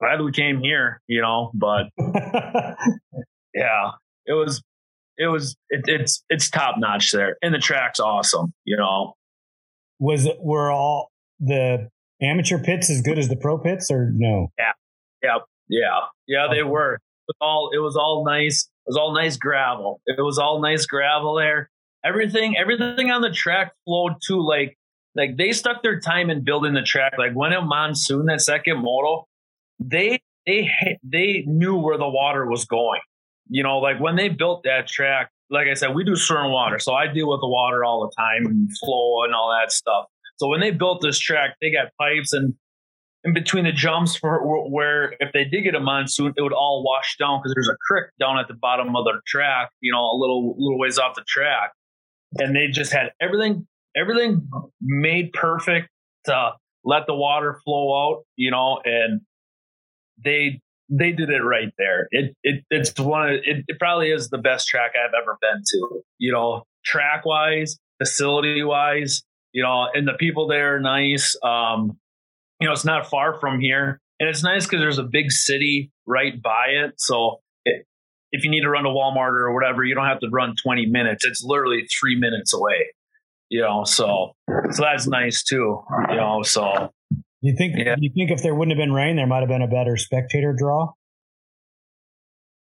glad 0.00 0.20
we 0.20 0.32
came 0.32 0.60
here, 0.60 1.00
you 1.06 1.22
know, 1.22 1.50
but 1.54 1.86
yeah, 3.54 3.90
it 4.26 4.32
was, 4.32 4.62
it 5.16 5.28
was, 5.28 5.56
it, 5.70 5.82
it's, 5.86 6.24
it's 6.28 6.50
top 6.50 6.76
notch 6.78 7.12
there. 7.12 7.36
And 7.42 7.54
the 7.54 7.58
track's 7.58 8.00
awesome, 8.00 8.52
you 8.64 8.76
know. 8.76 9.14
Was 9.98 10.26
it, 10.26 10.36
were 10.40 10.70
all 10.70 11.10
the 11.40 11.88
amateur 12.20 12.58
pits 12.58 12.90
as 12.90 13.00
good 13.00 13.18
as 13.18 13.28
the 13.28 13.36
pro 13.36 13.58
pits 13.58 13.90
or 13.90 14.10
no? 14.12 14.48
Yeah. 14.58 14.72
Yeah. 15.22 15.38
Yeah. 15.68 16.00
Yeah, 16.26 16.46
they 16.50 16.62
were. 16.62 16.94
It 16.94 17.00
was 17.28 17.36
all, 17.40 17.70
it 17.72 17.78
was 17.78 17.96
all 17.96 18.24
nice. 18.24 18.68
It 18.86 18.90
was 18.90 18.96
all 18.96 19.14
nice 19.14 19.36
gravel. 19.36 20.00
It 20.06 20.22
was 20.22 20.38
all 20.38 20.60
nice 20.60 20.86
gravel 20.86 21.34
there. 21.36 21.70
Everything, 22.04 22.56
everything 22.58 23.10
on 23.10 23.22
the 23.22 23.30
track 23.30 23.72
flowed 23.86 24.14
to 24.26 24.40
like, 24.40 24.76
like 25.16 25.36
they 25.38 25.52
stuck 25.52 25.82
their 25.82 26.00
time 26.00 26.28
in 26.28 26.42
building 26.44 26.74
the 26.74 26.82
track. 26.82 27.12
Like 27.16 27.32
when 27.34 27.52
it 27.52 27.60
monsoon 27.62 28.26
that 28.26 28.40
second 28.40 28.82
moto, 28.82 29.26
they 29.78 30.20
they 30.44 30.68
they 31.04 31.44
knew 31.46 31.76
where 31.78 31.96
the 31.96 32.08
water 32.08 32.46
was 32.46 32.64
going. 32.64 33.00
You 33.48 33.62
know, 33.62 33.78
like 33.78 34.00
when 34.00 34.16
they 34.16 34.28
built 34.28 34.62
that 34.64 34.86
track, 34.86 35.30
like 35.50 35.66
I 35.70 35.74
said, 35.74 35.94
we 35.94 36.04
do 36.04 36.16
certain 36.16 36.50
water, 36.50 36.78
so 36.78 36.94
I 36.94 37.06
deal 37.06 37.30
with 37.30 37.40
the 37.40 37.48
water 37.48 37.84
all 37.84 38.08
the 38.08 38.14
time 38.16 38.46
and 38.46 38.68
flow 38.78 39.24
and 39.24 39.34
all 39.34 39.56
that 39.60 39.70
stuff. 39.70 40.06
So 40.36 40.48
when 40.48 40.60
they 40.60 40.70
built 40.70 41.00
this 41.02 41.18
track, 41.18 41.56
they 41.60 41.70
got 41.70 41.92
pipes 42.00 42.32
and 42.32 42.54
in 43.24 43.32
between 43.32 43.64
the 43.64 43.72
jumps 43.72 44.16
for 44.16 44.38
where 44.68 45.14
if 45.18 45.32
they 45.32 45.44
did 45.44 45.64
get 45.64 45.74
a 45.74 45.80
monsoon, 45.80 46.34
it 46.36 46.42
would 46.42 46.52
all 46.52 46.84
wash 46.84 47.16
down 47.18 47.40
because 47.40 47.54
there's 47.54 47.68
a 47.68 47.76
creek 47.86 48.06
down 48.20 48.38
at 48.38 48.48
the 48.48 48.54
bottom 48.54 48.94
of 48.94 49.04
the 49.04 49.20
track, 49.26 49.70
you 49.80 49.92
know, 49.92 50.00
a 50.00 50.16
little 50.16 50.54
little 50.58 50.78
ways 50.78 50.98
off 50.98 51.14
the 51.14 51.24
track, 51.26 51.72
and 52.36 52.54
they 52.54 52.68
just 52.68 52.92
had 52.92 53.12
everything 53.20 53.66
everything 53.96 54.48
made 54.80 55.32
perfect 55.32 55.88
to 56.26 56.50
let 56.84 57.06
the 57.06 57.14
water 57.14 57.60
flow 57.64 57.94
out, 57.94 58.24
you 58.36 58.50
know, 58.50 58.80
and 58.84 59.22
they 60.22 60.60
they 60.98 61.12
did 61.12 61.30
it 61.30 61.42
right 61.42 61.72
there. 61.78 62.08
It 62.10 62.36
it 62.42 62.64
it's 62.70 62.98
one 62.98 63.28
of 63.28 63.34
it, 63.44 63.64
it 63.66 63.78
probably 63.78 64.10
is 64.10 64.30
the 64.30 64.38
best 64.38 64.68
track 64.68 64.92
I've 64.94 65.14
ever 65.20 65.38
been 65.40 65.62
to. 65.62 66.02
You 66.18 66.32
know, 66.32 66.64
track 66.84 67.24
wise, 67.24 67.78
facility 67.98 68.62
wise, 68.62 69.22
you 69.52 69.62
know, 69.62 69.86
and 69.92 70.06
the 70.06 70.14
people 70.14 70.46
there 70.46 70.76
are 70.76 70.80
nice. 70.80 71.36
Um, 71.42 71.98
you 72.60 72.68
know, 72.68 72.72
it's 72.72 72.84
not 72.84 73.08
far 73.08 73.38
from 73.40 73.60
here. 73.60 74.00
And 74.20 74.28
it's 74.28 74.44
nice 74.44 74.64
because 74.64 74.80
there's 74.80 74.98
a 74.98 75.04
big 75.04 75.30
city 75.30 75.90
right 76.06 76.40
by 76.40 76.66
it. 76.68 76.94
So 76.98 77.40
it, 77.64 77.84
if 78.30 78.44
you 78.44 78.50
need 78.50 78.62
to 78.62 78.70
run 78.70 78.84
to 78.84 78.90
Walmart 78.90 79.34
or 79.34 79.52
whatever, 79.52 79.84
you 79.84 79.94
don't 79.94 80.06
have 80.06 80.20
to 80.20 80.28
run 80.30 80.54
20 80.62 80.86
minutes. 80.86 81.24
It's 81.24 81.42
literally 81.44 81.86
three 82.00 82.18
minutes 82.18 82.54
away. 82.54 82.92
You 83.50 83.60
know, 83.60 83.84
so 83.84 84.32
so 84.70 84.82
that's 84.82 85.06
nice 85.06 85.44
too. 85.44 85.82
You 86.08 86.16
know, 86.16 86.42
so 86.42 86.90
you 87.48 87.56
think 87.56 87.74
Yeah. 87.76 87.96
you 87.98 88.10
think 88.14 88.30
if 88.30 88.42
there 88.42 88.54
wouldn't 88.54 88.76
have 88.76 88.82
been 88.82 88.92
rain, 88.92 89.16
there 89.16 89.26
might 89.26 89.40
have 89.40 89.48
been 89.48 89.62
a 89.62 89.68
better 89.68 89.96
spectator 89.96 90.54
draw? 90.56 90.92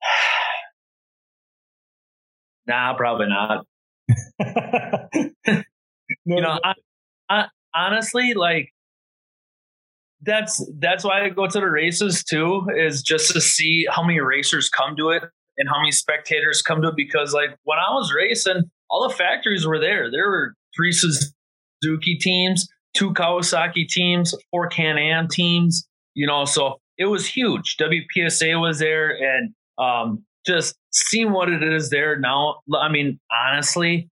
nah, 2.68 2.94
probably 2.96 3.28
not. 3.28 3.66
no, 4.40 5.10
you 6.26 6.42
know 6.42 6.60
I, 6.64 6.74
I, 7.30 7.46
honestly 7.76 8.34
like 8.34 8.70
that's 10.22 10.66
that's 10.80 11.04
why 11.04 11.24
i 11.24 11.30
go 11.30 11.48
to 11.48 11.60
the 11.60 11.70
races 11.70 12.24
too 12.24 12.68
is 12.76 13.02
just 13.04 13.32
to 13.34 13.42
see 13.42 13.86
how 13.90 14.04
many 14.04 14.20
racers 14.20 14.70
come 14.70 14.96
to 14.98 15.10
it 15.10 15.24
and 15.58 15.70
how 15.70 15.80
many 15.80 15.92
spectators 15.92 16.62
come 16.62 16.82
to 16.82 16.90
it 16.90 16.96
because 16.96 17.34
like 17.34 17.50
when 17.64 17.78
i 17.78 17.94
was 17.94 18.12
racing 18.16 18.64
all 18.90 19.08
the 19.08 19.14
factories 19.14 19.68
were 19.68 19.80
there 19.80 20.10
there 20.10 20.28
were 20.28 20.54
three 20.76 20.92
suzuki 20.92 22.16
teams 22.20 22.68
two 22.96 23.14
kawasaki 23.14 23.88
teams 23.88 24.34
four 24.52 24.68
can-am 24.68 25.28
teams 25.28 25.88
you 26.14 26.26
know 26.26 26.46
so 26.46 26.80
it 26.98 27.06
was 27.06 27.26
huge 27.28 27.78
wpsa 27.78 28.60
was 28.60 28.80
there 28.80 29.10
and 29.10 29.54
um 29.78 30.24
just 30.46 30.76
seeing 30.92 31.32
what 31.32 31.50
it 31.50 31.62
is 31.62 31.90
there 31.90 32.20
now 32.20 32.56
i 32.82 32.90
mean 32.90 33.20
honestly 33.48 34.10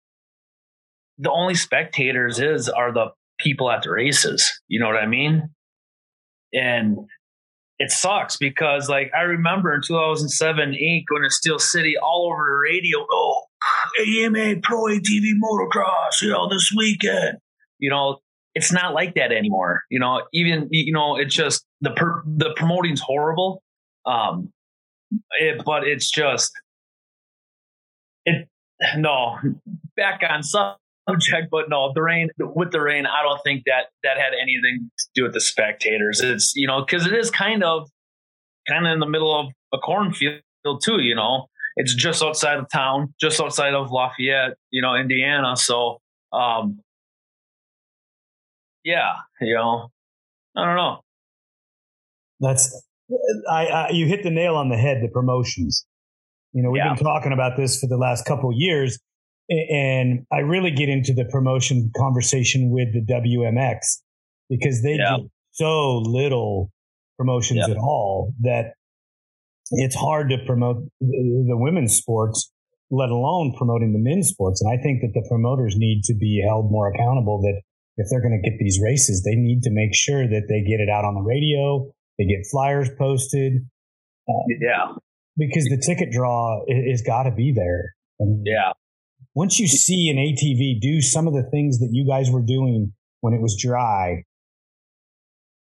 the 1.18 1.32
only 1.32 1.56
spectators 1.56 2.40
is 2.40 2.70
are 2.70 2.92
the 2.92 3.08
people 3.40 3.72
at 3.72 3.84
the 3.84 3.92
races. 3.92 4.62
You 4.68 4.80
know 4.80 4.88
what 4.88 4.98
I 4.98 5.08
mean? 5.08 5.50
And 6.54 6.98
it 7.80 7.92
sucks 7.92 8.38
because 8.38 8.90
like 8.90 9.12
I 9.16 9.22
remember 9.22 9.74
in 9.74 9.82
2007, 9.86 10.76
8 10.76 11.06
going 11.10 11.24
to 11.24 11.30
Steel 11.30 11.60
City 11.60 11.96
all 11.98 12.32
over 12.32 12.44
the 12.44 12.58
radio. 12.58 13.06
Oh, 13.12 13.44
AMA 14.00 14.62
Pro 14.64 14.84
ATV 14.84 15.32
Motocross, 15.44 16.22
you 16.22 16.30
know, 16.30 16.50
this 16.50 16.72
weekend. 16.76 17.38
You 17.80 17.92
know, 17.92 18.20
it's 18.58 18.74
not 18.74 18.96
like 18.96 19.14
that 19.14 19.32
anymore. 19.32 19.84
You 19.92 20.00
know, 20.00 20.24
even 20.34 20.68
you 20.72 20.92
know, 20.92 21.16
it's 21.16 21.36
just 21.36 21.64
the 21.82 21.92
per, 21.92 22.24
the 22.26 22.56
promoting's 22.56 23.00
horrible. 23.00 23.62
Um, 24.04 24.52
it, 25.40 25.62
but 25.64 25.88
it's 25.88 26.10
just 26.10 26.52
it. 28.26 28.48
No, 28.96 29.38
back 29.96 30.22
on 30.28 30.42
subject, 30.42 31.50
but 31.52 31.70
no, 31.70 31.92
the 31.94 32.02
rain 32.02 32.30
with 32.40 32.72
the 32.72 32.82
rain, 32.82 33.06
I 33.06 33.22
don't 33.22 33.40
think 33.44 33.64
that 33.68 33.90
that 34.04 34.18
had 34.18 34.34
anything 34.34 34.90
to 34.98 35.06
do 35.14 35.24
with 35.24 35.34
the 35.34 35.42
spectators. 35.42 36.20
It's 36.22 36.56
you 36.56 36.66
know 36.66 36.84
because 36.84 37.06
it 37.06 37.14
is 37.14 37.30
kind 37.30 37.64
of 37.64 37.88
kind 38.68 38.88
of 38.88 38.92
in 38.92 39.00
the 39.00 39.08
middle 39.08 39.40
of 39.40 39.48
a 39.72 39.78
cornfield 39.78 40.42
too. 40.84 41.00
You 41.00 41.14
know, 41.14 41.46
it's 41.76 41.94
just 41.94 42.24
outside 42.24 42.58
of 42.58 42.66
town, 42.74 43.14
just 43.22 43.40
outside 43.40 43.76
of 43.76 43.92
Lafayette, 43.92 44.58
you 44.72 44.82
know, 44.82 44.96
Indiana. 44.96 45.56
So, 45.56 46.00
um, 46.34 46.80
yeah, 48.88 49.16
you 49.42 49.54
know, 49.54 49.90
I 50.56 50.66
don't 50.66 50.76
know. 50.78 51.00
That's 52.40 52.64
I, 53.52 53.66
I 53.66 53.90
you 53.92 54.06
hit 54.08 54.24
the 54.24 54.30
nail 54.32 54.56
on 54.56 54.70
the 54.70 54.78
head. 54.78 54.98
The 55.04 55.10
promotions. 55.10 55.86
You 56.54 56.64
know, 56.64 56.72
we've 56.72 56.80
Yeah. 56.84 56.96
been 56.96 57.04
talking 57.04 57.34
about 57.34 57.58
this 57.58 57.80
for 57.80 57.88
the 57.88 57.98
last 57.98 58.26
couple 58.26 58.50
of 58.50 58.56
years, 58.58 58.98
and 59.50 60.26
I 60.32 60.40
really 60.40 60.72
get 60.72 60.90
into 60.90 61.14
the 61.14 61.26
promotion 61.26 61.92
conversation 61.98 62.70
with 62.72 62.88
the 62.94 63.02
WMX 63.02 64.02
because 64.50 64.82
they 64.82 64.94
Yeah. 64.96 65.18
do 65.18 65.30
so 65.52 65.98
little 65.98 66.72
promotions 67.18 67.66
Yeah. 67.68 67.74
at 67.76 67.78
all 67.78 68.34
that 68.42 68.74
it's 69.72 69.96
hard 69.96 70.30
to 70.30 70.38
promote 70.46 70.78
the, 71.02 71.46
the 71.50 71.58
women's 71.58 71.94
sports, 71.98 72.52
let 72.90 73.10
alone 73.10 73.54
promoting 73.58 73.92
the 73.92 74.00
men's 74.00 74.30
sports. 74.30 74.62
And 74.62 74.72
I 74.72 74.82
think 74.82 75.02
that 75.02 75.12
the 75.14 75.26
promoters 75.28 75.76
need 75.78 76.04
to 76.06 76.14
be 76.16 76.42
held 76.48 76.72
more 76.72 76.88
accountable. 76.94 77.42
That 77.42 77.62
if 77.98 78.08
they're 78.10 78.22
going 78.22 78.40
to 78.42 78.50
get 78.50 78.58
these 78.60 78.80
races, 78.82 79.24
they 79.24 79.36
need 79.36 79.64
to 79.64 79.72
make 79.72 79.94
sure 79.94 80.28
that 80.28 80.44
they 80.48 80.62
get 80.62 80.80
it 80.80 80.90
out 80.90 81.04
on 81.04 81.16
the 81.16 81.22
radio, 81.22 81.92
they 82.18 82.26
get 82.26 82.46
flyers 82.50 82.90
posted, 82.98 83.68
uh, 84.30 84.34
Yeah, 84.62 84.94
because 85.36 85.66
the 85.66 85.82
ticket 85.86 86.12
draw 86.12 86.64
has 86.70 87.02
got 87.02 87.24
to 87.24 87.32
be 87.32 87.54
there. 87.56 87.96
I 88.22 88.26
mean, 88.26 88.44
yeah, 88.46 88.74
Once 89.36 89.60
you 89.60 89.68
see 89.68 90.10
an 90.10 90.18
ATV 90.18 90.80
do 90.80 91.02
some 91.02 91.28
of 91.28 91.34
the 91.34 91.44
things 91.50 91.80
that 91.80 91.90
you 91.92 92.08
guys 92.08 92.30
were 92.32 92.42
doing 92.42 92.94
when 93.22 93.34
it 93.34 93.42
was 93.42 93.58
dry, 93.60 94.24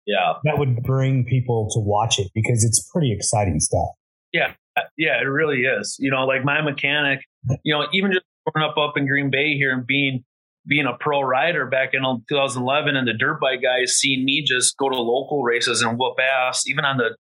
yeah. 0.07 0.35
that 0.45 0.59
would 0.59 0.83
bring 0.83 1.24
people 1.24 1.68
to 1.72 1.81
watch 1.81 2.18
it 2.18 2.29
because 2.35 2.64
it's 2.64 2.89
pretty 2.93 3.12
exciting 3.12 3.61
stuff. 3.61 3.89
Yeah, 4.33 4.53
yeah, 4.97 5.20
it 5.20 5.27
really 5.27 5.62
is. 5.62 5.97
You 5.99 6.11
know, 6.11 6.27
like 6.27 6.45
my 6.45 6.61
mechanic, 6.61 7.20
you 7.64 7.74
know, 7.74 7.87
even 7.93 8.12
just 8.12 8.24
growing 8.47 8.68
up 8.68 8.77
up 8.77 8.97
in 8.97 9.07
Green 9.07 9.31
Bay 9.31 9.55
here 9.55 9.72
and 9.72 9.87
being 9.87 10.24
being 10.67 10.87
a 10.87 10.97
pro 10.99 11.21
rider 11.21 11.67
back 11.67 11.91
in 11.93 12.03
2011 12.29 12.97
and 12.97 13.07
the 13.07 13.12
dirt 13.12 13.41
bike 13.41 13.62
guys 13.62 13.97
seeing 13.97 14.25
me 14.25 14.43
just 14.47 14.77
go 14.77 14.89
to 14.89 14.97
local 14.97 15.43
races 15.43 15.83
and 15.83 15.99
whoop 15.99 16.19
ass, 16.21 16.67
even 16.67 16.85
on 16.85 16.97
the 16.97 17.17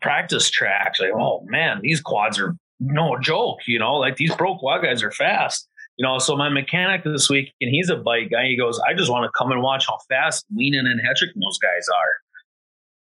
practice 0.00 0.50
tracks. 0.50 1.00
Like, 1.00 1.12
oh 1.14 1.42
man, 1.46 1.80
these 1.82 2.00
quads 2.00 2.38
are 2.38 2.56
no 2.80 3.18
joke. 3.20 3.58
You 3.66 3.78
know, 3.78 3.94
like 3.94 4.16
these 4.16 4.34
pro 4.34 4.56
quad 4.58 4.82
guys 4.82 5.02
are 5.02 5.12
fast. 5.12 5.68
You 5.96 6.06
know, 6.06 6.18
so 6.18 6.36
my 6.36 6.48
mechanic 6.48 7.02
this 7.02 7.28
week, 7.28 7.52
and 7.60 7.70
he's 7.70 7.90
a 7.90 7.96
bike 7.96 8.30
guy. 8.30 8.46
He 8.46 8.56
goes, 8.56 8.80
I 8.88 8.94
just 8.94 9.10
want 9.10 9.24
to 9.24 9.30
come 9.36 9.50
and 9.50 9.62
watch 9.62 9.86
how 9.86 9.98
fast 10.08 10.46
Wienen 10.56 10.86
and 10.86 11.00
Hetrick 11.00 11.32
and 11.34 11.42
those 11.42 11.58
guys 11.58 11.86
are. 11.88 12.12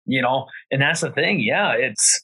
You 0.07 0.23
know, 0.23 0.47
and 0.71 0.81
that's 0.81 1.01
the 1.01 1.11
thing. 1.11 1.41
Yeah, 1.41 1.73
it's 1.73 2.23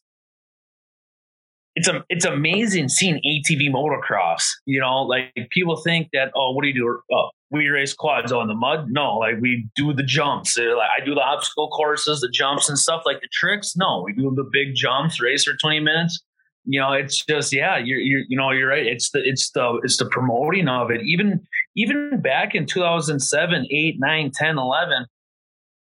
it's 1.75 1.89
a, 1.89 2.05
it's 2.09 2.25
amazing 2.25 2.89
seeing 2.89 3.17
ATV 3.17 3.73
motocross. 3.73 4.45
You 4.67 4.81
know, 4.81 5.03
like 5.03 5.33
people 5.51 5.77
think 5.77 6.09
that 6.13 6.31
oh, 6.37 6.53
what 6.53 6.63
do 6.63 6.69
you 6.69 6.75
do? 6.75 7.01
Oh, 7.13 7.31
we 7.51 7.69
race 7.69 7.93
quads 7.93 8.31
on 8.33 8.47
the 8.47 8.55
mud. 8.55 8.87
No, 8.91 9.17
like 9.17 9.41
we 9.41 9.69
do 9.75 9.93
the 9.93 10.03
jumps. 10.03 10.57
Like 10.57 10.89
I 10.97 11.05
do 11.05 11.15
the 11.15 11.21
obstacle 11.21 11.69
courses, 11.69 12.21
the 12.21 12.29
jumps 12.29 12.69
and 12.69 12.79
stuff. 12.79 13.03
Like 13.05 13.21
the 13.21 13.29
tricks. 13.33 13.75
No, 13.77 14.03
we 14.05 14.13
do 14.13 14.33
the 14.35 14.49
big 14.53 14.75
jumps, 14.75 15.21
race 15.21 15.45
for 15.45 15.55
twenty 15.57 15.81
minutes. 15.81 16.23
You 16.65 16.79
know, 16.79 16.93
it's 16.93 17.25
just 17.25 17.53
yeah, 17.53 17.79
you're, 17.79 17.99
you're 17.99 18.23
you 18.29 18.37
know 18.37 18.51
you're 18.51 18.69
right. 18.69 18.87
It's 18.87 19.11
the 19.11 19.21
it's 19.25 19.51
the 19.51 19.81
it's 19.83 19.97
the 19.97 20.07
promoting 20.07 20.69
of 20.69 20.91
it. 20.91 21.03
Even 21.03 21.41
even 21.75 22.21
back 22.23 22.55
in 22.55 22.67
2007, 22.67 23.67
8, 23.71 23.95
9, 23.99 24.31
10, 24.35 24.59
11, 24.59 25.07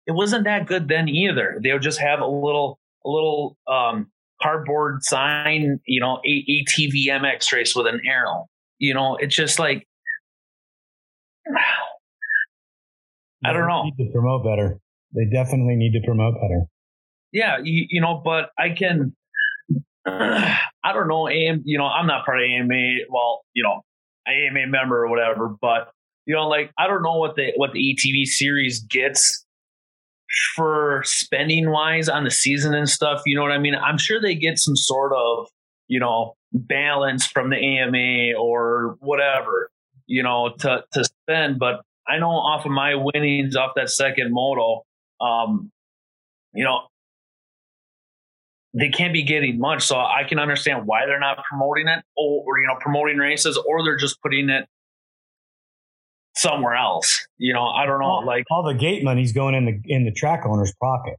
it 0.08 0.12
wasn't 0.14 0.46
that 0.46 0.68
good 0.68 0.88
then 0.88 1.10
either. 1.10 1.60
They 1.62 1.74
would 1.74 1.82
just 1.82 2.00
have 2.00 2.20
a 2.20 2.28
little 2.28 2.80
a 3.06 3.10
little 3.10 3.58
um 3.68 4.10
cardboard 4.42 5.04
sign, 5.04 5.80
you 5.86 6.00
know, 6.00 6.20
ATV 6.26 7.08
MX 7.08 7.52
race 7.52 7.76
with 7.76 7.86
an 7.86 8.02
arrow. 8.08 8.48
You 8.78 8.94
know, 8.94 9.18
it's 9.18 9.36
just 9.36 9.60
like 9.60 9.86
I 13.44 13.54
don't 13.54 13.62
They 13.62 13.68
know. 13.68 13.84
Need 13.84 13.98
to 14.06 14.12
promote 14.12 14.44
better. 14.44 14.80
They 15.16 15.26
definitely 15.32 15.76
need 15.76 15.94
to 15.94 16.02
promote 16.06 16.36
better. 16.36 16.66
yeah, 17.32 17.58
you, 17.64 17.86
you 17.90 18.02
know, 18.02 18.22
but 18.24 18.52
I 18.58 18.70
can 18.70 19.16
I 20.06 20.94
don't 20.94 21.08
know, 21.08 21.28
AM, 21.30 21.62
you 21.66 21.78
know, 21.78 21.86
I'm 21.86 22.08
not 22.08 22.26
part 22.26 22.40
of 22.42 22.46
AMA, 22.50 23.06
well, 23.10 23.42
you 23.54 23.64
know, 23.64 23.82
AMA 24.28 24.68
member 24.68 25.04
or 25.04 25.10
whatever, 25.10 25.56
but 25.62 25.92
you 26.26 26.36
know, 26.36 26.48
like 26.48 26.72
I 26.78 26.88
don't 26.88 27.02
know 27.04 27.18
what 27.18 27.36
the 27.36 27.52
what 27.56 27.72
the 27.74 27.80
ATV 27.80 28.26
series 28.26 28.80
gets 28.82 29.46
for 30.56 31.02
spending 31.06 31.72
wise 31.72 32.08
on 32.08 32.24
the 32.24 32.30
season 32.32 32.76
and 32.76 32.88
stuff. 32.88 33.22
You 33.26 33.36
know 33.36 33.42
what 33.42 33.52
I 33.52 33.58
mean? 33.58 33.74
I'm 33.76 33.98
sure 33.98 34.22
they 34.22 34.36
get 34.36 34.60
some 34.60 34.76
sort 34.76 35.12
of, 35.16 35.48
you 35.88 36.00
know, 36.00 36.36
balance 36.54 37.26
from 37.26 37.50
the 37.50 37.56
AMA 37.58 38.38
or 38.40 38.96
whatever, 39.00 39.72
you 40.10 40.24
know, 40.24 40.52
to 40.60 40.84
to 40.92 41.06
spend. 41.06 41.60
But 41.60 41.82
I 42.06 42.18
know 42.18 42.32
off 42.32 42.66
of 42.66 42.72
my 42.72 42.96
winnings 42.96 43.56
off 43.56 43.72
that 43.76 43.90
second 43.90 44.34
moto, 44.34 44.84
um, 45.22 45.72
you 46.54 46.66
know, 46.66 46.82
they 48.74 48.90
can't 48.90 49.14
be 49.14 49.24
getting 49.24 49.60
much. 49.60 49.84
So 49.84 49.98
I 49.98 50.24
can 50.28 50.40
understand 50.40 50.86
why 50.86 51.06
they're 51.06 51.20
not 51.20 51.38
promoting 51.48 51.88
it 51.88 52.04
or, 52.18 52.44
or 52.46 52.60
you 52.60 52.68
know, 52.68 52.76
promoting 52.80 53.18
races 53.18 53.58
or 53.58 53.84
they're 53.84 53.98
just 53.98 54.22
putting 54.22 54.50
it 54.50 54.66
somewhere 56.36 56.76
else. 56.76 57.28
You 57.38 57.54
know, 57.54 57.68
I 57.68 57.86
don't 57.86 58.00
know. 58.00 58.08
all, 58.08 58.26
Like, 58.26 58.46
all 58.50 58.64
the 58.64 58.74
gate 58.74 59.04
money's 59.04 59.32
going 59.32 59.54
in 59.54 59.66
the 59.66 59.80
in 59.86 60.06
the 60.06 60.12
track 60.12 60.42
owner's 60.46 60.74
pocket. 60.82 61.18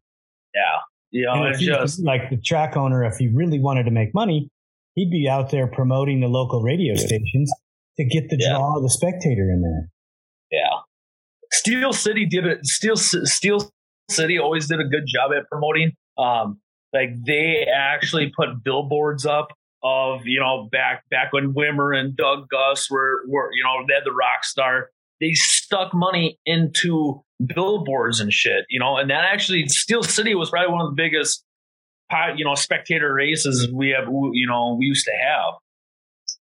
yeah, 1.13 1.35
you 1.37 1.43
know, 1.43 1.47
it's 1.47 1.61
just 1.61 2.03
like 2.05 2.29
the 2.29 2.39
track 2.39 2.77
owner, 2.77 3.05
if 3.05 3.19
he 3.19 3.29
really 3.29 3.61
wanted 3.61 3.85
to 3.85 3.93
make 3.93 4.13
money, 4.15 4.49
he'd 4.97 5.11
be 5.11 5.29
out 5.29 5.51
there 5.51 5.69
promoting 5.69 6.19
the 6.21 6.29
local 6.29 6.61
radio 6.63 6.97
stations 6.97 7.53
to 8.01 8.09
get 8.09 8.29
the 8.31 8.37
Yeah. 8.41 8.55
draw 8.57 8.77
of 8.77 8.83
the 8.83 8.91
spectator 8.91 9.51
in 9.51 9.61
there. 9.63 9.89
yeah. 10.51 10.81
Steel 11.53 11.93
City 11.93 12.27
did 12.27 12.47
it. 12.47 12.65
Steel 12.65 12.97
Steel 12.97 13.71
City 14.11 14.39
always 14.39 14.69
did 14.69 14.81
a 14.81 14.85
good 14.85 15.05
job 15.07 15.33
at 15.37 15.49
promoting. 15.51 15.93
Um, 16.17 16.61
like 16.93 17.11
they 17.27 17.67
actually 17.73 18.33
put 18.35 18.63
billboards 18.65 19.27
up 19.27 19.49
of 19.83 20.27
you 20.27 20.39
know 20.41 20.69
back 20.71 21.05
back 21.11 21.33
when 21.33 21.55
Wimmer 21.55 21.97
and 21.99 22.17
Doug 22.17 22.49
Gust 22.49 22.89
were 22.91 23.23
were 23.29 23.51
you 23.53 23.65
know 23.65 23.85
they 23.89 23.95
had 23.95 24.05
the 24.05 24.13
rock 24.13 24.45
star 24.45 24.91
they 25.21 25.33
stuck 25.35 25.93
money 25.95 26.39
into 26.47 27.23
billboards 27.55 28.21
and 28.21 28.33
shit, 28.33 28.65
you 28.71 28.81
know, 28.81 28.97
and 28.97 29.11
that 29.11 29.25
actually 29.25 29.67
Steel 29.69 30.03
City 30.03 30.35
was 30.35 30.51
probably 30.51 30.73
one 30.73 30.81
of 30.83 30.91
the 30.91 30.97
biggest, 30.97 31.45
you 32.37 32.45
know, 32.45 32.55
spectator 32.55 33.13
races 33.13 33.69
we 33.73 33.91
have, 33.91 34.09
you 34.09 34.47
know, 34.49 34.77
we 34.79 34.87
used 34.87 35.05
to 35.05 35.13
have. 35.13 35.55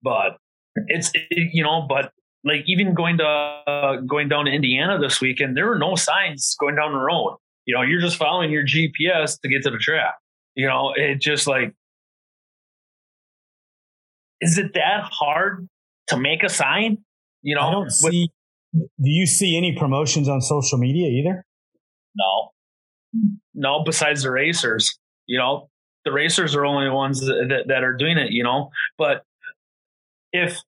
But 0.01 0.37
it's, 0.75 1.11
you 1.29 1.63
know, 1.63 1.85
but 1.87 2.11
like 2.43 2.63
even 2.65 2.93
going 2.93 3.17
to 3.17 3.23
uh, 3.23 3.97
going 3.97 4.27
down 4.29 4.45
to 4.45 4.51
Indiana 4.51 4.99
this 4.99 5.21
weekend, 5.21 5.55
there 5.55 5.67
were 5.67 5.77
no 5.77 5.95
signs 5.95 6.55
going 6.59 6.75
down 6.75 6.91
the 6.91 6.99
road. 6.99 7.37
You 7.65 7.75
know, 7.75 7.81
you're 7.83 8.01
just 8.01 8.17
following 8.17 8.51
your 8.51 8.65
GPS 8.65 9.39
to 9.41 9.49
get 9.49 9.63
to 9.63 9.69
the 9.69 9.77
track. 9.77 10.15
You 10.55 10.67
know, 10.67 10.93
it 10.95 11.21
just 11.21 11.47
like, 11.47 11.73
is 14.41 14.57
it 14.57 14.73
that 14.73 15.03
hard 15.03 15.69
to 16.07 16.17
make 16.17 16.43
a 16.43 16.49
sign? 16.49 16.97
You 17.43 17.55
know, 17.55 17.61
I 17.61 17.71
don't 17.71 17.91
see. 17.91 18.29
With, 18.73 18.89
do 19.01 19.09
you 19.09 19.27
see 19.27 19.57
any 19.57 19.75
promotions 19.77 20.27
on 20.27 20.41
social 20.41 20.77
media 20.77 21.07
either? 21.09 21.45
No, 22.15 22.49
no. 23.53 23.83
Besides 23.83 24.23
the 24.23 24.31
racers, 24.31 24.97
you 25.27 25.37
know, 25.37 25.69
the 26.05 26.11
racers 26.11 26.55
are 26.55 26.65
only 26.65 26.85
the 26.85 26.93
ones 26.93 27.19
that, 27.19 27.45
that, 27.49 27.67
that 27.67 27.83
are 27.83 27.95
doing 27.95 28.17
it. 28.17 28.31
You 28.31 28.43
know, 28.43 28.71
but 28.97 29.23
if 30.33 30.59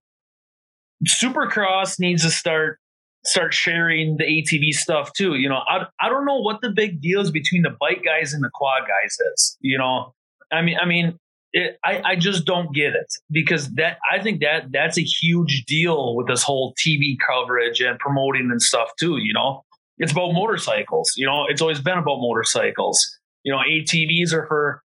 Supercross 1.08 2.00
needs 2.00 2.24
to 2.24 2.32
start 2.32 2.80
start 3.26 3.54
sharing 3.54 4.18
the 4.18 4.26
ATV 4.26 4.72
stuff 4.74 5.14
too. 5.14 5.36
You 5.36 5.50
know, 5.50 5.60
I 5.68 5.86
I 6.00 6.10
don't 6.10 6.26
know 6.26 6.40
what 6.40 6.62
the 6.62 6.72
big 6.72 7.02
deal 7.02 7.22
is 7.22 7.32
between 7.32 7.62
the 7.62 7.76
bike 7.80 8.04
guys 8.06 8.34
and 8.34 8.44
the 8.44 8.50
quad 8.54 8.82
guys 8.82 9.18
is. 9.34 9.58
You 9.62 9.78
know, 9.78 10.14
I 10.52 10.62
mean, 10.62 10.78
I 10.82 10.86
mean, 10.86 11.18
it, 11.54 11.78
I 11.84 12.02
I 12.04 12.16
just 12.16 12.46
don't 12.46 12.74
get 12.74 12.94
it 12.94 13.08
because 13.32 13.70
that 13.76 13.98
I 14.10 14.22
think 14.22 14.42
that 14.42 14.72
that's 14.72 14.98
a 14.98 15.04
huge 15.04 15.66
deal 15.66 16.16
with 16.16 16.28
this 16.28 16.44
whole 16.44 16.74
TV 16.86 17.16
coverage 17.26 17.82
and 17.82 17.98
promoting 18.00 18.50
and 18.52 18.62
stuff 18.62 18.90
too. 19.00 19.18
You 19.18 19.34
know, 19.34 19.64
it's 19.98 20.12
about 20.12 20.34
motorcycles. 20.34 21.14
You 21.16 21.26
know, 21.26 21.46
it's 21.48 21.62
always 21.62 21.82
been 21.82 21.98
about 21.98 22.20
motorcycles. 22.20 23.20
You 23.44 23.52
know, 23.52 23.60
ATVs 23.60 24.34
are 24.34 24.48
for 24.48 24.82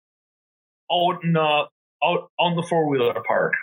out 0.91 1.23
in 1.23 1.33
the 1.33 1.65
out 2.03 2.29
on 2.39 2.55
the 2.55 2.63
four 2.63 2.89
wheeler 2.89 3.21
park 3.25 3.53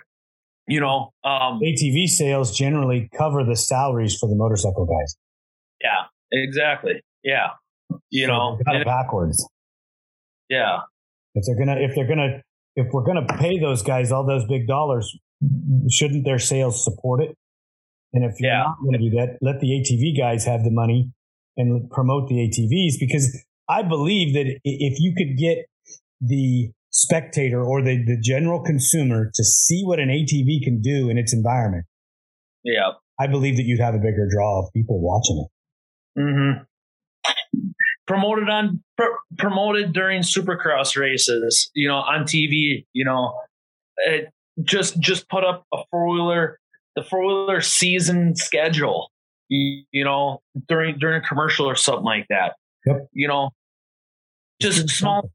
you 0.71 0.81
know 0.81 1.13
um, 1.25 1.61
atv 1.61 2.07
sales 2.07 2.57
generally 2.57 3.09
cover 3.17 3.45
the 3.45 3.57
salaries 3.57 4.17
for 4.19 4.29
the 4.29 4.37
motorcycle 4.37 4.87
guys. 4.87 5.17
Yeah 5.83 6.07
exactly. 6.33 7.03
Yeah 7.23 7.49
you 8.11 8.27
so 8.27 8.33
know 8.33 8.59
got 8.65 8.77
it 8.77 8.87
backwards. 8.87 9.47
Yeah. 10.49 10.81
If 11.35 11.45
they're 11.47 11.59
gonna 11.59 11.81
if 11.81 11.95
they're 11.95 12.09
gonna 12.09 12.43
if 12.77 12.87
we're 12.93 13.05
gonna 13.05 13.27
pay 13.39 13.59
those 13.59 13.83
guys 13.83 14.13
all 14.13 14.25
those 14.25 14.47
big 14.47 14.67
dollars 14.67 15.17
shouldn't 15.91 16.25
their 16.25 16.39
sales 16.39 16.85
support 16.85 17.23
it? 17.23 17.37
And 18.13 18.25
if 18.25 18.41
you're 18.41 18.51
yeah. 18.51 18.65
not 18.65 18.81
going 18.81 18.93
to 18.93 18.99
do 18.99 19.11
that 19.17 19.39
let 19.41 19.61
the 19.61 19.69
atv 19.69 20.19
guys 20.19 20.45
have 20.45 20.65
the 20.65 20.71
money 20.71 21.11
and 21.57 21.91
promote 21.91 22.29
the 22.29 22.37
atvs 22.37 22.99
because 22.99 23.45
i 23.69 23.83
believe 23.83 24.35
that 24.35 24.59
if 24.65 24.99
you 24.99 25.15
could 25.17 25.37
get 25.37 25.67
the 26.21 26.71
spectator 27.01 27.63
or 27.63 27.83
the, 27.83 28.05
the 28.05 28.19
general 28.21 28.63
consumer 28.63 29.31
to 29.35 29.45
see 29.45 29.83
what 29.85 29.99
an 29.99 30.09
ATV 30.09 30.63
can 30.63 30.81
do 30.81 31.09
in 31.09 31.17
its 31.17 31.33
environment, 31.33 31.87
yeah, 32.63 32.93
I 33.19 33.27
believe 33.27 33.57
that 33.57 33.65
you'd 33.65 33.81
have 33.81 33.95
a 33.95 33.99
bigger 33.99 34.29
draw 34.31 34.61
of 34.61 34.73
people 34.75 35.01
watching 35.01 35.47
it. 35.47 36.21
Mm-hmm. 36.21 37.33
Promoted 38.07 38.49
on 38.49 38.83
pr- 38.97 39.19
promoted 39.39 39.93
during 39.93 40.23
Supercross 40.23 40.97
races, 40.97 41.71
you 41.75 41.89
know, 41.89 41.97
on 41.97 42.25
TV, 42.25 42.85
you 42.93 43.05
know, 43.05 43.35
it 43.99 44.31
just 44.63 44.99
just 45.01 45.29
put 45.29 45.45
up 45.45 45.65
a 45.73 45.79
four 45.91 46.13
wheeler 46.13 46.59
the 46.97 47.05
four 47.05 47.25
wheeler 47.25 47.61
season 47.61 48.35
schedule, 48.35 49.11
you, 49.49 49.85
you, 49.93 50.05
know, 50.05 50.41
during 50.69 50.99
during 50.99 51.23
a 51.23 51.27
commercial 51.27 51.67
or 51.67 51.77
something 51.77 52.05
like 52.05 52.27
that. 52.31 52.55
Yep. 52.85 53.09
You 53.13 53.29
know, 53.29 53.51
just 54.61 54.89
small 54.91 55.31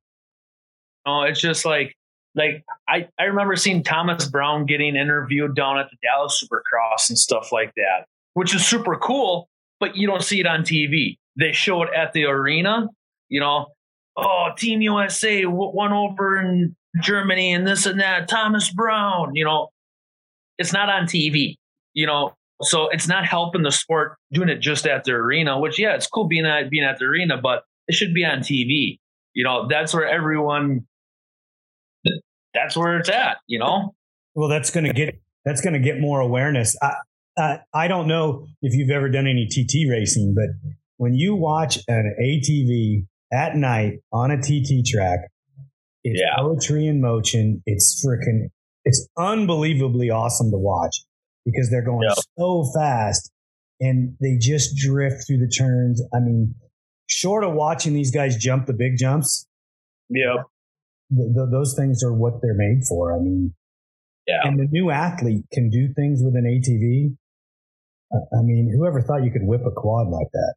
know, 1.06 1.24
it's 1.24 1.40
just 1.40 1.66
like 1.66 1.96
like 2.36 2.64
I, 2.88 3.08
I 3.20 3.24
remember 3.26 3.56
seeing 3.56 3.84
Thomas 3.84 4.28
Brown 4.28 4.66
getting 4.66 4.96
interviewed 4.96 5.56
down 5.56 5.78
at 5.78 5.88
the 5.90 5.98
Dallas 6.04 6.44
Supercross 6.44 7.10
and 7.10 7.18
stuff 7.18 7.52
like 7.52 7.74
that, 7.76 8.06
which 8.34 8.54
is 8.54 8.66
super 8.66 8.98
cool, 8.98 9.48
but 9.80 9.96
you 9.96 10.08
don't 10.08 10.24
see 10.24 10.40
it 10.40 10.48
on 10.48 10.62
TV. 10.62 11.18
They 11.40 11.54
show 11.54 11.84
it 11.84 11.90
at 11.96 12.14
the 12.14 12.26
arena, 12.26 12.88
you 13.30 13.40
know, 13.40 13.68
oh, 14.18 14.50
Team 14.58 14.82
USA 14.82 15.46
won 15.46 15.94
over 15.94 16.40
in 16.40 16.76
Germany 17.02 17.54
and 17.54 17.68
this 17.68 17.86
and 17.86 18.00
that, 18.00 18.28
Thomas 18.28 18.72
Brown, 18.72 19.36
you 19.36 19.46
know, 19.46 19.70
it's 20.58 20.74
not 20.74 20.90
on 20.90 21.06
TV, 21.06 21.56
you 21.94 22.06
know, 22.06 22.34
so 22.62 22.90
it's 22.90 23.08
not 23.08 23.26
helping 23.26 23.64
the 23.64 23.72
sport 23.72 24.18
doing 24.32 24.50
it 24.50 24.60
just 24.60 24.88
at 24.88 25.04
the 25.04 25.12
arena, 25.12 25.60
which 25.60 25.78
yeah, 25.78 25.96
it's 25.96 26.08
cool 26.08 26.28
being 26.28 26.46
at 26.46 26.70
being 26.70 26.84
at 26.84 27.00
the 27.00 27.06
arena, 27.06 27.38
but 27.42 27.64
it 27.88 27.96
should 27.96 28.14
be 28.14 28.24
on 28.24 28.40
TV. 28.40 29.00
You 29.34 29.44
know, 29.44 29.68
that's 29.68 29.94
where 29.94 30.08
everyone 30.08 30.88
that's 32.56 32.76
where 32.76 32.98
it's 32.98 33.10
at, 33.10 33.38
you 33.48 33.60
know? 33.60 33.94
Well, 34.34 34.50
that's 34.50 34.72
going 34.72 34.86
to 34.86 34.94
get, 34.94 35.22
that's 35.44 35.62
going 35.62 35.74
to 35.74 35.80
get 35.80 36.00
more 36.00 36.20
awareness. 36.20 36.76
I, 36.82 36.94
I, 37.38 37.60
I 37.74 37.88
don't 37.88 38.08
know 38.08 38.48
if 38.62 38.74
you've 38.74 38.90
ever 38.90 39.10
done 39.10 39.28
any 39.28 39.48
TT 39.48 39.90
racing, 39.90 40.34
but 40.36 40.72
when 40.98 41.14
you 41.14 41.36
watch 41.36 41.78
an 41.88 42.16
ATV 42.22 43.06
at 43.32 43.56
night 43.56 44.00
on 44.12 44.32
a 44.32 44.38
TT 44.38 44.86
track, 44.86 45.20
it's 46.04 46.20
yeah. 46.20 46.42
poetry 46.42 46.88
in 46.88 47.02
motion. 47.02 47.62
It's 47.66 48.04
freaking, 48.06 48.50
it's 48.86 49.08
unbelievably 49.18 50.10
awesome 50.10 50.52
to 50.52 50.58
watch 50.58 51.04
because 51.46 51.70
they're 51.70 51.86
going 51.86 52.08
yep. 52.08 52.18
so 52.38 52.72
fast 52.76 53.32
and 53.80 54.16
they 54.22 54.38
just 54.40 54.76
drift 54.78 55.28
through 55.28 55.40
the 55.40 55.50
turns. 55.50 56.02
I 56.14 56.20
mean, 56.20 56.56
short 57.08 57.44
of 57.44 57.54
watching 57.54 57.94
these 57.94 58.12
guys 58.12 58.38
jump 58.38 58.68
the 58.68 58.74
big 58.74 58.98
jumps. 58.98 59.48
Yeah 60.10 60.44
the, 61.10 61.32
the, 61.34 61.50
those 61.52 61.76
things 61.78 62.04
are 62.04 62.14
what 62.14 62.42
they're 62.42 62.56
made 62.56 62.84
for. 62.88 63.16
I 63.16 63.20
mean, 63.20 63.54
yeah. 64.28 64.42
And 64.44 64.60
the 64.60 64.68
new 64.72 64.90
athlete 64.90 65.46
can 65.54 65.70
do 65.70 65.94
things 65.96 66.22
with 66.24 66.36
an 66.36 66.46
ATV. 66.46 67.16
I 68.12 68.42
mean, 68.42 68.74
whoever 68.76 69.02
thought 69.02 69.24
you 69.24 69.32
could 69.32 69.44
whip 69.44 69.62
a 69.66 69.72
quad 69.72 70.08
like 70.08 70.28
that? 70.34 70.56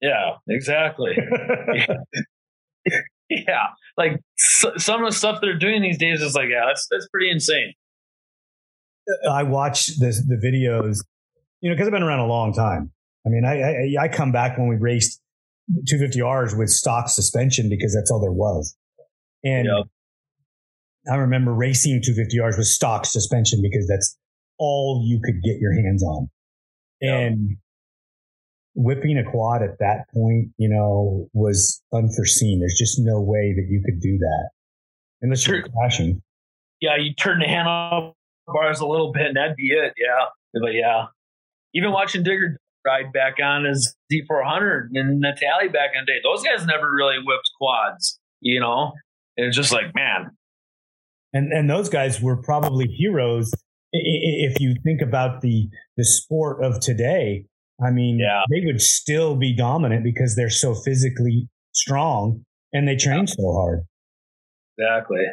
Yeah, 0.00 0.36
exactly. 0.48 1.12
yeah. 3.30 3.66
like 3.96 4.20
so, 4.36 4.72
some 4.76 5.04
of 5.04 5.10
the 5.10 5.16
stuff 5.16 5.40
they're 5.40 5.58
doing 5.58 5.82
these 5.82 5.98
days 5.98 6.20
is 6.20 6.34
like, 6.34 6.48
yeah, 6.50 6.64
that's 6.66 6.86
that's 6.90 7.06
pretty 7.08 7.30
insane. 7.30 7.74
Uh, 9.26 9.32
I 9.32 9.42
watch 9.44 9.98
this, 9.98 10.24
the 10.26 10.36
videos, 10.36 10.98
you 11.60 11.70
know, 11.70 11.76
because 11.76 11.86
I've 11.86 11.92
been 11.92 12.02
around 12.02 12.20
a 12.20 12.26
long 12.26 12.52
time. 12.52 12.90
I 13.26 13.28
mean, 13.28 13.44
I, 13.44 13.60
I, 13.60 14.04
I 14.04 14.08
come 14.08 14.32
back 14.32 14.56
when 14.56 14.68
we 14.68 14.76
raced 14.76 15.20
250Rs 15.92 16.58
with 16.58 16.70
stock 16.70 17.08
suspension 17.08 17.68
because 17.68 17.94
that's 17.94 18.10
all 18.10 18.20
there 18.20 18.32
was. 18.32 18.74
And 19.44 19.66
yep. 19.66 19.86
I 21.10 21.16
remember 21.16 21.52
racing 21.52 22.00
250Rs 22.02 22.58
with 22.58 22.66
stock 22.66 23.06
suspension 23.06 23.60
because 23.62 23.86
that's 23.88 24.16
all 24.58 25.02
you 25.04 25.20
could 25.24 25.42
get 25.42 25.58
your 25.58 25.72
hands 25.72 26.02
on. 26.02 26.28
Yep. 27.00 27.14
And 27.14 27.56
whipping 28.74 29.18
a 29.18 29.30
quad 29.30 29.62
at 29.62 29.78
that 29.78 30.04
point, 30.14 30.50
you 30.58 30.68
know, 30.68 31.28
was 31.32 31.82
unforeseen. 31.92 32.60
There's 32.60 32.76
just 32.78 32.98
no 32.98 33.20
way 33.20 33.54
that 33.54 33.66
you 33.68 33.82
could 33.84 34.00
do 34.00 34.18
that 34.18 34.50
unless 35.22 35.46
you're 35.46 35.62
crashing. 35.62 36.22
Yeah, 36.80 36.96
you 36.96 37.14
turn 37.14 37.40
the 37.40 37.46
handlebars 37.46 38.80
a 38.80 38.86
little 38.86 39.12
bit 39.12 39.26
and 39.26 39.36
that'd 39.36 39.56
be 39.56 39.68
it. 39.68 39.94
Yeah. 39.98 40.26
But 40.52 40.74
yeah, 40.74 41.06
even 41.74 41.92
watching 41.92 42.22
Digger 42.22 42.58
ride 42.86 43.12
back 43.12 43.34
on 43.42 43.64
his 43.64 43.94
D400 44.12 44.88
and 44.94 45.20
Natalie 45.20 45.68
back 45.68 45.90
in 45.94 46.04
the 46.04 46.12
day, 46.12 46.18
those 46.22 46.42
guys 46.42 46.66
never 46.66 46.90
really 46.92 47.16
whipped 47.24 47.50
quads, 47.58 48.18
you 48.40 48.60
know? 48.60 48.92
It's 49.46 49.56
just 49.56 49.72
like, 49.72 49.94
man. 49.94 50.30
And 51.32 51.52
and 51.52 51.70
those 51.70 51.88
guys 51.88 52.20
were 52.20 52.42
probably 52.42 52.86
heroes 52.86 53.52
if 53.92 54.60
you 54.60 54.74
think 54.84 55.00
about 55.00 55.40
the 55.40 55.68
the 55.96 56.04
sport 56.04 56.64
of 56.64 56.80
today. 56.80 57.46
I 57.82 57.90
mean, 57.90 58.18
yeah. 58.18 58.42
they 58.50 58.66
would 58.66 58.80
still 58.80 59.36
be 59.36 59.56
dominant 59.56 60.04
because 60.04 60.36
they're 60.36 60.50
so 60.50 60.74
physically 60.74 61.48
strong 61.72 62.44
and 62.72 62.86
they 62.86 62.96
train 62.96 63.20
yeah. 63.20 63.34
so 63.38 63.52
hard. 63.52 63.80
Exactly. 64.76 65.24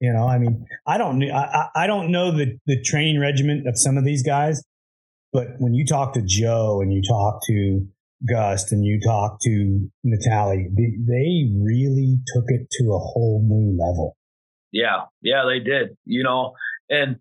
You 0.00 0.12
know, 0.12 0.26
I 0.26 0.38
mean, 0.38 0.64
I 0.86 0.96
don't, 0.96 1.22
I, 1.30 1.68
I 1.74 1.86
don't 1.86 2.10
know 2.10 2.30
the, 2.30 2.56
the 2.66 2.80
training 2.82 3.20
regimen 3.20 3.64
of 3.66 3.76
some 3.76 3.98
of 3.98 4.04
these 4.04 4.22
guys, 4.22 4.62
but 5.32 5.48
when 5.58 5.74
you 5.74 5.84
talk 5.84 6.14
to 6.14 6.22
Joe 6.22 6.80
and 6.80 6.92
you 6.92 7.02
talk 7.06 7.40
to 7.48 7.86
Gust 8.26 8.72
and 8.72 8.84
you 8.84 9.00
talk 9.00 9.40
to 9.42 9.88
Natalie, 10.02 10.68
they, 10.74 11.50
really 11.62 12.18
took 12.34 12.44
it 12.48 12.68
to 12.70 12.92
a 12.92 12.98
whole 12.98 13.42
new 13.44 13.76
level. 13.78 14.16
Yeah, 14.72 15.04
yeah, 15.22 15.44
they 15.46 15.60
did. 15.60 15.96
You 16.04 16.24
know, 16.24 16.54
and 16.90 17.16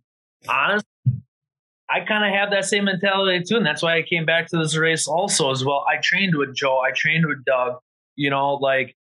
honestly, 0.50 0.88
I 1.90 2.02
kind 2.02 2.26
of 2.26 2.38
have 2.38 2.52
that 2.52 2.66
same 2.66 2.86
mentality 2.86 3.44
too, 3.48 3.58
and 3.58 3.66
that's 3.66 3.82
why 3.82 3.98
I 3.98 4.02
came 4.02 4.26
back 4.26 4.48
to 4.48 4.58
this 4.58 4.76
race 4.76 5.08
also 5.08 5.52
as 5.52 5.64
well. 5.64 5.86
I 5.88 5.98
trained 6.02 6.36
with 6.36 6.56
Joe, 6.56 6.80
I 6.80 6.92
trained 6.96 7.26
with 7.26 7.46
Doug. 7.46 7.76
You 8.16 8.32
know, 8.32 8.56
like 8.56 8.96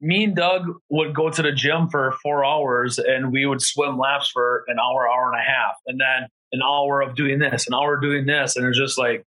me 0.00 0.24
and 0.24 0.34
Doug 0.34 0.64
would 0.90 1.14
go 1.14 1.30
to 1.30 1.42
the 1.42 1.52
gym 1.52 1.88
for 1.88 2.16
four 2.22 2.44
hours, 2.44 2.98
and 2.98 3.32
we 3.32 3.46
would 3.46 3.62
swim 3.62 3.96
laps 3.96 4.28
for 4.28 4.64
an 4.66 4.76
hour, 4.78 5.08
hour 5.08 5.32
and 5.32 5.40
a 5.40 5.44
half, 5.44 5.76
and 5.86 6.00
then 6.00 6.28
an 6.52 6.60
hour 6.62 7.00
of 7.00 7.14
doing 7.14 7.38
this, 7.38 7.66
an 7.68 7.74
hour 7.74 7.98
doing 7.98 8.26
this, 8.26 8.56
and 8.56 8.66
it's 8.66 8.78
just 8.78 8.98
like 8.98 9.24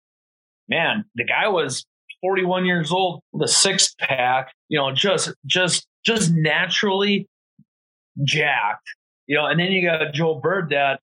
man, 0.68 1.04
the 1.14 1.24
guy 1.24 1.48
was 1.48 1.84
41 2.20 2.64
years 2.64 2.92
old 2.92 3.22
a 3.40 3.48
six 3.48 3.94
pack, 3.98 4.52
you 4.68 4.78
know, 4.78 4.92
just, 4.92 5.32
just, 5.46 5.86
just 6.04 6.30
naturally 6.32 7.28
jacked, 8.24 8.88
you 9.26 9.36
know, 9.36 9.46
and 9.46 9.58
then 9.58 9.72
you 9.72 9.88
got 9.88 10.12
Joe 10.12 10.40
Byrd 10.40 10.70
that 10.70 11.00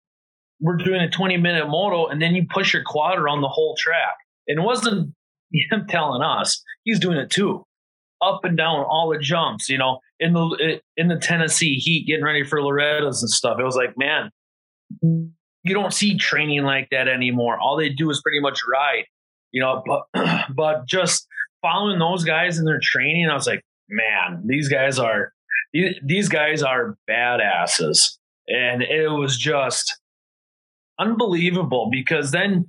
we're 0.59 0.77
doing 0.77 1.01
a 1.01 1.09
20 1.09 1.37
minute 1.37 1.67
moto 1.67 2.07
and 2.07 2.21
then 2.21 2.35
you 2.35 2.45
push 2.49 2.73
your 2.73 2.83
quad 2.85 3.17
around 3.17 3.41
the 3.41 3.47
whole 3.47 3.75
track. 3.77 4.15
And 4.47 4.59
it 4.59 4.63
wasn't 4.63 5.13
him 5.71 5.85
telling 5.87 6.21
us, 6.21 6.61
he's 6.83 6.99
doing 6.99 7.17
it 7.17 7.29
too. 7.29 7.63
Up 8.21 8.43
and 8.43 8.57
down 8.57 8.79
all 8.79 9.11
the 9.11 9.19
jumps, 9.19 9.69
you 9.69 9.77
know, 9.77 9.99
in 10.19 10.33
the 10.33 10.79
in 10.95 11.09
the 11.09 11.17
Tennessee 11.17 11.75
heat, 11.75 12.07
getting 12.07 12.23
ready 12.23 12.43
for 12.43 12.61
Loretta's 12.61 13.21
and 13.21 13.29
stuff. 13.29 13.59
It 13.59 13.63
was 13.63 13.75
like, 13.75 13.97
man, 13.97 14.31
you 15.01 15.73
don't 15.73 15.93
see 15.93 16.17
training 16.17 16.63
like 16.63 16.89
that 16.91 17.07
anymore. 17.07 17.59
All 17.59 17.75
they 17.75 17.89
do 17.89 18.09
is 18.09 18.21
pretty 18.21 18.39
much 18.39 18.61
ride, 18.71 19.03
you 19.55 19.61
know. 19.61 19.81
But 20.13 20.45
but 20.55 20.85
just 20.85 21.25
following 21.63 21.97
those 21.97 22.23
guys 22.23 22.59
in 22.59 22.65
their 22.65 22.79
training, 22.79 23.27
I 23.27 23.33
was 23.33 23.47
like, 23.47 23.63
man, 23.89 24.43
these 24.45 24.69
guys 24.69 24.99
are 24.99 25.31
these 25.73 26.29
guys 26.29 26.61
are 26.61 26.97
badasses, 27.09 28.17
and 28.47 28.83
it 28.83 29.09
was 29.09 29.37
just 29.37 29.99
unbelievable 30.99 31.89
because 31.91 32.31
then 32.31 32.67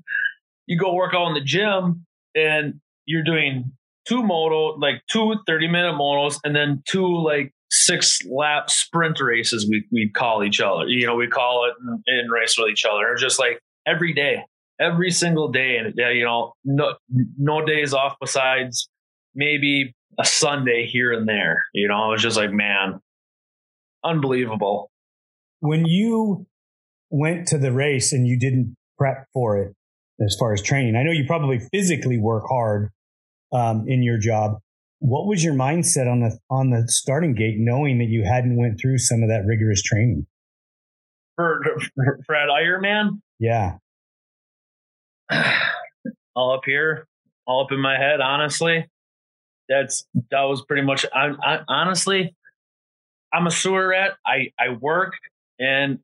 you 0.66 0.78
go 0.78 0.94
work 0.94 1.12
out 1.14 1.28
in 1.28 1.34
the 1.34 1.40
gym 1.40 2.06
and 2.34 2.80
you're 3.04 3.22
doing 3.22 3.72
two 4.08 4.22
moto, 4.22 4.76
like 4.78 5.02
two 5.10 5.34
30 5.46 5.68
minute 5.68 5.94
motos, 5.94 6.38
and 6.44 6.56
then 6.56 6.82
two 6.88 7.06
like 7.22 7.52
six 7.70 8.20
lap 8.30 8.70
sprint 8.70 9.20
races 9.20 9.68
we 9.68 9.84
we 9.92 10.08
call 10.08 10.44
each 10.44 10.60
other. 10.60 10.86
You 10.86 11.06
know, 11.06 11.16
we 11.16 11.26
call 11.26 11.66
it 11.66 11.74
and 12.06 12.30
race 12.30 12.56
with 12.58 12.70
each 12.70 12.84
other. 12.84 13.14
Just 13.16 13.38
like 13.38 13.60
every 13.86 14.12
day, 14.12 14.42
every 14.80 15.10
single 15.10 15.48
day, 15.48 15.78
and 15.78 15.94
you 15.96 16.24
know, 16.24 16.52
no 16.64 16.94
no 17.38 17.64
days 17.64 17.92
off 17.92 18.16
besides 18.20 18.88
maybe 19.34 19.94
a 20.18 20.24
Sunday 20.24 20.86
here 20.86 21.12
and 21.12 21.28
there. 21.28 21.62
You 21.74 21.88
know, 21.88 22.08
it 22.08 22.12
was 22.12 22.22
just 22.22 22.36
like 22.36 22.52
man, 22.52 23.00
unbelievable. 24.04 24.90
When 25.60 25.86
you 25.86 26.46
went 27.10 27.48
to 27.48 27.58
the 27.58 27.72
race 27.72 28.12
and 28.12 28.26
you 28.26 28.38
didn't 28.38 28.76
prep 28.98 29.26
for 29.32 29.58
it 29.58 29.74
as 30.24 30.36
far 30.38 30.52
as 30.52 30.62
training, 30.62 30.96
I 30.96 31.02
know 31.02 31.12
you 31.12 31.24
probably 31.26 31.60
physically 31.72 32.18
work 32.18 32.44
hard 32.48 32.90
um, 33.52 33.84
in 33.86 34.02
your 34.02 34.18
job. 34.18 34.58
What 34.98 35.26
was 35.26 35.44
your 35.44 35.54
mindset 35.54 36.10
on 36.10 36.20
the 36.20 36.38
on 36.50 36.70
the 36.70 36.84
starting 36.88 37.34
gate, 37.34 37.56
knowing 37.58 37.98
that 37.98 38.06
you 38.06 38.24
hadn't 38.24 38.56
went 38.56 38.80
through 38.80 38.98
some 38.98 39.22
of 39.22 39.28
that 39.28 39.44
rigorous 39.46 39.82
training? 39.82 40.26
For, 41.36 41.60
for 41.94 42.18
Fred 42.26 42.48
Ironman, 42.48 43.20
yeah, 43.38 43.76
all 46.36 46.52
up 46.54 46.62
here, 46.64 47.06
all 47.46 47.64
up 47.64 47.72
in 47.72 47.80
my 47.80 47.98
head. 47.98 48.20
Honestly, 48.20 48.88
that's 49.68 50.06
that 50.30 50.42
was 50.42 50.64
pretty 50.64 50.82
much. 50.82 51.04
I, 51.12 51.32
I 51.42 51.60
honestly, 51.68 52.34
I'm 53.32 53.46
a 53.46 53.50
sewer 53.50 53.88
rat. 53.88 54.12
I 54.26 54.50
I 54.58 54.70
work 54.80 55.14
and 55.58 55.98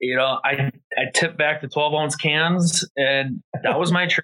you 0.00 0.16
know 0.16 0.38
I 0.44 0.70
I 0.96 1.10
tip 1.14 1.36
back 1.36 1.60
the 1.60 1.68
12 1.68 1.94
ounce 1.94 2.16
cans 2.16 2.88
and 2.96 3.42
that 3.62 3.78
was 3.78 3.92
my. 3.92 4.06
Tr- 4.06 4.20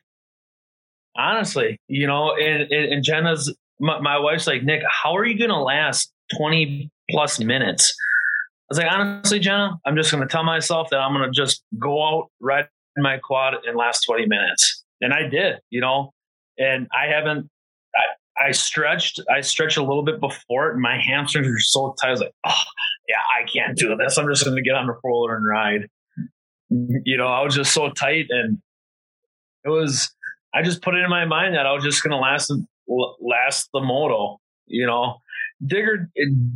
honestly, 1.17 1.79
you 1.89 2.07
know, 2.07 2.35
and, 2.37 2.71
and, 2.73 3.05
Jenna's 3.05 3.55
my, 3.81 4.01
my, 4.01 4.19
wife's 4.19 4.47
like, 4.47 4.63
Nick, 4.63 4.83
how 4.89 5.17
are 5.17 5.25
you 5.25 5.39
going 5.39 5.51
to 5.51 5.59
last 5.59 6.13
20 6.37 6.91
plus 7.11 7.41
minutes? 7.41 7.95
I 8.01 8.67
was 8.71 8.79
like, 8.79 8.91
honestly, 8.91 9.39
Jenna, 9.39 9.79
I'm 9.87 9.97
just 9.97 10.11
going 10.11 10.27
to 10.27 10.29
tell 10.31 10.45
myself 10.45 10.91
that 10.91 10.99
I'm 10.99 11.13
going 11.13 11.31
to 11.31 11.31
just 11.31 11.63
go 11.79 12.03
out, 12.03 12.31
ride 12.41 12.69
my 13.03 13.18
quad 13.18 13.55
and 13.66 13.76
last 13.76 14.03
20 14.03 14.26
minutes. 14.26 14.84
And 15.01 15.12
I 15.12 15.28
did, 15.28 15.57
you 15.70 15.80
know, 15.80 16.12
and 16.59 16.86
I 16.92 17.12
haven't, 17.12 17.51
I, 17.95 18.49
I 18.49 18.51
stretched, 18.53 19.20
I 19.30 19.40
stretched 19.40 19.76
a 19.76 19.82
little 19.82 20.05
bit 20.05 20.20
before 20.20 20.68
it 20.68 20.74
and 20.74 20.82
my 20.82 20.99
hamstrings 21.01 21.47
were 21.47 21.59
so 21.59 21.95
tight. 22.01 22.09
I 22.09 22.11
was 22.11 22.20
like, 22.20 22.34
oh, 22.45 22.62
yeah, 23.09 23.16
I 23.40 23.47
can't 23.47 23.76
do 23.76 23.97
this. 23.97 24.16
I'm 24.16 24.28
just 24.28 24.45
going 24.45 24.57
to 24.57 24.62
get 24.62 24.74
on 24.74 24.86
the 24.86 24.95
roller 25.05 25.36
and 25.36 25.47
ride. 25.47 25.88
You 26.70 27.16
know, 27.16 27.26
I 27.26 27.42
was 27.42 27.55
just 27.55 27.72
so 27.72 27.90
tight 27.90 28.26
and 28.30 28.59
it 29.64 29.68
was, 29.68 30.12
I 30.55 30.62
just 30.62 30.82
put 30.82 30.95
it 30.95 31.03
in 31.03 31.11
my 31.11 31.24
mind 31.24 31.55
that 31.55 31.66
I 31.66 31.72
was 31.72 31.84
just 31.84 32.03
going 32.03 32.12
to 32.12 32.16
last 32.16 32.53
last 33.20 33.68
the 33.72 33.80
moto. 33.80 34.38
You 34.66 34.86
know, 34.86 35.16
Digger, 35.64 36.11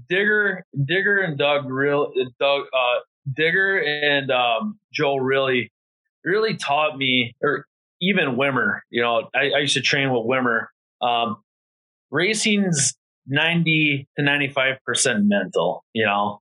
Digger, 0.08 0.64
Digger, 0.84 1.18
and 1.18 1.38
Doug 1.38 1.68
real 1.68 2.12
Doug, 2.40 2.62
uh, 2.72 3.00
Digger 3.34 3.78
and 3.78 4.30
um, 4.30 4.78
Joe 4.92 5.16
really, 5.16 5.70
really 6.24 6.56
taught 6.56 6.96
me, 6.96 7.34
or 7.42 7.66
even 8.00 8.36
Wimmer. 8.36 8.80
You 8.90 9.02
know, 9.02 9.28
I, 9.34 9.50
I 9.56 9.58
used 9.60 9.74
to 9.74 9.80
train 9.80 10.10
with 10.10 10.24
Wimmer. 10.24 10.66
Um, 11.00 11.36
racing's 12.10 12.94
ninety 13.26 14.08
to 14.16 14.24
ninety 14.24 14.48
five 14.48 14.76
percent 14.84 15.24
mental. 15.24 15.84
You 15.92 16.06
know, 16.06 16.40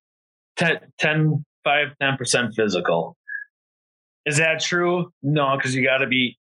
10, 0.58 0.80
10 1.00 1.46
5 1.64 1.88
10 2.02 2.18
percent 2.18 2.54
physical. 2.56 3.16
Is 4.26 4.38
that 4.38 4.62
true? 4.62 5.12
No, 5.24 5.56
because 5.56 5.74
you 5.74 5.86
got 5.86 6.00
to 6.00 6.08
be 6.08 6.38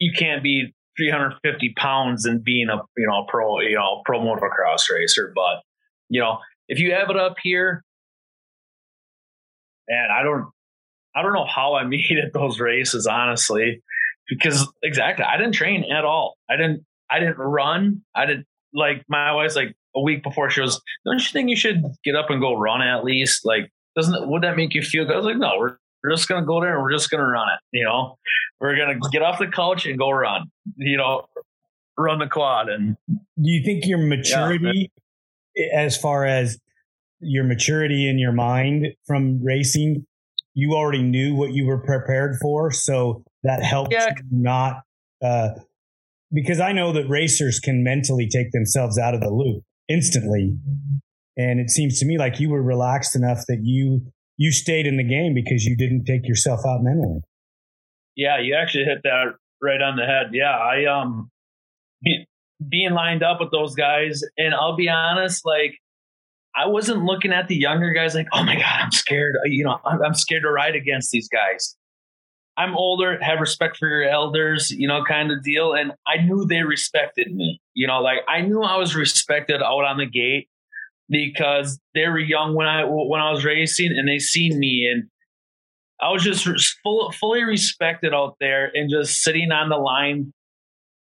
you 0.00 0.12
can't 0.16 0.42
be 0.42 0.74
350 0.96 1.74
pounds 1.76 2.26
and 2.26 2.42
being 2.42 2.68
a 2.68 2.76
you 2.96 3.06
know 3.06 3.24
pro 3.28 3.60
you 3.60 3.76
know 3.76 4.02
pro 4.04 4.18
motocross 4.20 4.90
racer 4.92 5.32
but 5.34 5.62
you 6.08 6.20
know 6.20 6.38
if 6.68 6.78
you 6.78 6.92
have 6.92 7.10
it 7.10 7.16
up 7.16 7.36
here 7.42 7.84
and 9.88 10.12
i 10.12 10.22
don't 10.22 10.46
i 11.14 11.22
don't 11.22 11.32
know 11.32 11.46
how 11.46 11.74
i 11.74 11.84
made 11.96 12.10
it 12.10 12.32
those 12.32 12.60
races 12.60 13.06
honestly 13.06 13.82
because 14.28 14.66
exactly 14.82 15.24
i 15.24 15.36
didn't 15.36 15.52
train 15.52 15.84
at 15.92 16.04
all 16.04 16.36
i 16.48 16.56
didn't 16.56 16.84
i 17.10 17.18
didn't 17.18 17.38
run 17.38 18.02
i 18.14 18.26
didn't 18.26 18.46
like 18.74 19.04
my 19.08 19.32
wife's 19.32 19.56
like 19.56 19.74
a 19.96 20.00
week 20.00 20.22
before 20.22 20.48
she 20.50 20.60
was 20.60 20.80
don't 21.04 21.20
you 21.20 21.32
think 21.32 21.50
you 21.50 21.56
should 21.56 21.82
get 22.04 22.14
up 22.14 22.30
and 22.30 22.40
go 22.40 22.54
run 22.54 22.80
at 22.80 23.04
least 23.04 23.44
like 23.44 23.70
doesn't 23.96 24.28
would 24.28 24.42
that 24.42 24.56
make 24.56 24.74
you 24.74 24.82
feel 24.82 25.04
good 25.04 25.14
i 25.14 25.16
was 25.16 25.26
like 25.26 25.36
no 25.36 25.56
we're 25.58 25.76
we're 26.02 26.10
just 26.10 26.28
going 26.28 26.42
to 26.42 26.46
go 26.46 26.60
there 26.60 26.74
and 26.74 26.82
we're 26.82 26.92
just 26.92 27.10
going 27.10 27.20
to 27.20 27.26
run 27.26 27.48
it. 27.48 27.78
You 27.78 27.84
know, 27.84 28.18
we're 28.60 28.76
going 28.76 29.00
to 29.00 29.08
get 29.10 29.22
off 29.22 29.38
the 29.38 29.46
couch 29.46 29.86
and 29.86 29.98
go 29.98 30.10
run, 30.10 30.50
you 30.76 30.96
know, 30.96 31.26
run 31.98 32.18
the 32.18 32.26
quad. 32.26 32.68
And 32.68 32.96
do 33.08 33.16
you 33.36 33.62
think 33.64 33.86
your 33.86 33.98
maturity, 33.98 34.90
yeah, 35.54 35.66
as 35.74 35.96
far 35.96 36.24
as 36.24 36.58
your 37.20 37.44
maturity 37.44 38.08
in 38.08 38.18
your 38.18 38.32
mind 38.32 38.88
from 39.06 39.42
racing, 39.42 40.06
you 40.54 40.74
already 40.74 41.02
knew 41.02 41.34
what 41.34 41.52
you 41.52 41.66
were 41.66 41.78
prepared 41.78 42.36
for. 42.40 42.70
So 42.70 43.22
that 43.42 43.62
helped 43.62 43.92
yeah. 43.92 44.10
not, 44.30 44.82
uh, 45.22 45.50
because 46.32 46.60
I 46.60 46.72
know 46.72 46.92
that 46.92 47.08
racers 47.08 47.60
can 47.60 47.82
mentally 47.82 48.28
take 48.28 48.52
themselves 48.52 48.98
out 48.98 49.14
of 49.14 49.20
the 49.20 49.30
loop 49.30 49.62
instantly. 49.88 50.56
And 51.36 51.60
it 51.60 51.70
seems 51.70 51.98
to 52.00 52.06
me 52.06 52.18
like 52.18 52.40
you 52.40 52.50
were 52.50 52.62
relaxed 52.62 53.16
enough 53.16 53.44
that 53.48 53.60
you 53.62 54.02
you 54.36 54.52
stayed 54.52 54.86
in 54.86 54.96
the 54.96 55.04
game 55.04 55.34
because 55.34 55.66
you 55.66 55.76
didn't 55.76 56.04
take 56.04 56.26
yourself 56.26 56.60
out 56.66 56.80
mentally. 56.82 57.20
Yeah, 58.16 58.40
you 58.40 58.54
actually 58.54 58.84
hit 58.84 58.98
that 59.04 59.34
right 59.62 59.82
on 59.82 59.96
the 59.96 60.06
head. 60.06 60.30
Yeah, 60.32 60.56
I 60.56 60.86
um 60.86 61.30
be, 62.02 62.26
being 62.68 62.92
lined 62.92 63.22
up 63.22 63.40
with 63.40 63.50
those 63.50 63.74
guys, 63.74 64.22
and 64.36 64.54
I'll 64.54 64.76
be 64.76 64.88
honest, 64.88 65.44
like 65.44 65.78
I 66.56 66.66
wasn't 66.66 67.04
looking 67.04 67.32
at 67.32 67.48
the 67.48 67.56
younger 67.56 67.92
guys 67.92 68.14
like, 68.14 68.26
oh 68.32 68.44
my 68.44 68.56
god, 68.56 68.80
I'm 68.80 68.90
scared. 68.90 69.34
Uh, 69.36 69.46
you 69.46 69.64
know, 69.64 69.78
I'm, 69.84 70.02
I'm 70.02 70.14
scared 70.14 70.42
to 70.42 70.50
ride 70.50 70.74
against 70.74 71.10
these 71.10 71.28
guys. 71.28 71.76
I'm 72.56 72.76
older, 72.76 73.18
have 73.22 73.40
respect 73.40 73.78
for 73.78 73.88
your 73.88 74.08
elders, 74.08 74.70
you 74.70 74.86
know, 74.86 75.02
kind 75.04 75.30
of 75.30 75.42
deal. 75.42 75.72
And 75.72 75.92
I 76.06 76.18
knew 76.18 76.44
they 76.44 76.62
respected 76.62 77.32
me. 77.32 77.60
You 77.74 77.86
know, 77.86 78.00
like 78.00 78.18
I 78.28 78.42
knew 78.42 78.62
I 78.62 78.76
was 78.76 78.94
respected 78.94 79.62
out 79.62 79.84
on 79.84 79.96
the 79.96 80.06
gate 80.06 80.48
because 81.08 81.78
they 81.94 82.06
were 82.06 82.18
young 82.18 82.54
when 82.54 82.66
I 82.66 82.84
when 82.84 83.20
I 83.20 83.30
was 83.30 83.44
racing 83.44 83.94
and 83.96 84.08
they 84.08 84.18
seen 84.18 84.58
me 84.58 84.88
and 84.92 85.08
I 86.00 86.10
was 86.10 86.22
just 86.22 86.46
full, 86.82 87.12
fully 87.12 87.44
respected 87.44 88.14
out 88.14 88.36
there 88.40 88.70
and 88.74 88.90
just 88.90 89.22
sitting 89.22 89.52
on 89.52 89.68
the 89.68 89.76
line. 89.76 90.32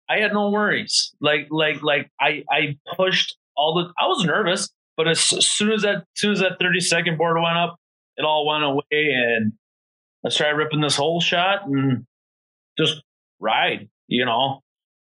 I 0.10 0.20
had 0.20 0.34
no 0.34 0.50
worries. 0.50 1.14
Like 1.22 1.48
like 1.52 1.82
like 1.82 2.10
I 2.20 2.44
I 2.50 2.78
pushed 2.96 3.36
all 3.58 3.76
the. 3.76 3.92
I 4.02 4.08
was 4.08 4.24
nervous, 4.24 4.70
but 4.98 5.08
as, 5.08 5.20
soon 5.20 5.72
as 5.72 5.82
that 5.82 5.98
as 5.98 6.04
soon 6.16 6.32
as 6.32 6.40
that 6.40 6.54
thirty 6.60 6.80
second 6.80 7.18
board 7.18 7.38
went 7.42 7.58
up, 7.58 7.78
it 8.18 8.24
all 8.24 8.48
went 8.48 8.64
away 8.64 8.84
and 8.92 9.54
I 10.26 10.30
started 10.30 10.58
ripping 10.58 10.82
this 10.82 10.96
hole 10.96 11.22
shot 11.22 11.68
and 11.68 12.06
just 12.78 13.02
ride. 13.40 13.90
You 14.08 14.26
know, 14.26 14.62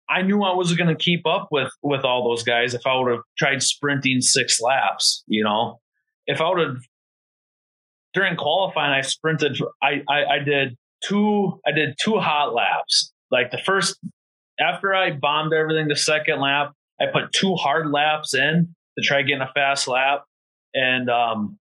I 0.09 0.22
knew 0.22 0.43
I 0.43 0.55
wasn't 0.55 0.78
going 0.78 0.95
to 0.95 1.03
keep 1.03 1.26
up 1.26 1.49
with 1.51 1.70
with 1.83 2.05
all 2.05 2.28
those 2.28 2.43
guys 2.43 2.74
if 2.74 2.87
I 2.87 2.97
would 2.97 3.11
have 3.11 3.22
tried 3.39 3.62
sprinting 3.62 4.20
six 4.20 4.61
laps. 4.61 5.24
You 5.26 5.45
know, 5.45 5.80
if 6.26 6.41
I 6.41 6.49
would 6.49 6.59
have 6.59 6.76
during 8.14 8.37
qualifying, 8.37 8.93
I 8.93 9.01
sprinted. 9.01 9.59
I, 9.83 10.03
I 10.09 10.24
I 10.24 10.39
did 10.45 10.76
two. 11.05 11.61
I 11.66 11.72
did 11.72 11.97
two 12.01 12.18
hot 12.18 12.55
laps. 12.55 13.12
Like 13.30 13.51
the 13.51 13.59
first 13.59 13.99
after 14.61 14.95
I 14.95 15.12
bombed 15.12 15.53
everything, 15.53 15.89
the 15.89 15.97
second 15.97 16.41
lap, 16.41 16.72
I 17.01 17.07
put 17.12 17.33
two 17.33 17.55
hard 17.55 17.91
laps 17.91 18.35
in 18.35 18.74
to 18.99 19.05
try 19.05 19.22
getting 19.22 19.43
a 19.43 19.51
fast 19.55 19.88
lap, 19.88 20.24
and 20.74 21.09
um, 21.11 21.59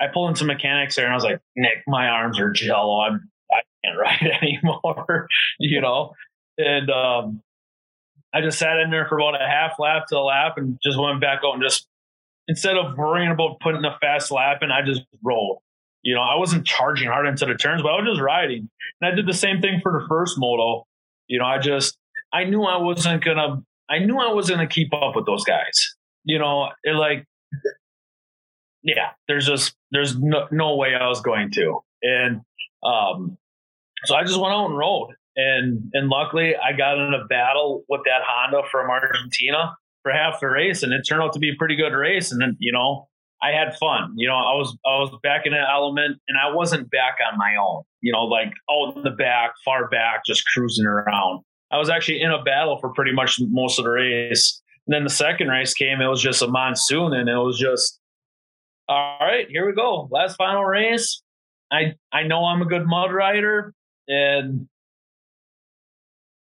I 0.00 0.06
pulled 0.12 0.30
in 0.30 0.36
some 0.36 0.46
mechanics 0.46 0.96
there, 0.96 1.04
and 1.04 1.12
I 1.12 1.16
was 1.16 1.24
like, 1.24 1.40
Nick, 1.56 1.82
my 1.86 2.08
arms 2.08 2.38
are 2.40 2.50
jello. 2.50 3.00
I'm 3.00 3.30
I 3.50 3.60
can't 3.84 3.98
ride 4.00 4.38
anymore. 4.42 5.28
you 5.58 5.80
know, 5.80 6.12
and 6.58 6.90
um, 6.90 7.42
I 8.32 8.40
just 8.40 8.58
sat 8.58 8.78
in 8.78 8.90
there 8.90 9.06
for 9.08 9.18
about 9.18 9.40
a 9.40 9.46
half 9.46 9.78
lap 9.78 10.06
to 10.08 10.18
a 10.18 10.20
lap 10.20 10.54
and 10.56 10.78
just 10.82 10.98
went 10.98 11.20
back 11.20 11.40
out 11.44 11.54
and 11.54 11.62
just 11.62 11.86
instead 12.48 12.76
of 12.76 12.96
worrying 12.96 13.30
about 13.30 13.60
putting 13.60 13.84
a 13.84 13.96
fast 14.00 14.30
lap 14.30 14.58
in, 14.62 14.70
I 14.70 14.82
just 14.82 15.02
rolled. 15.22 15.58
You 16.02 16.14
know, 16.14 16.22
I 16.22 16.36
wasn't 16.36 16.66
charging 16.66 17.08
hard 17.08 17.26
into 17.26 17.44
the 17.46 17.54
turns, 17.54 17.82
but 17.82 17.88
I 17.88 18.00
was 18.00 18.08
just 18.10 18.20
riding. 18.20 18.68
And 19.00 19.12
I 19.12 19.14
did 19.14 19.26
the 19.26 19.34
same 19.34 19.60
thing 19.60 19.80
for 19.82 19.92
the 19.92 20.06
first 20.08 20.38
moto. 20.38 20.86
You 21.28 21.38
know, 21.38 21.44
I 21.44 21.58
just 21.58 21.98
I 22.32 22.44
knew 22.44 22.62
I 22.62 22.78
wasn't 22.78 23.24
gonna 23.24 23.62
I 23.88 23.98
knew 23.98 24.18
I 24.18 24.32
wasn't 24.32 24.58
gonna 24.58 24.68
keep 24.68 24.92
up 24.94 25.14
with 25.14 25.26
those 25.26 25.44
guys. 25.44 25.94
You 26.24 26.38
know, 26.38 26.68
it 26.84 26.94
like 26.94 27.26
yeah, 28.82 29.10
there's 29.28 29.46
just 29.46 29.74
there's 29.90 30.18
no, 30.18 30.46
no 30.50 30.76
way 30.76 30.94
I 30.94 31.08
was 31.08 31.20
going 31.20 31.50
to. 31.52 31.80
And 32.02 32.40
um 32.84 33.36
so 34.04 34.14
I 34.14 34.24
just 34.24 34.40
went 34.40 34.52
out 34.52 34.66
and 34.66 34.78
rode. 34.78 35.10
And 35.36 35.90
and 35.92 36.08
luckily 36.08 36.54
I 36.56 36.76
got 36.76 36.98
in 36.98 37.14
a 37.14 37.26
battle 37.26 37.84
with 37.88 38.02
that 38.04 38.22
Honda 38.24 38.66
from 38.70 38.90
Argentina 38.90 39.76
for 40.02 40.12
half 40.12 40.40
the 40.40 40.48
race 40.48 40.82
and 40.82 40.92
it 40.92 41.02
turned 41.08 41.22
out 41.22 41.34
to 41.34 41.38
be 41.38 41.50
a 41.50 41.56
pretty 41.58 41.76
good 41.76 41.92
race. 41.92 42.32
And 42.32 42.40
then, 42.40 42.56
you 42.58 42.72
know, 42.72 43.08
I 43.42 43.52
had 43.52 43.76
fun. 43.78 44.14
You 44.16 44.28
know, 44.28 44.34
I 44.34 44.54
was 44.54 44.76
I 44.84 45.00
was 45.00 45.16
back 45.22 45.46
in 45.46 45.54
an 45.54 45.64
element 45.70 46.18
and 46.28 46.38
I 46.38 46.54
wasn't 46.54 46.90
back 46.90 47.16
on 47.30 47.38
my 47.38 47.56
own. 47.60 47.82
You 48.00 48.12
know, 48.12 48.24
like 48.24 48.52
out 48.70 48.96
in 48.96 49.02
the 49.02 49.10
back, 49.10 49.52
far 49.64 49.88
back, 49.88 50.24
just 50.26 50.44
cruising 50.52 50.86
around. 50.86 51.42
I 51.72 51.78
was 51.78 51.88
actually 51.88 52.20
in 52.20 52.30
a 52.30 52.42
battle 52.42 52.78
for 52.80 52.92
pretty 52.92 53.12
much 53.12 53.36
most 53.40 53.78
of 53.78 53.84
the 53.84 53.90
race. 53.90 54.60
And 54.90 54.96
then 54.96 55.04
the 55.04 55.10
second 55.10 55.46
race 55.46 55.72
came, 55.72 56.00
it 56.00 56.08
was 56.08 56.20
just 56.20 56.42
a 56.42 56.48
monsoon 56.48 57.12
and 57.14 57.28
it 57.28 57.36
was 57.36 57.56
just 57.56 58.00
all 58.88 59.18
right, 59.20 59.46
here 59.48 59.64
we 59.64 59.72
go. 59.72 60.08
Last 60.10 60.34
final 60.34 60.64
race. 60.64 61.22
I 61.70 61.94
I 62.12 62.24
know 62.24 62.44
I'm 62.44 62.60
a 62.60 62.64
good 62.64 62.86
mud 62.86 63.12
rider 63.12 63.72
and 64.08 64.66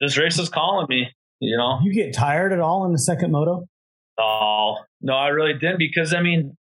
this 0.01 0.19
race 0.19 0.41
is 0.41 0.49
calling 0.49 0.89
me, 0.89 1.09
you 1.39 1.57
know. 1.57 1.79
You 1.85 1.95
get 1.95 2.13
tired 2.13 2.53
at 2.53 2.59
all 2.59 2.85
in 2.85 2.91
the 2.91 2.99
second 2.99 3.31
moto? 3.31 3.65
Oh, 4.19 4.79
no, 5.01 5.13
I 5.13 5.29
really 5.29 5.55
didn't 5.55 5.79
because 5.79 6.13
I 6.13 6.21
mean 6.21 6.57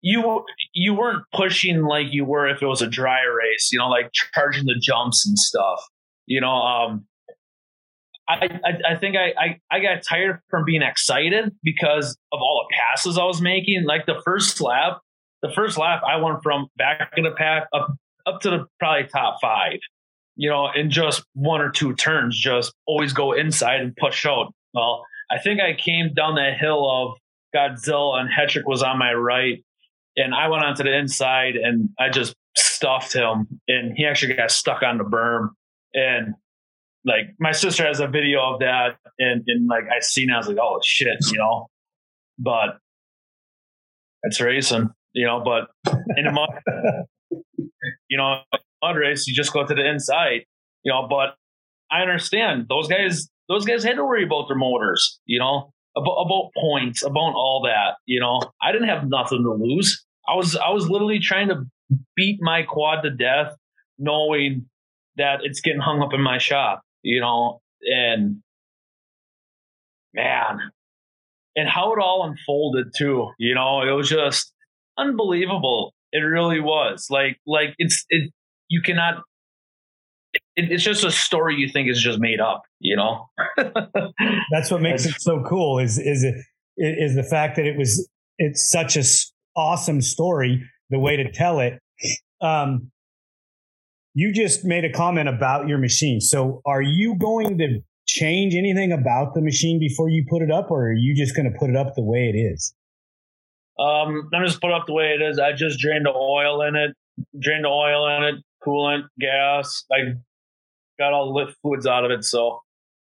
you 0.00 0.44
you 0.74 0.94
weren't 0.94 1.22
pushing 1.32 1.82
like 1.82 2.08
you 2.10 2.24
were 2.24 2.48
if 2.48 2.60
it 2.60 2.66
was 2.66 2.82
a 2.82 2.88
dry 2.88 3.22
race, 3.22 3.70
you 3.70 3.78
know, 3.78 3.88
like 3.88 4.10
charging 4.34 4.64
the 4.64 4.74
jumps 4.82 5.24
and 5.24 5.38
stuff. 5.38 5.80
You 6.26 6.40
know, 6.40 6.50
um, 6.50 7.06
I, 8.28 8.60
I, 8.64 8.92
I 8.92 8.96
think 8.96 9.16
I, 9.16 9.32
I, 9.38 9.58
I 9.70 9.80
got 9.80 10.02
tired 10.08 10.40
from 10.48 10.64
being 10.64 10.82
excited 10.82 11.52
because 11.62 12.16
of 12.32 12.40
all 12.40 12.66
the 12.68 12.76
passes 12.76 13.18
I 13.18 13.24
was 13.24 13.40
making. 13.40 13.84
Like 13.84 14.06
the 14.06 14.20
first 14.24 14.60
lap, 14.60 15.00
the 15.42 15.50
first 15.50 15.76
lap, 15.76 16.02
I 16.06 16.16
went 16.16 16.42
from 16.42 16.68
back 16.76 17.12
in 17.16 17.24
the 17.24 17.32
pack 17.32 17.66
up 17.74 17.94
up 18.24 18.40
to 18.42 18.50
the 18.50 18.66
probably 18.78 19.08
top 19.08 19.38
five. 19.40 19.78
You 20.36 20.48
know, 20.48 20.68
in 20.74 20.90
just 20.90 21.24
one 21.34 21.60
or 21.60 21.70
two 21.70 21.94
turns, 21.94 22.38
just 22.38 22.72
always 22.86 23.12
go 23.12 23.32
inside 23.32 23.80
and 23.80 23.94
push 23.96 24.24
out. 24.24 24.54
Well, 24.72 25.04
I 25.30 25.38
think 25.38 25.60
I 25.60 25.74
came 25.74 26.14
down 26.14 26.36
that 26.36 26.56
hill 26.58 26.88
of 26.90 27.18
Godzilla 27.54 28.20
and 28.20 28.30
Hetrick 28.30 28.62
was 28.64 28.82
on 28.82 28.98
my 28.98 29.12
right 29.12 29.62
and 30.16 30.34
I 30.34 30.48
went 30.48 30.64
onto 30.64 30.82
the 30.82 30.96
inside 30.96 31.56
and 31.56 31.90
I 31.98 32.10
just 32.10 32.34
stuffed 32.56 33.12
him, 33.12 33.60
and 33.68 33.96
he 33.96 34.04
actually 34.04 34.34
got 34.34 34.50
stuck 34.50 34.82
on 34.82 34.98
the 34.98 35.04
berm. 35.04 35.50
And 35.94 36.34
like 37.04 37.34
my 37.38 37.52
sister 37.52 37.86
has 37.86 38.00
a 38.00 38.06
video 38.06 38.40
of 38.40 38.60
that, 38.60 38.96
and 39.18 39.42
and 39.46 39.68
like 39.68 39.84
I 39.84 40.00
seen, 40.00 40.30
it, 40.30 40.34
I 40.34 40.38
was 40.38 40.48
like, 40.48 40.58
oh 40.60 40.80
shit, 40.84 41.18
you 41.30 41.38
know. 41.38 41.68
But 42.38 42.78
it's 44.22 44.40
racing, 44.40 44.88
you 45.12 45.26
know. 45.26 45.42
But 45.44 45.68
in 46.16 46.26
a 46.26 46.32
mud, 46.32 46.48
you 48.08 48.16
know, 48.16 48.38
mud 48.82 48.96
race, 48.96 49.26
you 49.26 49.34
just 49.34 49.52
go 49.52 49.66
to 49.66 49.74
the 49.74 49.88
inside, 49.88 50.44
you 50.84 50.92
know. 50.92 51.06
But 51.08 51.34
I 51.90 52.02
understand 52.02 52.66
those 52.68 52.88
guys. 52.88 53.28
Those 53.48 53.66
guys 53.66 53.84
had 53.84 53.96
to 53.96 54.04
worry 54.04 54.24
about 54.24 54.48
their 54.48 54.56
motors, 54.56 55.20
you 55.26 55.38
know 55.38 55.72
about, 55.96 56.14
about 56.14 56.50
points, 56.56 57.02
about 57.02 57.34
all 57.34 57.62
that. 57.66 57.96
You 58.06 58.20
know, 58.20 58.40
I 58.62 58.72
didn't 58.72 58.88
have 58.88 59.08
nothing 59.08 59.42
to 59.42 59.52
lose. 59.52 60.04
I 60.28 60.36
was 60.36 60.56
I 60.56 60.70
was 60.70 60.88
literally 60.88 61.18
trying 61.18 61.48
to 61.48 61.64
beat 62.16 62.38
my 62.40 62.62
quad 62.62 63.02
to 63.02 63.10
death, 63.10 63.54
knowing 63.98 64.66
that 65.16 65.40
it's 65.42 65.60
getting 65.60 65.80
hung 65.80 66.00
up 66.00 66.12
in 66.12 66.20
my 66.20 66.38
shop. 66.38 66.82
You 67.02 67.20
know, 67.20 67.60
and 67.82 68.42
man, 70.14 70.58
and 71.56 71.68
how 71.68 71.92
it 71.92 71.98
all 71.98 72.24
unfolded 72.24 72.92
too. 72.96 73.30
You 73.38 73.54
know, 73.54 73.82
it 73.82 73.92
was 73.92 74.08
just 74.08 74.52
unbelievable. 74.98 75.94
It 76.12 76.18
really 76.18 76.60
was. 76.60 77.06
Like 77.10 77.38
like 77.46 77.74
it's 77.78 78.04
it. 78.08 78.30
You 78.68 78.80
cannot 78.82 79.22
it, 80.56 80.70
it's 80.70 80.84
just 80.84 81.04
a 81.04 81.10
story 81.10 81.56
you 81.56 81.68
think 81.68 81.88
is 81.88 82.02
just 82.02 82.18
made 82.20 82.40
up, 82.40 82.62
you 82.80 82.96
know. 82.96 83.28
That's 84.50 84.70
what 84.70 84.80
makes 84.82 85.04
it 85.06 85.20
so 85.20 85.42
cool. 85.48 85.78
Is 85.78 85.98
is 85.98 86.24
it 86.24 86.34
is 86.76 87.14
the 87.14 87.22
fact 87.22 87.56
that 87.56 87.66
it 87.66 87.76
was 87.76 88.08
it's 88.38 88.68
such 88.68 88.96
a 88.96 89.02
awesome 89.56 90.00
story. 90.00 90.62
The 90.90 90.98
way 90.98 91.16
to 91.16 91.30
tell 91.30 91.60
it. 91.60 91.78
Um, 92.42 92.90
you 94.14 94.32
just 94.32 94.64
made 94.64 94.84
a 94.84 94.92
comment 94.92 95.28
about 95.28 95.68
your 95.68 95.78
machine. 95.78 96.20
So, 96.20 96.60
are 96.66 96.82
you 96.82 97.16
going 97.16 97.58
to 97.58 97.80
change 98.06 98.54
anything 98.54 98.92
about 98.92 99.34
the 99.34 99.40
machine 99.40 99.78
before 99.78 100.08
you 100.08 100.24
put 100.28 100.42
it 100.42 100.50
up, 100.50 100.70
or 100.70 100.88
are 100.88 100.92
you 100.92 101.14
just 101.14 101.34
going 101.36 101.50
to 101.50 101.58
put 101.58 101.70
it 101.70 101.76
up 101.76 101.94
the 101.94 102.02
way 102.02 102.30
it 102.32 102.36
is? 102.36 102.74
Um, 103.78 104.28
I'm 104.34 104.44
just 104.44 104.60
put 104.60 104.70
up 104.70 104.86
the 104.86 104.92
way 104.92 105.16
it 105.18 105.22
is. 105.22 105.38
I 105.38 105.52
just 105.52 105.78
drained 105.78 106.06
the 106.06 106.12
oil 106.12 106.62
in 106.62 106.76
it, 106.76 106.94
drained 107.40 107.64
the 107.64 107.68
oil 107.68 108.06
in 108.16 108.34
it, 108.34 108.34
coolant, 108.64 109.04
gas. 109.18 109.84
I 109.90 110.14
got 110.98 111.12
all 111.12 111.32
the 111.32 111.52
fluids 111.62 111.86
out 111.86 112.04
of 112.04 112.10
it. 112.10 112.24
So 112.24 112.60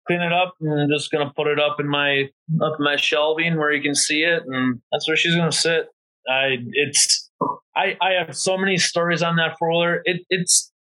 clean 0.06 0.20
it 0.22 0.32
up 0.32 0.54
and 0.60 0.80
I'm 0.80 0.88
just 0.88 1.10
gonna 1.10 1.32
put 1.36 1.46
it 1.46 1.60
up 1.60 1.78
in 1.78 1.86
my 1.86 2.24
up 2.62 2.80
my 2.80 2.96
shelving 2.96 3.56
where 3.56 3.72
you 3.72 3.82
can 3.82 3.94
see 3.94 4.22
it, 4.22 4.42
and 4.46 4.80
that's 4.90 5.06
where 5.06 5.16
she's 5.16 5.34
gonna 5.34 5.52
sit. 5.52 5.86
I 6.28 6.56
it's 6.72 7.30
I 7.76 7.96
I 8.00 8.12
have 8.12 8.36
so 8.36 8.56
many 8.56 8.76
stories 8.78 9.22
on 9.22 9.36
that 9.36 9.56
roller. 9.60 10.00
It 10.04 10.22
it's 10.30 10.72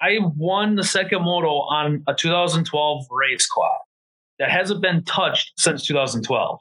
I 0.00 0.18
won 0.36 0.76
the 0.76 0.84
second 0.84 1.22
moto 1.24 1.48
on 1.48 2.04
a 2.06 2.14
2012 2.14 3.06
race 3.10 3.46
quad 3.46 3.80
that 4.38 4.50
hasn't 4.50 4.80
been 4.80 5.04
touched 5.04 5.52
since 5.58 5.86
2012. 5.86 6.58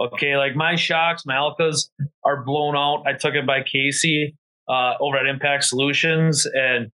Okay, 0.00 0.36
like 0.36 0.56
my 0.56 0.74
shocks, 0.74 1.24
my 1.24 1.34
Elkas 1.34 1.88
are 2.24 2.42
blown 2.42 2.76
out. 2.76 3.04
I 3.06 3.12
took 3.12 3.34
it 3.34 3.46
by 3.46 3.62
Casey 3.62 4.34
uh, 4.68 4.94
over 5.00 5.16
at 5.16 5.26
Impact 5.26 5.64
Solutions, 5.64 6.46
and 6.46 6.90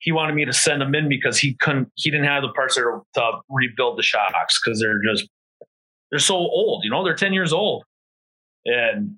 he 0.00 0.12
wanted 0.12 0.34
me 0.34 0.44
to 0.44 0.52
send 0.52 0.80
them 0.80 0.94
in 0.94 1.08
because 1.08 1.38
he 1.38 1.54
couldn't 1.54 1.88
he 1.94 2.10
didn't 2.10 2.26
have 2.26 2.42
the 2.42 2.48
parts 2.48 2.74
to, 2.74 3.00
to 3.14 3.30
rebuild 3.48 3.98
the 3.98 4.02
shocks 4.02 4.60
because 4.60 4.80
they're 4.80 5.00
just 5.12 5.28
they're 6.10 6.18
so 6.18 6.34
old 6.34 6.82
you 6.84 6.90
know 6.90 7.04
they're 7.04 7.14
10 7.14 7.32
years 7.32 7.52
old 7.52 7.84
and 8.64 9.16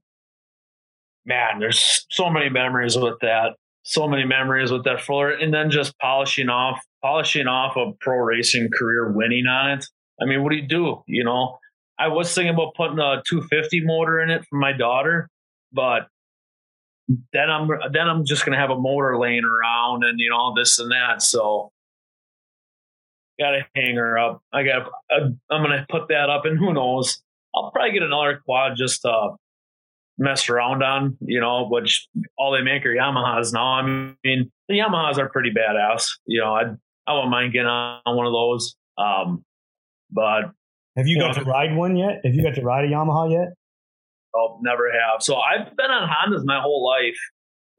man 1.24 1.60
there's 1.60 2.04
so 2.10 2.28
many 2.28 2.48
memories 2.48 2.96
with 2.96 3.14
that 3.20 3.54
so 3.82 4.06
many 4.08 4.24
memories 4.24 4.70
with 4.70 4.84
that 4.84 5.00
floor 5.00 5.30
and 5.30 5.52
then 5.52 5.70
just 5.70 5.98
polishing 5.98 6.48
off 6.48 6.80
polishing 7.02 7.46
off 7.46 7.76
a 7.76 7.92
pro 8.00 8.16
racing 8.18 8.68
career 8.78 9.10
winning 9.12 9.46
on 9.46 9.70
it 9.70 9.86
i 10.20 10.24
mean 10.24 10.42
what 10.42 10.50
do 10.50 10.56
you 10.56 10.66
do 10.66 11.02
you 11.06 11.24
know 11.24 11.58
i 11.98 12.08
was 12.08 12.32
thinking 12.32 12.54
about 12.54 12.74
putting 12.76 12.98
a 12.98 13.22
250 13.28 13.84
motor 13.84 14.20
in 14.20 14.30
it 14.30 14.44
for 14.48 14.56
my 14.56 14.72
daughter 14.72 15.28
but 15.72 16.08
then 17.32 17.50
I'm 17.50 17.68
then 17.92 18.08
I'm 18.08 18.24
just 18.24 18.44
gonna 18.44 18.58
have 18.58 18.70
a 18.70 18.78
motor 18.78 19.18
laying 19.18 19.44
around 19.44 20.04
and 20.04 20.18
you 20.18 20.30
know 20.30 20.54
this 20.56 20.78
and 20.78 20.90
that. 20.90 21.22
So 21.22 21.70
got 23.38 23.52
to 23.52 23.66
hang 23.74 23.96
her 23.96 24.18
up. 24.18 24.42
I 24.52 24.62
got 24.62 24.88
I'm 25.10 25.38
gonna 25.50 25.86
put 25.90 26.08
that 26.08 26.30
up, 26.30 26.44
and 26.44 26.58
who 26.58 26.72
knows? 26.72 27.22
I'll 27.54 27.70
probably 27.70 27.92
get 27.92 28.02
another 28.02 28.40
quad 28.44 28.76
just 28.76 29.02
to 29.02 29.30
mess 30.22 30.48
around 30.48 30.82
on. 30.82 31.16
You 31.20 31.40
know, 31.40 31.66
which 31.68 32.08
all 32.38 32.52
they 32.52 32.62
make 32.62 32.86
are 32.86 32.94
Yamahas 32.94 33.52
now. 33.52 33.74
I 33.74 33.82
mean, 33.82 34.50
the 34.68 34.78
Yamahas 34.78 35.18
are 35.18 35.28
pretty 35.28 35.50
badass. 35.50 36.06
You 36.26 36.40
know, 36.40 36.54
I 36.54 36.62
I 37.06 37.14
wouldn't 37.14 37.30
mind 37.30 37.52
getting 37.52 37.66
on 37.66 38.16
one 38.16 38.26
of 38.26 38.32
those. 38.32 38.76
Um, 38.96 39.44
but 40.10 40.52
have 40.96 41.06
you, 41.06 41.16
you 41.16 41.20
got 41.20 41.36
know, 41.36 41.44
to 41.44 41.50
ride 41.50 41.74
one 41.74 41.96
yet? 41.96 42.20
Have 42.24 42.34
you 42.34 42.42
got 42.42 42.54
to 42.54 42.62
ride 42.62 42.84
a 42.84 42.88
Yamaha 42.88 43.30
yet? 43.30 43.54
Oh, 44.34 44.58
never 44.62 44.90
have. 44.90 45.22
So 45.22 45.36
I've 45.36 45.76
been 45.76 45.90
on 45.90 46.08
Hondas 46.08 46.42
my 46.44 46.60
whole 46.60 46.86
life. 46.86 47.18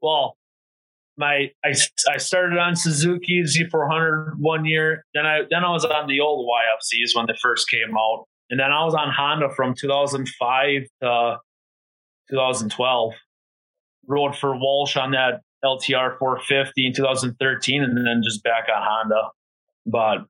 Well, 0.02 0.36
my 1.16 1.50
I, 1.64 1.74
I 2.10 2.16
started 2.18 2.58
on 2.58 2.76
Suzuki 2.76 3.42
Z400 3.42 4.34
one 4.38 4.64
year. 4.64 5.04
Then 5.14 5.26
I 5.26 5.42
then 5.50 5.64
I 5.64 5.70
was 5.70 5.84
on 5.84 6.08
the 6.08 6.20
old 6.20 6.48
YFZs 6.48 7.16
when 7.16 7.26
they 7.26 7.34
first 7.40 7.68
came 7.68 7.96
out, 7.96 8.26
and 8.50 8.58
then 8.58 8.70
I 8.72 8.84
was 8.84 8.94
on 8.94 9.12
Honda 9.12 9.48
from 9.54 9.74
2005 9.74 10.82
to 11.02 11.38
2012. 12.34 13.14
Rode 14.06 14.36
for 14.36 14.54
Walsh 14.56 14.96
on 14.96 15.12
that 15.12 15.40
LTR 15.64 16.18
450 16.18 16.86
in 16.86 16.92
2013, 16.92 17.82
and 17.82 17.96
then 17.96 18.20
just 18.22 18.42
back 18.42 18.66
on 18.74 18.82
Honda. 18.82 19.30
But 19.86 20.26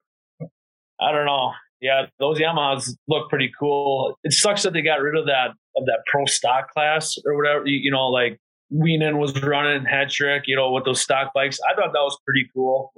I 1.01 1.13
don't 1.13 1.27
know. 1.27 1.53
Yeah, 1.81 2.07
those 2.19 2.39
Yamahas 2.39 2.95
look 3.09 3.29
pretty 3.29 3.51
cool. 3.59 4.19
It 4.23 4.33
sucks 4.33 4.63
that 4.63 4.73
they 4.73 4.83
got 4.83 5.01
rid 5.01 5.19
of 5.19 5.27
that 5.27 5.51
of 5.77 5.87
that 5.87 5.99
pro 6.07 6.25
stock 6.27 6.71
class 6.71 7.17
or 7.27 7.37
whatever. 7.37 7.67
You, 7.67 7.79
you 7.83 7.91
know, 7.91 8.09
like 8.09 8.39
Wienen 8.73 9.19
was 9.19 9.41
running 9.43 9.85
Hetrick, 9.85 10.43
you 10.47 10.57
know, 10.57 10.71
with 10.73 10.85
those 10.85 11.01
stock 11.01 11.33
bikes. 11.35 11.59
I 11.69 11.75
thought 11.75 11.93
that 11.93 12.01
was 12.01 12.17
pretty 12.25 12.49
cool. 12.55 12.93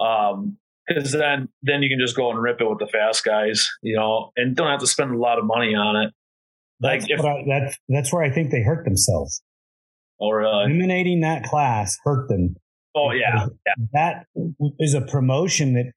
Um, 0.00 0.56
because 0.88 1.12
then 1.12 1.48
then 1.62 1.82
you 1.82 1.88
can 1.88 1.98
just 2.00 2.16
go 2.16 2.30
and 2.30 2.40
rip 2.40 2.60
it 2.60 2.68
with 2.68 2.78
the 2.78 2.86
fast 2.86 3.24
guys, 3.24 3.68
you 3.82 3.96
know, 3.96 4.30
and 4.36 4.56
don't 4.56 4.68
have 4.68 4.80
to 4.80 4.86
spend 4.86 5.14
a 5.14 5.18
lot 5.18 5.38
of 5.38 5.44
money 5.44 5.74
on 5.74 5.96
it. 5.96 6.12
Like 6.82 7.00
That's, 7.00 7.10
if 7.10 7.20
I, 7.24 7.44
that's 7.46 7.78
that's 7.88 8.12
where 8.12 8.22
I 8.22 8.30
think 8.30 8.50
they 8.50 8.62
hurt 8.62 8.84
themselves. 8.84 9.42
or 10.18 10.44
uh, 10.44 10.64
Eliminating 10.64 11.20
that 11.20 11.44
class 11.44 11.96
hurt 12.04 12.28
them. 12.28 12.56
oh 12.96 13.12
yeah, 13.12 13.46
yeah, 13.66 13.74
That 13.92 14.26
is 14.80 14.94
a 14.94 15.00
promotion 15.02 15.74
that 15.74 15.92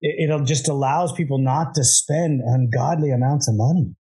it, 0.00 0.24
it'll 0.30 0.44
just 0.44 0.68
allows 0.68 1.12
people 1.12 1.38
not 1.38 1.74
to 1.74 1.84
spend 1.84 2.40
ungodly 2.44 3.10
amounts 3.10 3.48
of 3.48 3.56
money. 3.56 3.94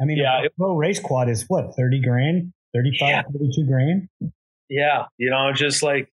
I 0.00 0.04
mean, 0.04 0.18
Yeah, 0.18 0.42
a 0.44 0.50
pro 0.58 0.74
race 0.76 1.00
quad 1.00 1.28
is 1.28 1.44
what, 1.48 1.74
30 1.76 2.00
grand, 2.02 2.52
35, 2.74 3.08
Yeah. 3.08 3.22
32 3.22 3.66
grand? 3.66 4.08
yeah. 4.68 5.04
You 5.18 5.30
know, 5.30 5.52
just 5.54 5.82
like 5.82 6.08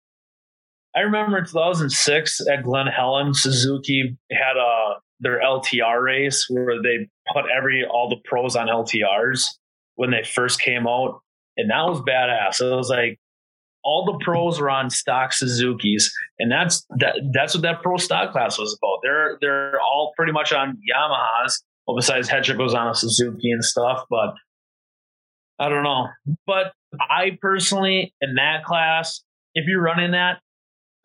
I 0.96 1.02
remember 1.02 1.38
in 1.38 1.46
2006 1.46 2.42
at 2.52 2.64
Glen 2.64 2.88
Helen, 2.88 3.34
Suzuki 3.34 4.18
had 4.32 4.58
a 4.58 4.96
their 5.20 5.40
LTR 5.42 6.02
race 6.04 6.46
where 6.50 6.82
they 6.82 7.08
put 7.34 7.45
every 7.55 7.86
all 7.86 8.09
the 8.09 8.17
pros 8.25 8.55
on 8.55 8.67
LTRs 8.67 9.47
when 9.95 10.11
they 10.11 10.23
first 10.23 10.61
came 10.61 10.88
out, 10.88 11.21
and 11.57 11.69
that 11.69 11.84
was 11.84 12.01
badass. 12.01 12.61
It 12.61 12.75
was 12.75 12.89
like 12.89 13.19
all 13.84 14.05
the 14.05 14.23
pros 14.23 14.59
were 14.59 14.69
on 14.69 14.89
stock 14.89 15.34
Suzuki's, 15.34 16.13
and 16.39 16.51
that's 16.51 16.86
that 16.99 17.15
that's 17.34 17.53
what 17.53 17.63
that 17.63 17.82
pro 17.82 17.97
stock 17.97 18.32
class 18.32 18.57
was 18.57 18.78
about. 18.82 18.99
They're 19.03 19.38
they're 19.41 19.80
all 19.80 20.13
pretty 20.15 20.32
much 20.32 20.51
on 20.51 20.78
Yamahas. 20.78 21.53
Well, 21.86 21.95
besides 21.95 22.30
Hetrick 22.30 22.57
goes 22.57 22.73
on 22.73 22.89
a 22.89 22.93
Suzuki 22.93 23.51
and 23.51 23.63
stuff, 23.63 24.03
but 24.09 24.34
I 25.59 25.69
don't 25.69 25.84
know. 25.84 26.07
But 26.45 26.73
I 26.99 27.38
personally, 27.41 28.13
in 28.21 28.36
that 28.36 28.65
class, 28.65 29.23
if 29.55 29.67
you're 29.67 29.82
running 29.82 30.11
that, 30.11 30.39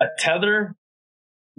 a 0.00 0.06
tether, 0.18 0.74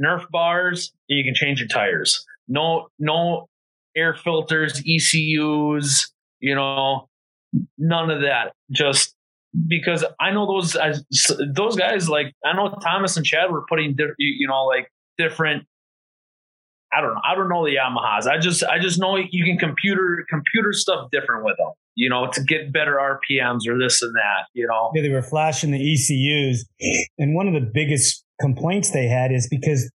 Nerf 0.04 0.30
bars, 0.30 0.92
you 1.08 1.24
can 1.24 1.34
change 1.36 1.60
your 1.60 1.68
tires. 1.68 2.26
No, 2.48 2.90
no 3.00 3.48
air 3.96 4.14
filters, 4.14 4.80
ECUs, 4.80 6.12
you 6.40 6.56
know, 6.56 7.08
none 7.78 8.10
of 8.10 8.22
that. 8.22 8.54
Just 8.72 9.16
because 9.68 10.04
I 10.20 10.32
know 10.32 10.48
those 10.48 10.76
I, 10.76 10.94
those 11.54 11.76
guys 11.76 12.10
like 12.10 12.34
I 12.46 12.54
know 12.54 12.76
Thomas 12.82 13.18
and 13.18 13.26
Chad 13.26 13.52
were 13.52 13.66
putting 13.68 13.96
di- 13.96 14.16
you 14.18 14.48
know 14.48 14.66
like 14.66 14.92
different. 15.18 15.66
I 16.96 17.02
don't 17.02 17.16
know. 17.16 17.22
I 17.28 17.34
don't 17.34 17.50
know 17.50 17.66
the 17.66 17.76
Yamahas. 17.76 18.28
I 18.28 18.38
just 18.38 18.64
I 18.64 18.80
just 18.80 19.00
know 19.00 19.18
you 19.18 19.46
can 19.46 19.58
computer 19.58 20.26
computer 20.30 20.74
stuff 20.74 21.10
different 21.12 21.44
with 21.44 21.58
them. 21.58 21.72
You 21.96 22.10
know, 22.10 22.30
to 22.32 22.44
get 22.44 22.74
better 22.74 22.96
RPMs 22.96 23.68
or 23.68 23.78
this 23.78 24.02
and 24.02 24.14
that. 24.16 24.48
You 24.54 24.68
know. 24.68 24.92
Yeah, 24.96 25.04
they 25.04 25.10
were 25.10 25.22
flashing 25.22 25.72
the 25.72 25.94
ECUs. 25.94 26.66
And 27.18 27.36
one 27.36 27.48
of 27.48 27.54
the 27.54 27.70
biggest 27.72 28.24
complaints 28.42 28.92
they 28.92 29.08
had 29.08 29.32
is 29.32 29.48
because 29.48 29.92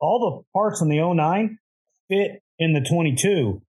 all 0.00 0.44
the 0.44 0.58
parts 0.58 0.80
on 0.82 0.88
the 0.88 1.00
09 1.00 1.58
fit 2.08 2.42
in 2.58 2.72
the 2.72 2.80
22. 2.80 3.62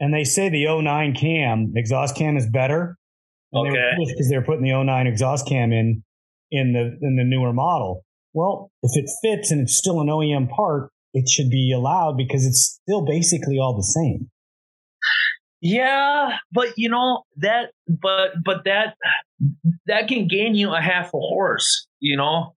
And 0.00 0.12
they 0.12 0.24
say 0.24 0.48
the 0.48 0.66
09 0.66 1.14
cam, 1.14 1.72
exhaust 1.76 2.16
cam 2.16 2.36
is 2.36 2.48
better. 2.48 2.96
And 3.52 3.68
Okay. 3.68 3.92
Because 3.98 4.28
they 4.28 4.36
are 4.36 4.42
putting 4.42 4.64
the 4.64 4.72
09 4.72 5.06
exhaust 5.06 5.46
cam 5.46 5.72
in 5.72 6.02
in 6.50 6.72
the 6.72 6.98
in 7.06 7.16
the 7.16 7.24
newer 7.24 7.52
model. 7.52 8.04
Well, 8.32 8.70
if 8.82 8.90
it 8.96 9.08
fits 9.22 9.50
and 9.50 9.60
it's 9.60 9.76
still 9.76 10.00
an 10.00 10.08
OEM 10.08 10.50
part, 10.50 10.90
it 11.12 11.28
should 11.28 11.50
be 11.50 11.72
allowed 11.72 12.16
because 12.16 12.44
it's 12.44 12.80
still 12.82 13.04
basically 13.04 13.58
all 13.58 13.76
the 13.76 13.82
same. 13.82 14.30
Yeah, 15.60 16.36
but 16.52 16.68
you 16.76 16.90
know 16.90 17.22
that, 17.38 17.70
but 17.88 18.32
but 18.44 18.64
that 18.64 18.96
that 19.86 20.08
can 20.08 20.28
gain 20.28 20.54
you 20.54 20.74
a 20.74 20.80
half 20.80 21.06
a 21.14 21.18
horse. 21.18 21.86
You 22.00 22.16
know, 22.18 22.54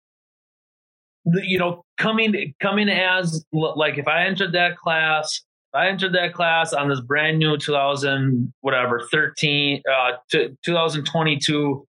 you 1.25 1.59
know 1.59 1.85
coming 1.99 2.55
coming 2.61 2.89
as 2.89 3.45
like 3.53 3.99
if 3.99 4.09
I 4.09 4.25
entered 4.25 4.53
that 4.55 4.77
class, 4.77 5.45
I 5.77 5.89
entered 5.89 6.15
that 6.15 6.33
class 6.33 6.73
on 6.73 6.89
this 6.89 7.01
brand 7.01 7.39
new 7.39 7.57
2000 7.57 8.53
whatever 8.61 9.07
13 9.11 9.83
uh 9.91 10.13
t- 10.31 10.57
2022, 10.65 11.87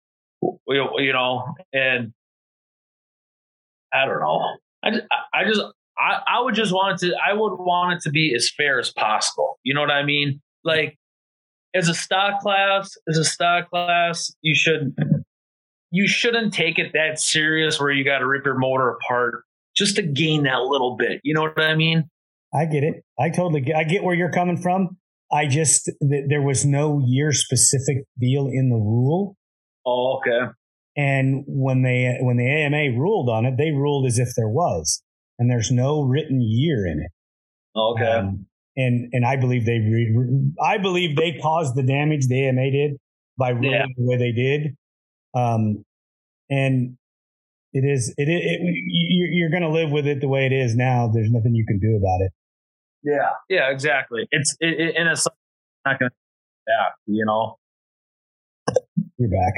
you 0.68 1.12
know, 1.12 1.54
and 1.72 2.12
I 3.92 4.06
don't 4.06 4.20
know. 4.20 4.56
I 4.84 4.90
just, 4.90 5.04
I 5.34 5.44
just 5.44 5.60
I, 5.98 6.20
I 6.26 6.40
would 6.40 6.54
just 6.54 6.72
want 6.72 7.02
it 7.02 7.06
to 7.06 7.16
I 7.26 7.32
would 7.32 7.56
want 7.56 7.94
it 7.94 8.02
to 8.02 8.10
be 8.10 8.34
as 8.34 8.50
fair 8.56 8.78
as 8.78 8.90
possible. 8.90 9.58
You 9.64 9.74
know 9.74 9.80
what 9.80 9.90
I 9.90 10.04
mean? 10.04 10.40
Like 10.64 10.96
as 11.74 11.88
a 11.88 11.94
stock 11.94 12.40
class, 12.40 12.96
as 13.08 13.18
a 13.18 13.24
stock 13.24 13.70
class, 13.70 14.32
you 14.42 14.54
should 14.54 14.94
you 15.90 16.08
shouldn't 16.08 16.54
take 16.54 16.78
it 16.78 16.92
that 16.94 17.18
serious 17.18 17.80
where 17.80 17.90
you 17.90 18.04
got 18.04 18.18
to 18.18 18.26
rip 18.26 18.44
your 18.44 18.58
motor 18.58 18.90
apart 18.90 19.44
just 19.76 19.96
to 19.96 20.02
gain 20.02 20.44
that 20.44 20.62
little 20.62 20.96
bit. 20.96 21.20
You 21.22 21.34
know 21.34 21.42
what 21.42 21.60
I 21.60 21.74
mean? 21.74 22.08
I 22.54 22.66
get 22.66 22.84
it. 22.84 23.02
I 23.18 23.30
totally 23.30 23.60
get. 23.62 23.76
I 23.76 23.84
get 23.84 24.02
where 24.04 24.14
you're 24.14 24.30
coming 24.32 24.56
from. 24.56 24.96
I 25.32 25.46
just 25.46 25.86
th- 25.86 26.24
there 26.28 26.42
was 26.42 26.64
no 26.66 27.00
year 27.04 27.32
specific 27.32 28.04
deal 28.20 28.46
in 28.52 28.68
the 28.68 28.76
rule, 28.76 29.36
Oh, 29.86 30.18
okay. 30.18 30.52
and 30.96 31.44
when 31.46 31.82
they 31.82 32.18
when 32.20 32.36
the 32.36 32.46
AMA 32.46 32.98
ruled 32.98 33.30
on 33.30 33.46
it, 33.46 33.54
they 33.56 33.70
ruled 33.70 34.06
as 34.06 34.18
if 34.18 34.28
there 34.36 34.48
was, 34.50 35.02
and 35.38 35.50
there's 35.50 35.70
no 35.70 36.02
written 36.02 36.40
year 36.42 36.86
in 36.86 37.00
it. 37.00 37.10
Okay. 37.78 38.04
Um, 38.04 38.46
and 38.76 39.08
and 39.14 39.24
I 39.24 39.36
believe 39.36 39.64
they 39.64 39.78
re- 39.78 40.52
I 40.62 40.76
believe 40.78 41.16
they 41.16 41.38
caused 41.42 41.74
the 41.76 41.82
damage 41.82 42.26
the 42.28 42.46
AMA 42.48 42.70
did 42.70 42.90
by 43.38 43.50
ruling 43.50 43.70
Yeah. 43.72 43.86
the 43.96 44.04
way 44.06 44.16
they 44.18 44.32
did. 44.32 44.76
Um, 45.34 45.84
and 46.50 46.98
it 47.72 47.84
is 47.90 48.10
it, 48.18 48.28
it, 48.28 48.42
it 48.44 48.60
you- 48.60 49.30
you're 49.32 49.50
going 49.50 49.62
to 49.62 49.70
live 49.70 49.90
with 49.90 50.06
it 50.06 50.20
the 50.20 50.28
way 50.28 50.44
it 50.44 50.52
is 50.52 50.76
now. 50.76 51.08
There's 51.08 51.30
nothing 51.30 51.54
you 51.54 51.64
can 51.66 51.78
do 51.78 51.96
about 51.96 52.20
it. 52.26 52.32
Yeah. 53.02 53.30
Yeah. 53.48 53.70
Exactly. 53.70 54.26
It's 54.30 54.56
it, 54.60 54.80
it, 54.80 54.94
and 54.96 55.08
it's 55.08 55.26
not 55.84 55.98
going 55.98 56.10
to 56.10 56.16
back. 56.66 56.94
You 57.06 57.24
know 57.26 57.58
You're 59.18 59.30
back. 59.30 59.54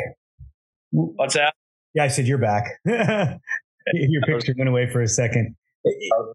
what's 0.91 1.35
that? 1.35 1.55
Yeah, 1.95 2.05
I 2.05 2.09
said 2.09 2.27
you're 2.27 2.39
back. 2.39 2.65
Your 2.85 4.23
picture 4.23 4.55
went 4.57 4.69
away 4.69 4.91
for 4.91 5.03
a 5.03 5.09
second. 5.09 5.55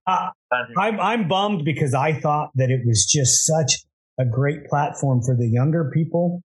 Uh, 0.08 0.30
I'm 0.78 1.00
I'm 1.00 1.28
bummed 1.28 1.66
because 1.66 1.94
I 1.94 2.14
thought 2.14 2.52
that 2.56 2.70
it 2.70 2.82
was 2.86 3.06
just 3.06 3.46
such 3.46 3.84
a 4.20 4.26
great 4.26 4.66
platform 4.66 5.22
for 5.26 5.36
the 5.36 5.48
younger 5.48 5.92
people 5.94 6.42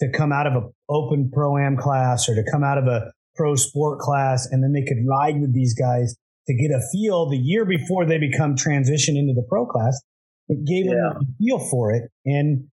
to 0.00 0.10
come 0.10 0.32
out 0.32 0.46
of 0.46 0.54
a 0.54 0.66
open 0.88 1.30
pro 1.32 1.56
am 1.56 1.76
class 1.76 2.28
or 2.28 2.34
to 2.34 2.42
come 2.50 2.64
out 2.64 2.78
of 2.78 2.86
a 2.86 3.12
pro 3.36 3.54
sport 3.54 4.00
class, 4.00 4.48
and 4.50 4.62
then 4.62 4.72
they 4.72 4.82
could 4.82 4.98
ride 5.08 5.40
with 5.40 5.54
these 5.54 5.74
guys 5.74 6.16
to 6.48 6.54
get 6.54 6.70
a 6.74 6.80
feel 6.92 7.28
the 7.28 7.36
year 7.38 7.64
before 7.64 8.04
they 8.06 8.18
become 8.18 8.56
transition 8.56 9.16
into 9.16 9.34
the 9.34 9.46
pro 9.48 9.66
class. 9.66 10.00
It 10.48 10.64
gave 10.64 10.86
Yeah. 10.86 11.12
them 11.12 11.22
a 11.22 11.26
feel 11.38 11.58
for 11.70 11.92
it, 11.92 12.10
and 12.24 12.68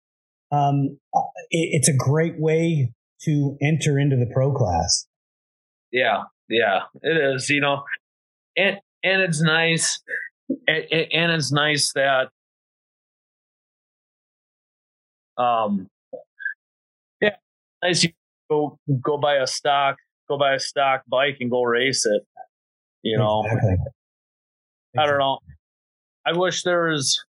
um, 0.51 0.99
it, 1.49 1.69
it's 1.71 1.87
a 1.87 1.95
great 1.97 2.39
way 2.39 2.93
to 3.23 3.57
enter 3.61 3.97
into 3.97 4.17
the 4.17 4.29
pro 4.33 4.51
class. 4.53 5.07
Yeah, 5.91 6.23
yeah, 6.49 6.81
it 7.01 7.35
is. 7.35 7.49
You 7.49 7.61
know, 7.61 7.83
and 8.57 8.77
and 9.03 9.21
it's 9.21 9.41
nice, 9.41 10.01
and, 10.67 10.83
and 11.13 11.31
it's 11.31 11.51
nice 11.51 11.93
that, 11.93 12.27
um, 15.37 15.87
yeah, 17.21 17.35
nice 17.81 18.03
you 18.03 18.09
go 18.49 18.77
go 19.01 19.17
buy 19.17 19.35
a 19.35 19.47
stock, 19.47 19.95
go 20.29 20.37
buy 20.37 20.55
a 20.55 20.59
stock 20.59 21.03
bike 21.07 21.37
and 21.39 21.49
go 21.49 21.63
race 21.63 22.05
it. 22.05 22.23
You 23.03 23.17
know, 23.17 23.43
Exactly. 23.45 23.77
I 24.97 25.05
don't 25.05 25.19
know. 25.19 25.39
I 26.25 26.37
wish 26.37 26.63
there 26.63 26.89
was. 26.89 27.23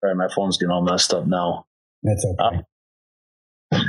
Sorry, 0.00 0.14
my 0.14 0.28
phone's 0.34 0.56
getting 0.58 0.70
all 0.70 0.82
messed 0.82 1.12
up 1.12 1.26
now. 1.26 1.64
That's 2.02 2.24
okay. 2.24 2.56
Um, 3.72 3.84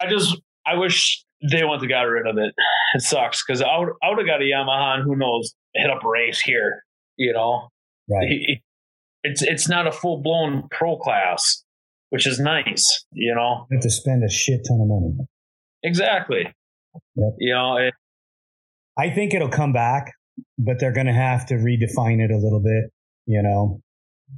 I 0.00 0.08
just 0.08 0.36
I 0.66 0.74
wish 0.76 1.24
they 1.50 1.62
wouldn't 1.62 1.82
have 1.82 1.88
got 1.88 2.02
rid 2.02 2.26
of 2.26 2.36
it. 2.38 2.52
It 2.94 3.02
sucks 3.02 3.44
because 3.44 3.60
I 3.62 3.78
would 3.78 3.90
I 4.02 4.08
would 4.08 4.18
have 4.18 4.26
got 4.26 4.40
a 4.40 4.44
Yamaha 4.44 4.96
and 4.96 5.04
who 5.04 5.14
knows 5.16 5.54
hit 5.74 5.90
up 5.90 6.02
a 6.04 6.08
race 6.08 6.40
here. 6.40 6.82
You 7.16 7.32
know, 7.32 7.68
right. 8.08 8.60
it's 9.22 9.42
it's 9.42 9.68
not 9.68 9.86
a 9.86 9.92
full 9.92 10.22
blown 10.22 10.68
pro 10.70 10.96
class, 10.96 11.62
which 12.10 12.26
is 12.26 12.40
nice. 12.40 13.04
You 13.12 13.34
know, 13.34 13.66
You 13.70 13.76
have 13.76 13.82
to 13.82 13.90
spend 13.90 14.24
a 14.24 14.30
shit 14.30 14.60
ton 14.66 14.80
of 14.80 14.88
money. 14.88 15.28
exactly. 15.82 16.52
Yep. 17.16 17.34
You 17.38 17.54
know, 17.54 17.76
it, 17.76 17.94
I 18.98 19.10
think 19.10 19.32
it'll 19.32 19.48
come 19.48 19.72
back, 19.72 20.12
but 20.58 20.78
they're 20.80 20.92
going 20.92 21.06
to 21.06 21.12
have 21.12 21.46
to 21.46 21.54
redefine 21.54 22.20
it 22.20 22.30
a 22.30 22.36
little 22.36 22.60
bit. 22.60 22.90
You 23.26 23.42
know, 23.42 23.80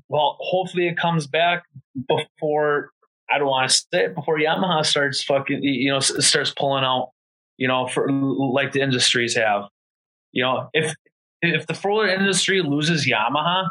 well, 0.09 0.37
hopefully 0.41 0.89
it 0.89 0.97
comes 0.97 1.27
back 1.27 1.65
before. 2.09 2.91
I 3.33 3.39
don't 3.39 3.49
want 3.49 3.71
to 3.71 3.77
say 3.77 4.05
it 4.05 4.15
before 4.15 4.39
Yamaha 4.39 4.85
starts 4.85 5.23
fucking, 5.23 5.61
you 5.63 5.93
know, 5.93 6.01
starts 6.01 6.51
pulling 6.51 6.85
out, 6.85 7.11
you 7.57 7.69
know, 7.69 7.87
for 7.87 8.11
like 8.11 8.73
the 8.73 8.81
industries 8.81 9.37
have. 9.37 9.65
You 10.33 10.45
know, 10.45 10.69
if 10.73 10.95
if 11.41 11.67
the 11.67 11.75
four 11.75 11.93
wheeler 11.93 12.09
industry 12.09 12.61
loses 12.63 13.09
Yamaha, 13.09 13.69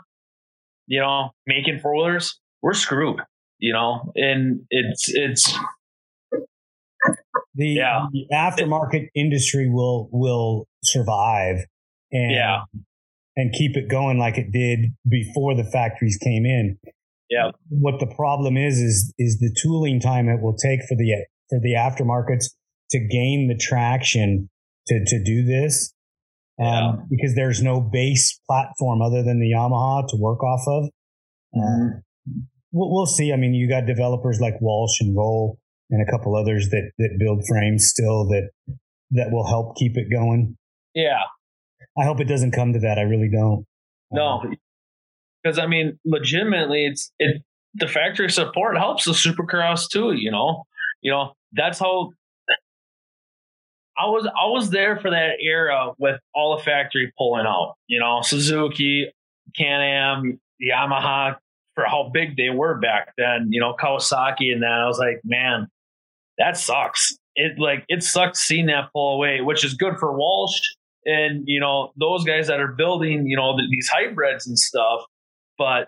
you 0.88 1.00
know, 1.00 1.32
making 1.46 1.80
four 1.80 1.96
wheelers, 1.96 2.40
we're 2.62 2.74
screwed. 2.74 3.20
You 3.60 3.74
know, 3.74 4.14
and 4.16 4.62
it's 4.70 5.10
it's 5.10 5.54
the, 7.60 7.68
Yeah. 7.68 8.06
the 8.12 8.26
aftermarket 8.34 9.08
industry 9.16 9.70
will 9.70 10.10
will 10.12 10.68
survive 10.84 11.58
and 12.12 12.32
Yeah. 12.32 12.62
and 13.36 13.54
keep 13.54 13.76
it 13.78 13.90
going 13.90 14.18
like 14.18 14.38
it 14.38 14.52
did 14.52 14.80
before 15.08 15.56
the 15.56 15.64
factories 15.66 16.18
came 16.18 16.46
in. 16.46 16.78
Yeah. 17.30 17.52
What 17.70 18.00
the 18.00 18.08
problem 18.08 18.58
is 18.58 18.80
is 18.80 19.14
is 19.20 19.38
the 19.40 19.54
tooling 19.62 20.00
time 20.00 20.30
it 20.30 20.42
will 20.42 20.56
take 20.56 20.82
for 20.88 20.96
the 20.96 21.26
for 21.50 21.60
the 21.62 21.74
aftermarkets 21.74 22.46
to 22.92 23.00
gain 23.00 23.48
the 23.48 23.56
traction 23.58 24.50
to 24.88 25.04
to 25.06 25.24
do 25.24 25.44
this. 25.46 25.94
Um, 26.60 26.66
Yeah. 26.68 26.92
because 27.10 27.36
there's 27.36 27.62
no 27.62 27.80
base 27.82 28.40
platform 28.48 29.02
other 29.02 29.22
than 29.24 29.40
the 29.40 29.52
Yamaha 29.56 30.08
to 30.10 30.18
work 30.18 30.44
off 30.44 30.64
of. 30.68 30.90
Um, 31.56 32.04
we'll, 32.74 32.92
we'll 32.94 33.06
see. 33.06 33.32
I 33.32 33.38
mean, 33.38 33.54
you 33.54 33.68
got 33.70 33.86
developers 33.86 34.40
like 34.42 34.60
Walsh 34.62 35.00
and 35.02 35.16
Roll 35.16 35.58
and 35.90 36.08
a 36.08 36.12
couple 36.12 36.36
others 36.36 36.70
that 36.70 36.92
that 36.98 37.18
build 37.20 37.44
frames 37.48 37.88
still 37.88 38.28
that 38.28 38.50
that 39.12 39.32
will 39.32 39.48
help 39.48 39.76
keep 39.76 39.98
it 39.98 40.10
going. 40.12 40.58
Yeah. 40.94 41.24
I 41.98 42.06
hope 42.06 42.20
it 42.20 42.28
doesn't 42.28 42.52
come 42.52 42.74
to 42.74 42.80
that. 42.80 42.98
I 42.98 43.02
really 43.02 43.30
don't. 43.30 43.66
No, 44.12 44.42
uh, 44.44 44.50
because 45.44 45.60
I 45.60 45.68
mean, 45.68 46.00
legitimately, 46.06 46.86
it's 46.86 47.12
it. 47.20 47.42
The 47.76 47.88
factory 47.88 48.30
support 48.30 48.78
helps 48.78 49.06
the 49.06 49.12
Supercross 49.12 49.90
too. 49.90 50.14
You 50.14 50.32
know, 50.32 50.64
you 51.02 51.12
know 51.12 51.34
that's 51.54 51.80
how. 51.80 52.12
I 53.98 54.06
was 54.06 54.26
I 54.26 54.48
was 54.48 54.70
there 54.70 54.98
for 54.98 55.12
that 55.12 55.42
era 55.42 55.92
with 55.98 56.20
all 56.34 56.58
the 56.58 56.64
factory 56.64 57.12
pulling 57.18 57.46
out. 57.46 57.76
You 57.88 58.00
know, 58.00 58.22
Suzuki, 58.22 59.12
Can 59.58 59.82
Am, 59.82 60.40
Yamaha, 60.62 61.36
for 61.76 61.86
how 61.86 62.10
big 62.14 62.38
they 62.38 62.50
were 62.50 62.80
back 62.80 63.14
then. 63.18 63.48
You 63.50 63.60
know, 63.60 63.76
Kawasaki 63.80 64.54
and 64.54 64.64
that. 64.64 64.82
I 64.84 64.88
was 64.88 64.98
like, 64.98 65.20
man, 65.26 65.68
that 66.40 66.58
sucks. 66.58 67.16
It 67.36 67.60
like 67.60 67.86
it 67.88 68.04
sucks 68.04 68.40
seeing 68.40 68.66
that 68.68 68.90
pull 68.94 69.16
away, 69.16 69.42
which 69.42 69.64
is 69.64 69.76
good 69.76 69.98
for 70.00 70.18
Walsh 70.18 70.60
and 71.06 71.44
you 71.46 71.60
know 71.60 71.92
those 72.00 72.24
guys 72.24 72.48
that 72.48 72.60
are 72.60 72.74
building 72.74 73.26
you 73.26 73.38
know 73.38 73.58
th- 73.58 73.70
these 73.70 73.88
hybrids 73.88 74.48
and 74.48 74.58
stuff 74.58 75.02
but 75.58 75.88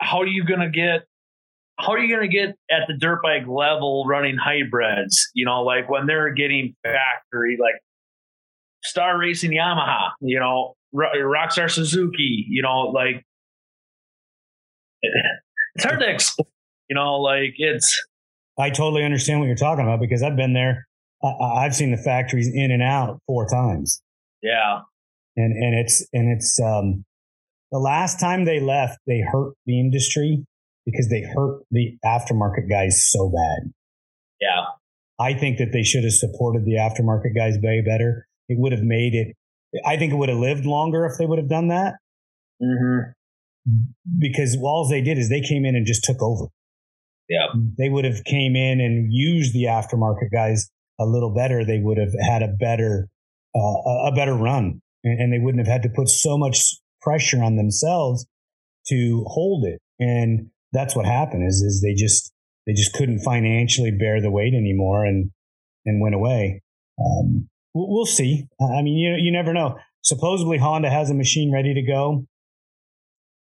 how 0.00 0.20
are 0.20 0.26
you 0.26 0.44
to 0.44 0.70
get 0.70 1.06
how 1.78 1.92
are 1.92 1.98
you 1.98 2.14
going 2.14 2.28
to 2.28 2.34
get 2.34 2.56
at 2.70 2.86
the 2.88 2.94
dirt 2.98 3.22
bike 3.22 3.46
level 3.46 4.04
running 4.06 4.36
hybrids 4.36 5.30
you 5.34 5.44
know 5.44 5.62
like 5.62 5.88
when 5.88 6.06
they're 6.06 6.32
getting 6.32 6.74
factory 6.82 7.58
like 7.60 7.80
star 8.84 9.18
racing 9.18 9.50
yamaha 9.50 10.10
you 10.20 10.40
know 10.40 10.74
Ro- 10.92 11.12
rockstar 11.14 11.70
suzuki 11.70 12.46
you 12.48 12.62
know 12.62 12.90
like 12.92 13.22
it's 15.02 15.84
hard 15.84 16.00
to 16.00 16.10
explain 16.10 16.46
you 16.90 16.96
know 16.96 17.14
like 17.20 17.54
it's 17.56 17.98
I 18.58 18.68
totally 18.68 19.04
understand 19.04 19.40
what 19.40 19.46
you're 19.46 19.56
talking 19.56 19.84
about 19.84 20.00
because 20.00 20.22
I've 20.22 20.36
been 20.36 20.52
there. 20.52 20.86
I, 21.22 21.64
I've 21.64 21.74
seen 21.74 21.92
the 21.92 21.96
factories 21.96 22.50
in 22.52 22.70
and 22.70 22.82
out 22.82 23.20
four 23.26 23.46
times, 23.48 24.02
yeah 24.42 24.80
and 25.36 25.52
and 25.56 25.78
it's 25.78 26.06
and 26.12 26.30
it's 26.36 26.60
um, 26.60 27.04
the 27.70 27.78
last 27.78 28.20
time 28.20 28.44
they 28.44 28.60
left, 28.60 28.98
they 29.06 29.20
hurt 29.20 29.54
the 29.66 29.78
industry 29.80 30.44
because 30.84 31.08
they 31.08 31.22
hurt 31.22 31.62
the 31.70 31.96
aftermarket 32.04 32.68
guys 32.68 33.06
so 33.08 33.30
bad. 33.30 33.72
yeah 34.40 34.64
I 35.18 35.34
think 35.34 35.58
that 35.58 35.72
they 35.72 35.82
should 35.82 36.04
have 36.04 36.14
supported 36.14 36.64
the 36.64 36.74
aftermarket 36.76 37.36
guys 37.36 37.56
way 37.62 37.82
better. 37.86 38.26
It 38.48 38.58
would 38.58 38.72
have 38.72 38.82
made 38.82 39.14
it. 39.14 39.36
I 39.86 39.96
think 39.96 40.12
it 40.12 40.16
would 40.16 40.30
have 40.30 40.38
lived 40.38 40.64
longer 40.64 41.06
if 41.06 41.18
they 41.18 41.26
would 41.26 41.38
have 41.38 41.48
done 41.48 41.68
that 41.68 41.94
hmm 42.60 43.00
because 44.18 44.56
all 44.62 44.88
they 44.88 45.02
did 45.02 45.18
is 45.18 45.28
they 45.28 45.42
came 45.42 45.64
in 45.64 45.76
and 45.76 45.86
just 45.86 46.02
took 46.02 46.22
over. 46.22 46.46
Yeah 47.30 47.46
they 47.78 47.88
would 47.88 48.04
have 48.04 48.22
came 48.24 48.54
in 48.54 48.80
and 48.80 49.10
used 49.10 49.54
the 49.54 49.64
aftermarket 49.64 50.30
guys 50.30 50.70
a 51.00 51.06
little 51.06 51.32
better. 51.34 51.64
They 51.64 51.80
would 51.80 51.98
have 51.98 52.12
had 52.20 52.42
a 52.42 52.48
better 52.48 53.08
uh, 53.56 53.58
a- 53.58 54.12
better 54.14 54.34
run, 54.34 54.80
and, 55.02 55.20
and 55.20 55.32
they 55.32 55.38
wouldn't 55.38 55.66
have 55.66 55.72
had 55.72 55.82
to 55.82 55.88
put 55.88 56.08
so 56.08 56.38
much 56.38 56.76
pressure 57.00 57.42
on 57.42 57.56
themselves 57.56 58.26
to 58.88 59.24
hold 59.26 59.64
it. 59.64 59.80
And 59.98 60.50
that's 60.72 60.94
what 60.94 61.06
happened 61.06 61.48
is 61.48 61.62
is 61.62 61.82
they 61.82 61.94
just 61.94 62.30
they 62.66 62.74
just 62.74 62.92
couldn't 62.92 63.20
financially 63.20 63.90
bear 63.90 64.20
the 64.20 64.30
weight 64.30 64.54
anymore, 64.54 65.04
and 65.06 65.30
and 65.86 66.00
went 66.00 66.14
away. 66.14 66.62
Um, 67.00 67.48
we'll, 67.74 67.88
we'll 67.88 68.06
see. 68.06 68.46
I 68.60 68.82
mean, 68.82 68.98
you 68.98 69.16
you 69.18 69.32
never 69.32 69.54
know. 69.54 69.78
Supposedly 70.02 70.58
Honda 70.58 70.90
has 70.90 71.10
a 71.10 71.14
machine 71.14 71.52
ready 71.52 71.74
to 71.74 71.82
go. 71.82 72.26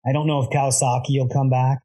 I 0.07 0.13
don't 0.13 0.27
know 0.27 0.43
if 0.43 0.51
Kawasaki 0.51 1.19
will 1.19 1.29
come 1.29 1.51
back. 1.51 1.79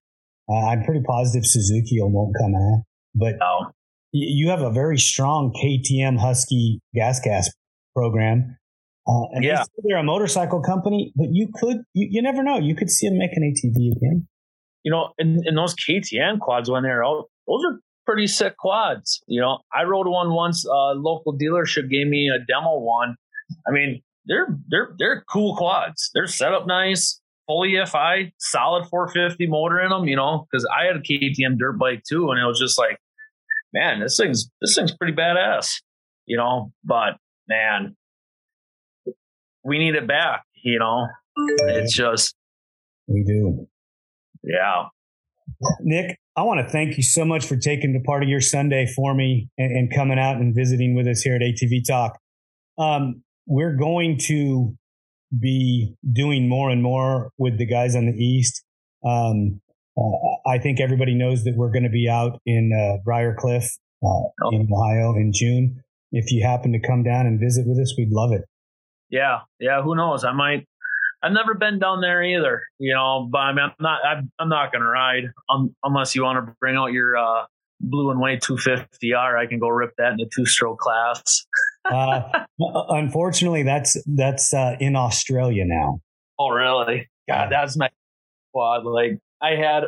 Uh, 0.54 0.68
I'm 0.68 0.84
pretty 0.84 1.02
positive 1.08 1.46
Suzuki 1.46 1.98
won't 2.00 2.36
come 2.40 2.54
out, 2.56 2.84
but 3.16 3.36
no 3.40 3.72
you 4.16 4.50
have 4.50 4.62
a 4.62 4.70
very 4.72 5.00
strong 5.00 5.52
KTM 5.54 6.20
Husky 6.20 6.80
gas 6.94 7.20
gas 7.20 7.50
program. 7.96 8.58
Uh, 9.08 9.24
and 9.34 9.44
Yeah. 9.44 9.64
they're 9.84 9.98
a 9.98 10.04
motorcycle 10.04 10.62
company, 10.62 11.12
but 11.16 11.30
you 11.32 11.50
could, 11.56 11.78
you, 11.94 12.08
you 12.12 12.22
never 12.22 12.44
know. 12.44 12.58
You 12.60 12.76
could 12.76 12.92
see 12.92 13.10
them 13.10 13.18
make 13.18 13.32
an 13.36 13.42
ATV 13.44 13.98
again. 13.98 14.28
you 14.84 14.92
know, 14.92 15.14
and, 15.18 15.42
and 15.46 15.58
those 15.58 15.74
KTM 15.76 16.40
quads 16.40 16.70
when 16.70 16.84
they're 16.84 17.04
out, 17.04 17.26
those 17.48 17.62
are 17.66 17.80
pretty 18.06 18.28
sick 18.28 18.56
quads. 18.58 19.20
You 19.28 19.42
know, 19.42 19.60
I 19.74 19.84
rode 19.84 20.08
one 20.08 20.32
once. 20.34 20.64
Uh, 20.64 20.92
local 20.94 21.36
dealership 21.36 21.90
gave 21.90 22.06
me 22.08 22.30
a 22.30 22.38
demo 22.46 22.78
one. 22.80 23.16
I 23.68 23.72
mean, 23.72 24.02
they're 24.26 24.48
they're 24.70 24.94
they're 25.00 25.24
cool 25.28 25.56
quads. 25.56 26.12
They're 26.14 26.28
set 26.28 26.54
up 26.54 26.68
nice, 26.68 27.20
fully 27.48 27.74
EFI, 27.74 28.32
solid 28.40 28.88
450 28.90 29.48
motor 29.48 29.80
in 29.82 29.90
them. 29.90 30.06
You 30.06 30.16
know, 30.16 30.46
because 30.52 30.68
I 30.76 30.86
had 30.86 30.96
a 30.96 31.00
KTM 31.00 31.58
dirt 31.58 31.78
bike 31.80 32.04
too, 32.08 32.30
and 32.30 32.40
it 32.40 32.46
was 32.46 32.60
just 32.60 32.78
like, 32.78 32.98
man, 33.74 34.00
this 34.00 34.18
thing's 34.18 34.50
this 34.62 34.76
thing's 34.76 34.96
pretty 34.96 35.14
badass. 35.14 35.82
You 36.26 36.38
know, 36.38 36.72
but 36.84 37.18
man, 37.48 37.96
we 39.64 39.78
need 39.80 39.96
it 39.96 40.08
back. 40.08 40.44
You 40.64 40.80
know, 40.80 41.08
it's 41.68 41.94
just 41.94 42.36
We 43.08 43.24
do. 43.24 43.68
yeah. 44.44 44.86
Nick, 45.82 46.18
I 46.36 46.44
want 46.44 46.66
to 46.66 46.72
thank 46.72 46.98
you 46.98 47.04
so 47.04 47.26
much 47.26 47.46
for 47.46 47.58
taking 47.58 47.94
the 47.94 48.00
part 48.00 48.24
of 48.24 48.30
your 48.30 48.42
Sunday 48.42 48.86
for 48.96 49.14
me 49.14 49.50
and, 49.58 49.72
and 49.76 49.94
coming 49.94 50.18
out 50.18 50.38
and 50.38 50.56
visiting 50.56 50.96
with 50.96 51.08
us 51.08 51.22
here 51.22 51.36
at 51.36 51.42
ATV 51.42 51.86
Talk. 51.86 52.18
Um, 52.78 53.24
we're 53.46 53.76
going 53.76 54.18
to 54.28 54.76
be 55.40 55.96
doing 56.12 56.48
more 56.48 56.70
and 56.70 56.82
more 56.82 57.32
with 57.38 57.58
the 57.58 57.66
guys 57.66 57.96
on 57.96 58.06
the 58.06 58.14
East. 58.14 58.64
Um, 59.06 59.62
uh, 59.98 60.50
I 60.50 60.58
think 60.58 60.80
everybody 60.80 61.14
knows 61.14 61.44
that 61.44 61.56
we're 61.56 61.72
going 61.72 61.84
to 61.84 61.90
be 61.90 62.10
out 62.10 62.40
in 62.46 62.72
uh, 62.74 63.04
Briarcliff 63.08 63.66
uh, 64.04 64.50
in 64.52 64.68
Ohio 64.72 65.14
in 65.16 65.32
June. 65.34 65.82
If 66.12 66.32
you 66.32 66.46
happen 66.46 66.72
to 66.74 66.80
come 66.80 67.04
down 67.04 67.26
and 67.26 67.40
visit 67.40 67.66
with 67.68 67.80
us, 67.80 67.96
we'd 67.98 68.12
love 68.12 68.32
it. 68.34 68.44
Yeah, 69.10 69.42
yeah. 69.60 69.82
Who 69.82 69.96
knows? 69.96 70.24
I 70.24 70.32
might. 70.32 70.66
I've 71.22 71.32
never 71.32 71.54
been 71.54 71.80
down 71.80 72.02
there 72.02 72.22
either, 72.24 72.64
you 72.80 72.94
know. 72.94 73.28
But 73.32 73.40
I 73.40 73.54
mean, 73.54 73.66
I'm 73.66 73.72
not. 73.80 74.00
I'm, 74.06 74.32
I'm 74.40 74.50
not 74.50 74.72
going 74.72 74.82
to 74.82 74.88
ride 74.88 75.24
um, 75.50 75.76
unless 75.84 76.16
you 76.16 76.24
want 76.24 76.46
to 76.46 76.56
bring 76.60 76.76
out 76.76 76.92
your 76.92 77.16
uh, 77.18 77.46
blue 77.84 78.10
and 78.10 78.20
white 78.20 78.42
250R. 78.42 79.38
I 79.38 79.46
can 79.46 79.60
go 79.60 79.68
rip 79.68 79.92
that 79.98 80.14
in 80.14 80.22
a 80.22 80.30
two-stroke 80.34 80.80
class. 80.80 81.46
Uh, 81.86 82.46
unfortunately, 82.92 83.64
that's 83.64 83.98
that's 84.06 84.54
uh, 84.54 84.78
in 84.80 84.96
Australia 84.96 85.66
now. 85.66 86.00
Oh, 86.40 86.48
really? 86.48 87.10
God, 87.28 87.50
that's 87.52 87.76
my 87.76 87.90
quad. 88.54 88.86
Like 88.86 89.20
I 89.42 89.56
had, 89.56 89.84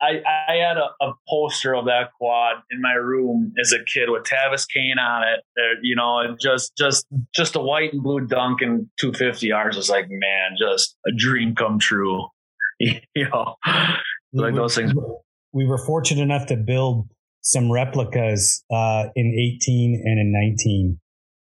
I 0.00 0.22
I 0.48 0.54
had 0.54 0.78
a, 0.78 1.04
a 1.04 1.12
poster 1.28 1.74
of 1.74 1.84
that 1.84 2.12
quad 2.18 2.62
in 2.70 2.80
my 2.80 2.94
room 2.94 3.52
as 3.60 3.72
a 3.72 3.84
kid 3.84 4.08
with 4.08 4.22
Tavis 4.22 4.66
Kane 4.66 4.98
on 4.98 5.22
it. 5.24 5.40
Uh, 5.58 5.78
you 5.82 5.96
know, 5.96 6.34
just 6.40 6.72
just 6.78 7.06
just 7.34 7.56
a 7.56 7.60
white 7.60 7.92
and 7.92 8.02
blue 8.02 8.20
Duncan 8.20 8.90
250Rs 9.02 9.76
was 9.76 9.90
like, 9.90 10.06
man, 10.08 10.56
just 10.58 10.96
a 11.06 11.10
dream 11.14 11.54
come 11.54 11.78
true. 11.78 12.26
you 12.78 13.00
know, 13.16 13.56
like 14.32 14.54
those 14.54 14.76
things. 14.76 14.92
we 15.52 15.66
were 15.66 15.78
fortunate 15.78 16.22
enough 16.22 16.46
to 16.46 16.56
build 16.56 17.08
some 17.42 17.70
replicas 17.70 18.64
uh, 18.70 19.04
in 19.14 19.56
18 19.60 20.02
and 20.04 20.20
in 20.20 20.32
19. 20.32 21.00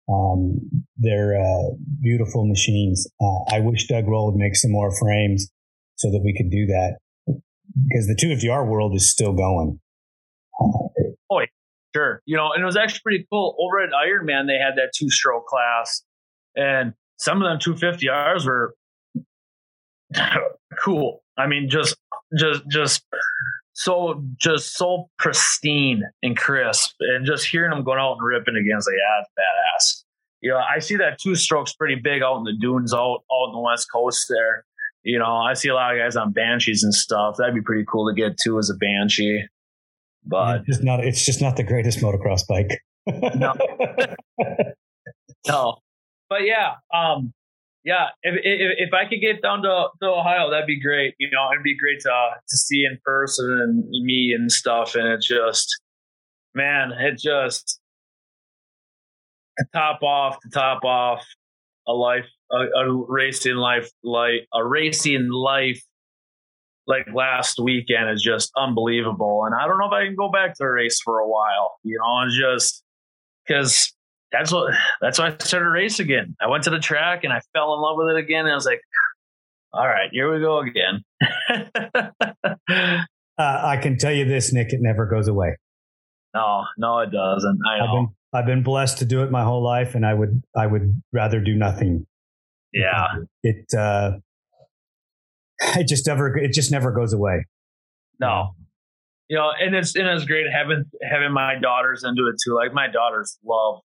Um, 0.06 0.84
they're 0.98 1.40
uh, 1.40 1.74
beautiful 2.02 2.46
machines. 2.46 3.08
Uh, 3.20 3.54
I 3.56 3.60
wish 3.60 3.86
Doug 3.86 4.06
Roll 4.06 4.30
would 4.30 4.38
make 4.38 4.54
some 4.54 4.70
more 4.70 4.94
frames 4.98 5.50
so 5.96 6.10
that 6.10 6.20
we 6.22 6.34
could 6.36 6.50
do 6.50 6.66
that 6.66 6.98
because 7.26 8.06
the 8.06 8.16
250R 8.20 8.68
world 8.68 8.94
is 8.94 9.10
still 9.10 9.32
going. 9.32 9.80
Uh, 10.60 10.84
Sure. 11.94 12.20
You 12.26 12.36
know, 12.36 12.50
and 12.52 12.62
it 12.62 12.66
was 12.66 12.76
actually 12.76 13.00
pretty 13.04 13.26
cool. 13.30 13.54
Over 13.58 13.80
at 13.80 13.90
Iron 13.94 14.26
Man, 14.26 14.46
they 14.46 14.58
had 14.58 14.76
that 14.76 14.90
two 14.96 15.08
stroke 15.10 15.46
class, 15.46 16.02
and 16.56 16.92
some 17.18 17.40
of 17.40 17.48
them 17.48 17.58
250Rs 17.58 18.46
were 18.46 18.74
cool. 20.78 21.22
I 21.38 21.46
mean, 21.46 21.68
just, 21.70 21.96
just, 22.36 22.62
just 22.68 23.04
so, 23.74 24.24
just 24.40 24.76
so 24.76 25.10
pristine 25.18 26.02
and 26.22 26.36
crisp, 26.36 26.94
and 27.00 27.26
just 27.26 27.46
hearing 27.46 27.70
them 27.70 27.84
going 27.84 27.98
out 27.98 28.12
and 28.12 28.22
ripping 28.22 28.56
against, 28.56 28.88
like, 28.88 28.94
yeah, 28.94 29.20
it's 29.20 29.30
badass. 29.38 30.04
You 30.40 30.50
know, 30.50 30.58
I 30.58 30.78
see 30.78 30.96
that 30.96 31.18
two 31.20 31.34
strokes 31.34 31.72
pretty 31.74 31.96
big 31.96 32.22
out 32.22 32.36
in 32.36 32.44
the 32.44 32.54
dunes, 32.60 32.94
out 32.94 33.24
out 33.32 33.48
in 33.48 33.52
the 33.52 33.60
west 33.60 33.88
coast 33.92 34.26
there. 34.28 34.64
You 35.02 35.18
know, 35.18 35.36
I 35.36 35.54
see 35.54 35.68
a 35.68 35.74
lot 35.74 35.94
of 35.94 35.98
guys 35.98 36.16
on 36.16 36.32
banshees 36.32 36.82
and 36.82 36.94
stuff. 36.94 37.36
That'd 37.38 37.54
be 37.54 37.62
pretty 37.62 37.84
cool 37.90 38.08
to 38.08 38.14
get 38.14 38.38
to 38.44 38.58
as 38.58 38.70
a 38.70 38.74
banshee. 38.74 39.44
But 40.24 40.60
it's 40.60 40.66
just 40.66 40.84
not. 40.84 41.04
It's 41.04 41.24
just 41.24 41.42
not 41.42 41.56
the 41.56 41.62
greatest 41.62 41.98
motocross 41.98 42.46
bike. 42.48 42.80
No. 43.06 43.54
no, 45.46 45.76
but 46.30 46.42
yeah, 46.44 46.74
um, 46.92 47.32
yeah, 47.84 48.06
if, 48.22 48.34
if, 48.42 48.88
if 48.88 48.94
I 48.94 49.06
could 49.06 49.20
get 49.20 49.42
down 49.42 49.62
to, 49.62 49.88
to 50.02 50.08
Ohio, 50.08 50.50
that'd 50.50 50.66
be 50.66 50.80
great. 50.80 51.14
You 51.18 51.28
know, 51.30 51.50
it'd 51.52 51.62
be 51.62 51.76
great 51.76 52.00
to 52.00 52.30
to 52.48 52.56
see 52.56 52.84
in 52.84 52.98
person 53.04 53.60
and 53.62 54.04
me 54.04 54.34
and 54.36 54.50
stuff. 54.50 54.94
And 54.94 55.06
it 55.06 55.20
just, 55.20 55.68
man, 56.54 56.92
it 56.98 57.18
just 57.18 57.78
to 59.58 59.66
top 59.74 60.02
off, 60.02 60.38
to 60.40 60.48
top 60.48 60.82
off 60.84 61.26
a 61.86 61.92
life, 61.92 62.26
a, 62.50 62.56
a 62.56 63.04
racing 63.06 63.56
life, 63.56 63.90
like 64.02 64.48
a 64.54 64.66
racing 64.66 65.28
life, 65.30 65.82
like 66.86 67.06
last 67.14 67.60
weekend 67.62 68.10
is 68.10 68.22
just 68.22 68.50
unbelievable. 68.56 69.44
And 69.44 69.54
I 69.54 69.66
don't 69.66 69.78
know 69.78 69.86
if 69.86 69.92
I 69.92 70.06
can 70.06 70.16
go 70.16 70.30
back 70.30 70.52
to 70.52 70.58
the 70.60 70.66
race 70.66 71.00
for 71.04 71.18
a 71.18 71.28
while. 71.28 71.74
You 71.82 71.98
know, 71.98 72.22
and 72.22 72.32
just 72.32 72.82
because 73.46 73.92
that's 74.36 74.52
what 74.52 74.74
that's 75.00 75.18
why 75.18 75.28
I 75.28 75.36
started 75.44 75.68
race 75.68 76.00
again. 76.00 76.36
I 76.40 76.48
went 76.48 76.64
to 76.64 76.70
the 76.70 76.78
track 76.78 77.24
and 77.24 77.32
I 77.32 77.40
fell 77.52 77.74
in 77.74 77.80
love 77.80 77.96
with 77.96 78.16
it 78.16 78.18
again. 78.18 78.40
And 78.40 78.52
I 78.52 78.54
was 78.54 78.66
like, 78.66 78.80
all 79.72 79.86
right, 79.86 80.08
here 80.12 80.32
we 80.32 80.40
go 80.40 80.60
again. 80.60 81.04
uh, 82.68 83.02
I 83.38 83.76
can 83.78 83.98
tell 83.98 84.12
you 84.12 84.24
this, 84.24 84.52
Nick, 84.52 84.72
it 84.72 84.80
never 84.80 85.06
goes 85.06 85.28
away. 85.28 85.56
No, 86.34 86.64
no, 86.78 87.00
it 87.00 87.10
doesn't. 87.10 87.58
I 87.68 87.78
know. 87.78 87.84
I've 87.84 87.92
been, 87.92 88.08
I've 88.32 88.46
been 88.46 88.62
blessed 88.62 88.98
to 88.98 89.04
do 89.04 89.22
it 89.22 89.30
my 89.30 89.44
whole 89.44 89.62
life, 89.62 89.94
and 89.94 90.04
I 90.04 90.14
would 90.14 90.42
I 90.56 90.66
would 90.66 91.00
rather 91.12 91.40
do 91.40 91.54
nothing. 91.54 92.06
Yeah, 92.72 93.06
it 93.42 93.72
uh, 93.72 94.12
it 95.76 95.86
just 95.86 96.06
never 96.06 96.36
it 96.36 96.52
just 96.52 96.72
never 96.72 96.90
goes 96.90 97.12
away. 97.12 97.46
No, 98.20 98.54
you 99.28 99.36
know, 99.36 99.50
and 99.58 99.74
it's 99.74 99.94
and 99.94 100.06
it's 100.08 100.24
great 100.24 100.46
having 100.52 100.84
having 101.08 101.32
my 101.32 101.54
daughters 101.60 102.04
into 102.04 102.26
it 102.28 102.36
too. 102.44 102.54
Like 102.54 102.72
my 102.74 102.88
daughters 102.88 103.38
love 103.44 103.80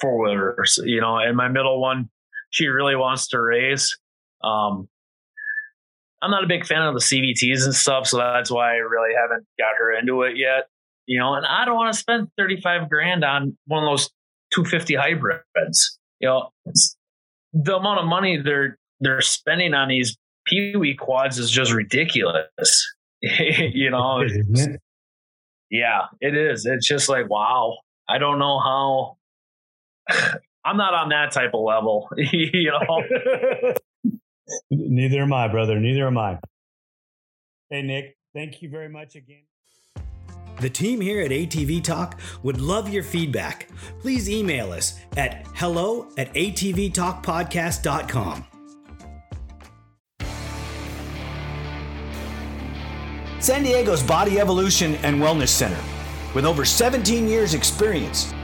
four 0.00 0.22
wheelers, 0.22 0.80
you 0.84 1.00
know, 1.00 1.18
and 1.18 1.36
my 1.36 1.48
middle 1.48 1.80
one, 1.80 2.08
she 2.50 2.66
really 2.66 2.96
wants 2.96 3.28
to 3.28 3.40
race. 3.40 3.96
Um, 4.42 4.88
I'm 6.22 6.30
not 6.30 6.44
a 6.44 6.46
big 6.46 6.66
fan 6.66 6.82
of 6.82 6.94
the 6.94 7.00
CVTs 7.00 7.64
and 7.64 7.74
stuff, 7.74 8.06
so 8.06 8.18
that's 8.18 8.50
why 8.50 8.74
I 8.74 8.76
really 8.76 9.14
haven't 9.14 9.46
got 9.58 9.72
her 9.78 9.92
into 9.92 10.22
it 10.22 10.36
yet. 10.36 10.68
You 11.06 11.18
know, 11.18 11.34
and 11.34 11.46
I 11.46 11.64
don't 11.64 11.76
want 11.76 11.92
to 11.92 11.98
spend 11.98 12.28
35 12.36 12.88
grand 12.88 13.24
on 13.24 13.56
one 13.66 13.82
of 13.82 13.90
those 13.90 14.10
250 14.54 14.94
hybrids. 14.94 15.98
You 16.20 16.28
know, 16.28 16.50
the 17.52 17.76
amount 17.76 18.00
of 18.00 18.06
money 18.06 18.40
they're 18.42 18.78
they're 19.00 19.22
spending 19.22 19.72
on 19.72 19.88
these 19.88 20.16
Pee 20.46 20.76
Wee 20.76 20.94
quads 20.94 21.38
is 21.38 21.50
just 21.50 21.72
ridiculous. 21.72 22.94
you 23.22 23.90
know, 23.90 24.22
yeah, 25.70 26.02
it 26.20 26.36
is. 26.36 26.66
It's 26.66 26.86
just 26.86 27.08
like 27.08 27.30
wow. 27.30 27.78
I 28.08 28.18
don't 28.18 28.38
know 28.38 28.58
how 28.58 29.16
I'm 30.64 30.76
not 30.76 30.94
on 30.94 31.08
that 31.10 31.32
type 31.32 31.52
of 31.54 31.62
level, 31.62 32.08
you 32.16 32.70
know. 32.70 33.74
Neither 34.70 35.22
am 35.22 35.32
I, 35.32 35.48
brother. 35.48 35.80
Neither 35.80 36.06
am 36.06 36.18
I. 36.18 36.38
Hey, 37.70 37.82
Nick, 37.82 38.16
thank 38.34 38.62
you 38.62 38.68
very 38.68 38.88
much 38.88 39.14
again. 39.14 39.42
The 40.60 40.68
team 40.68 41.00
here 41.00 41.22
at 41.22 41.30
ATV 41.30 41.82
Talk 41.82 42.20
would 42.42 42.60
love 42.60 42.90
your 42.90 43.02
feedback. 43.02 43.68
Please 44.00 44.28
email 44.28 44.72
us 44.72 45.00
at 45.16 45.46
hello 45.54 46.08
at 46.18 46.34
atvtalkpodcast.com. 46.34 48.44
San 53.40 53.62
Diego's 53.62 54.02
Body 54.02 54.38
Evolution 54.38 54.96
and 54.96 55.16
Wellness 55.16 55.48
Center. 55.48 55.80
With 56.34 56.44
over 56.44 56.66
17 56.66 57.26
years' 57.26 57.54
experience, 57.54 58.34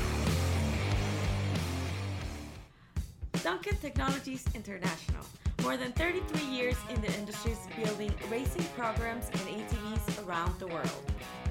Duncan 3.43 3.77
Technologies 3.77 4.43
International. 4.55 5.23
More 5.61 5.77
than 5.77 5.91
33 5.93 6.43
years 6.45 6.75
in 6.89 6.99
the 7.01 7.13
industry 7.17 7.53
building 7.77 8.13
racing 8.29 8.65
programs 8.75 9.29
and 9.29 9.39
ATVs 9.41 10.27
around 10.27 10.59
the 10.59 10.67
world. 10.67 10.89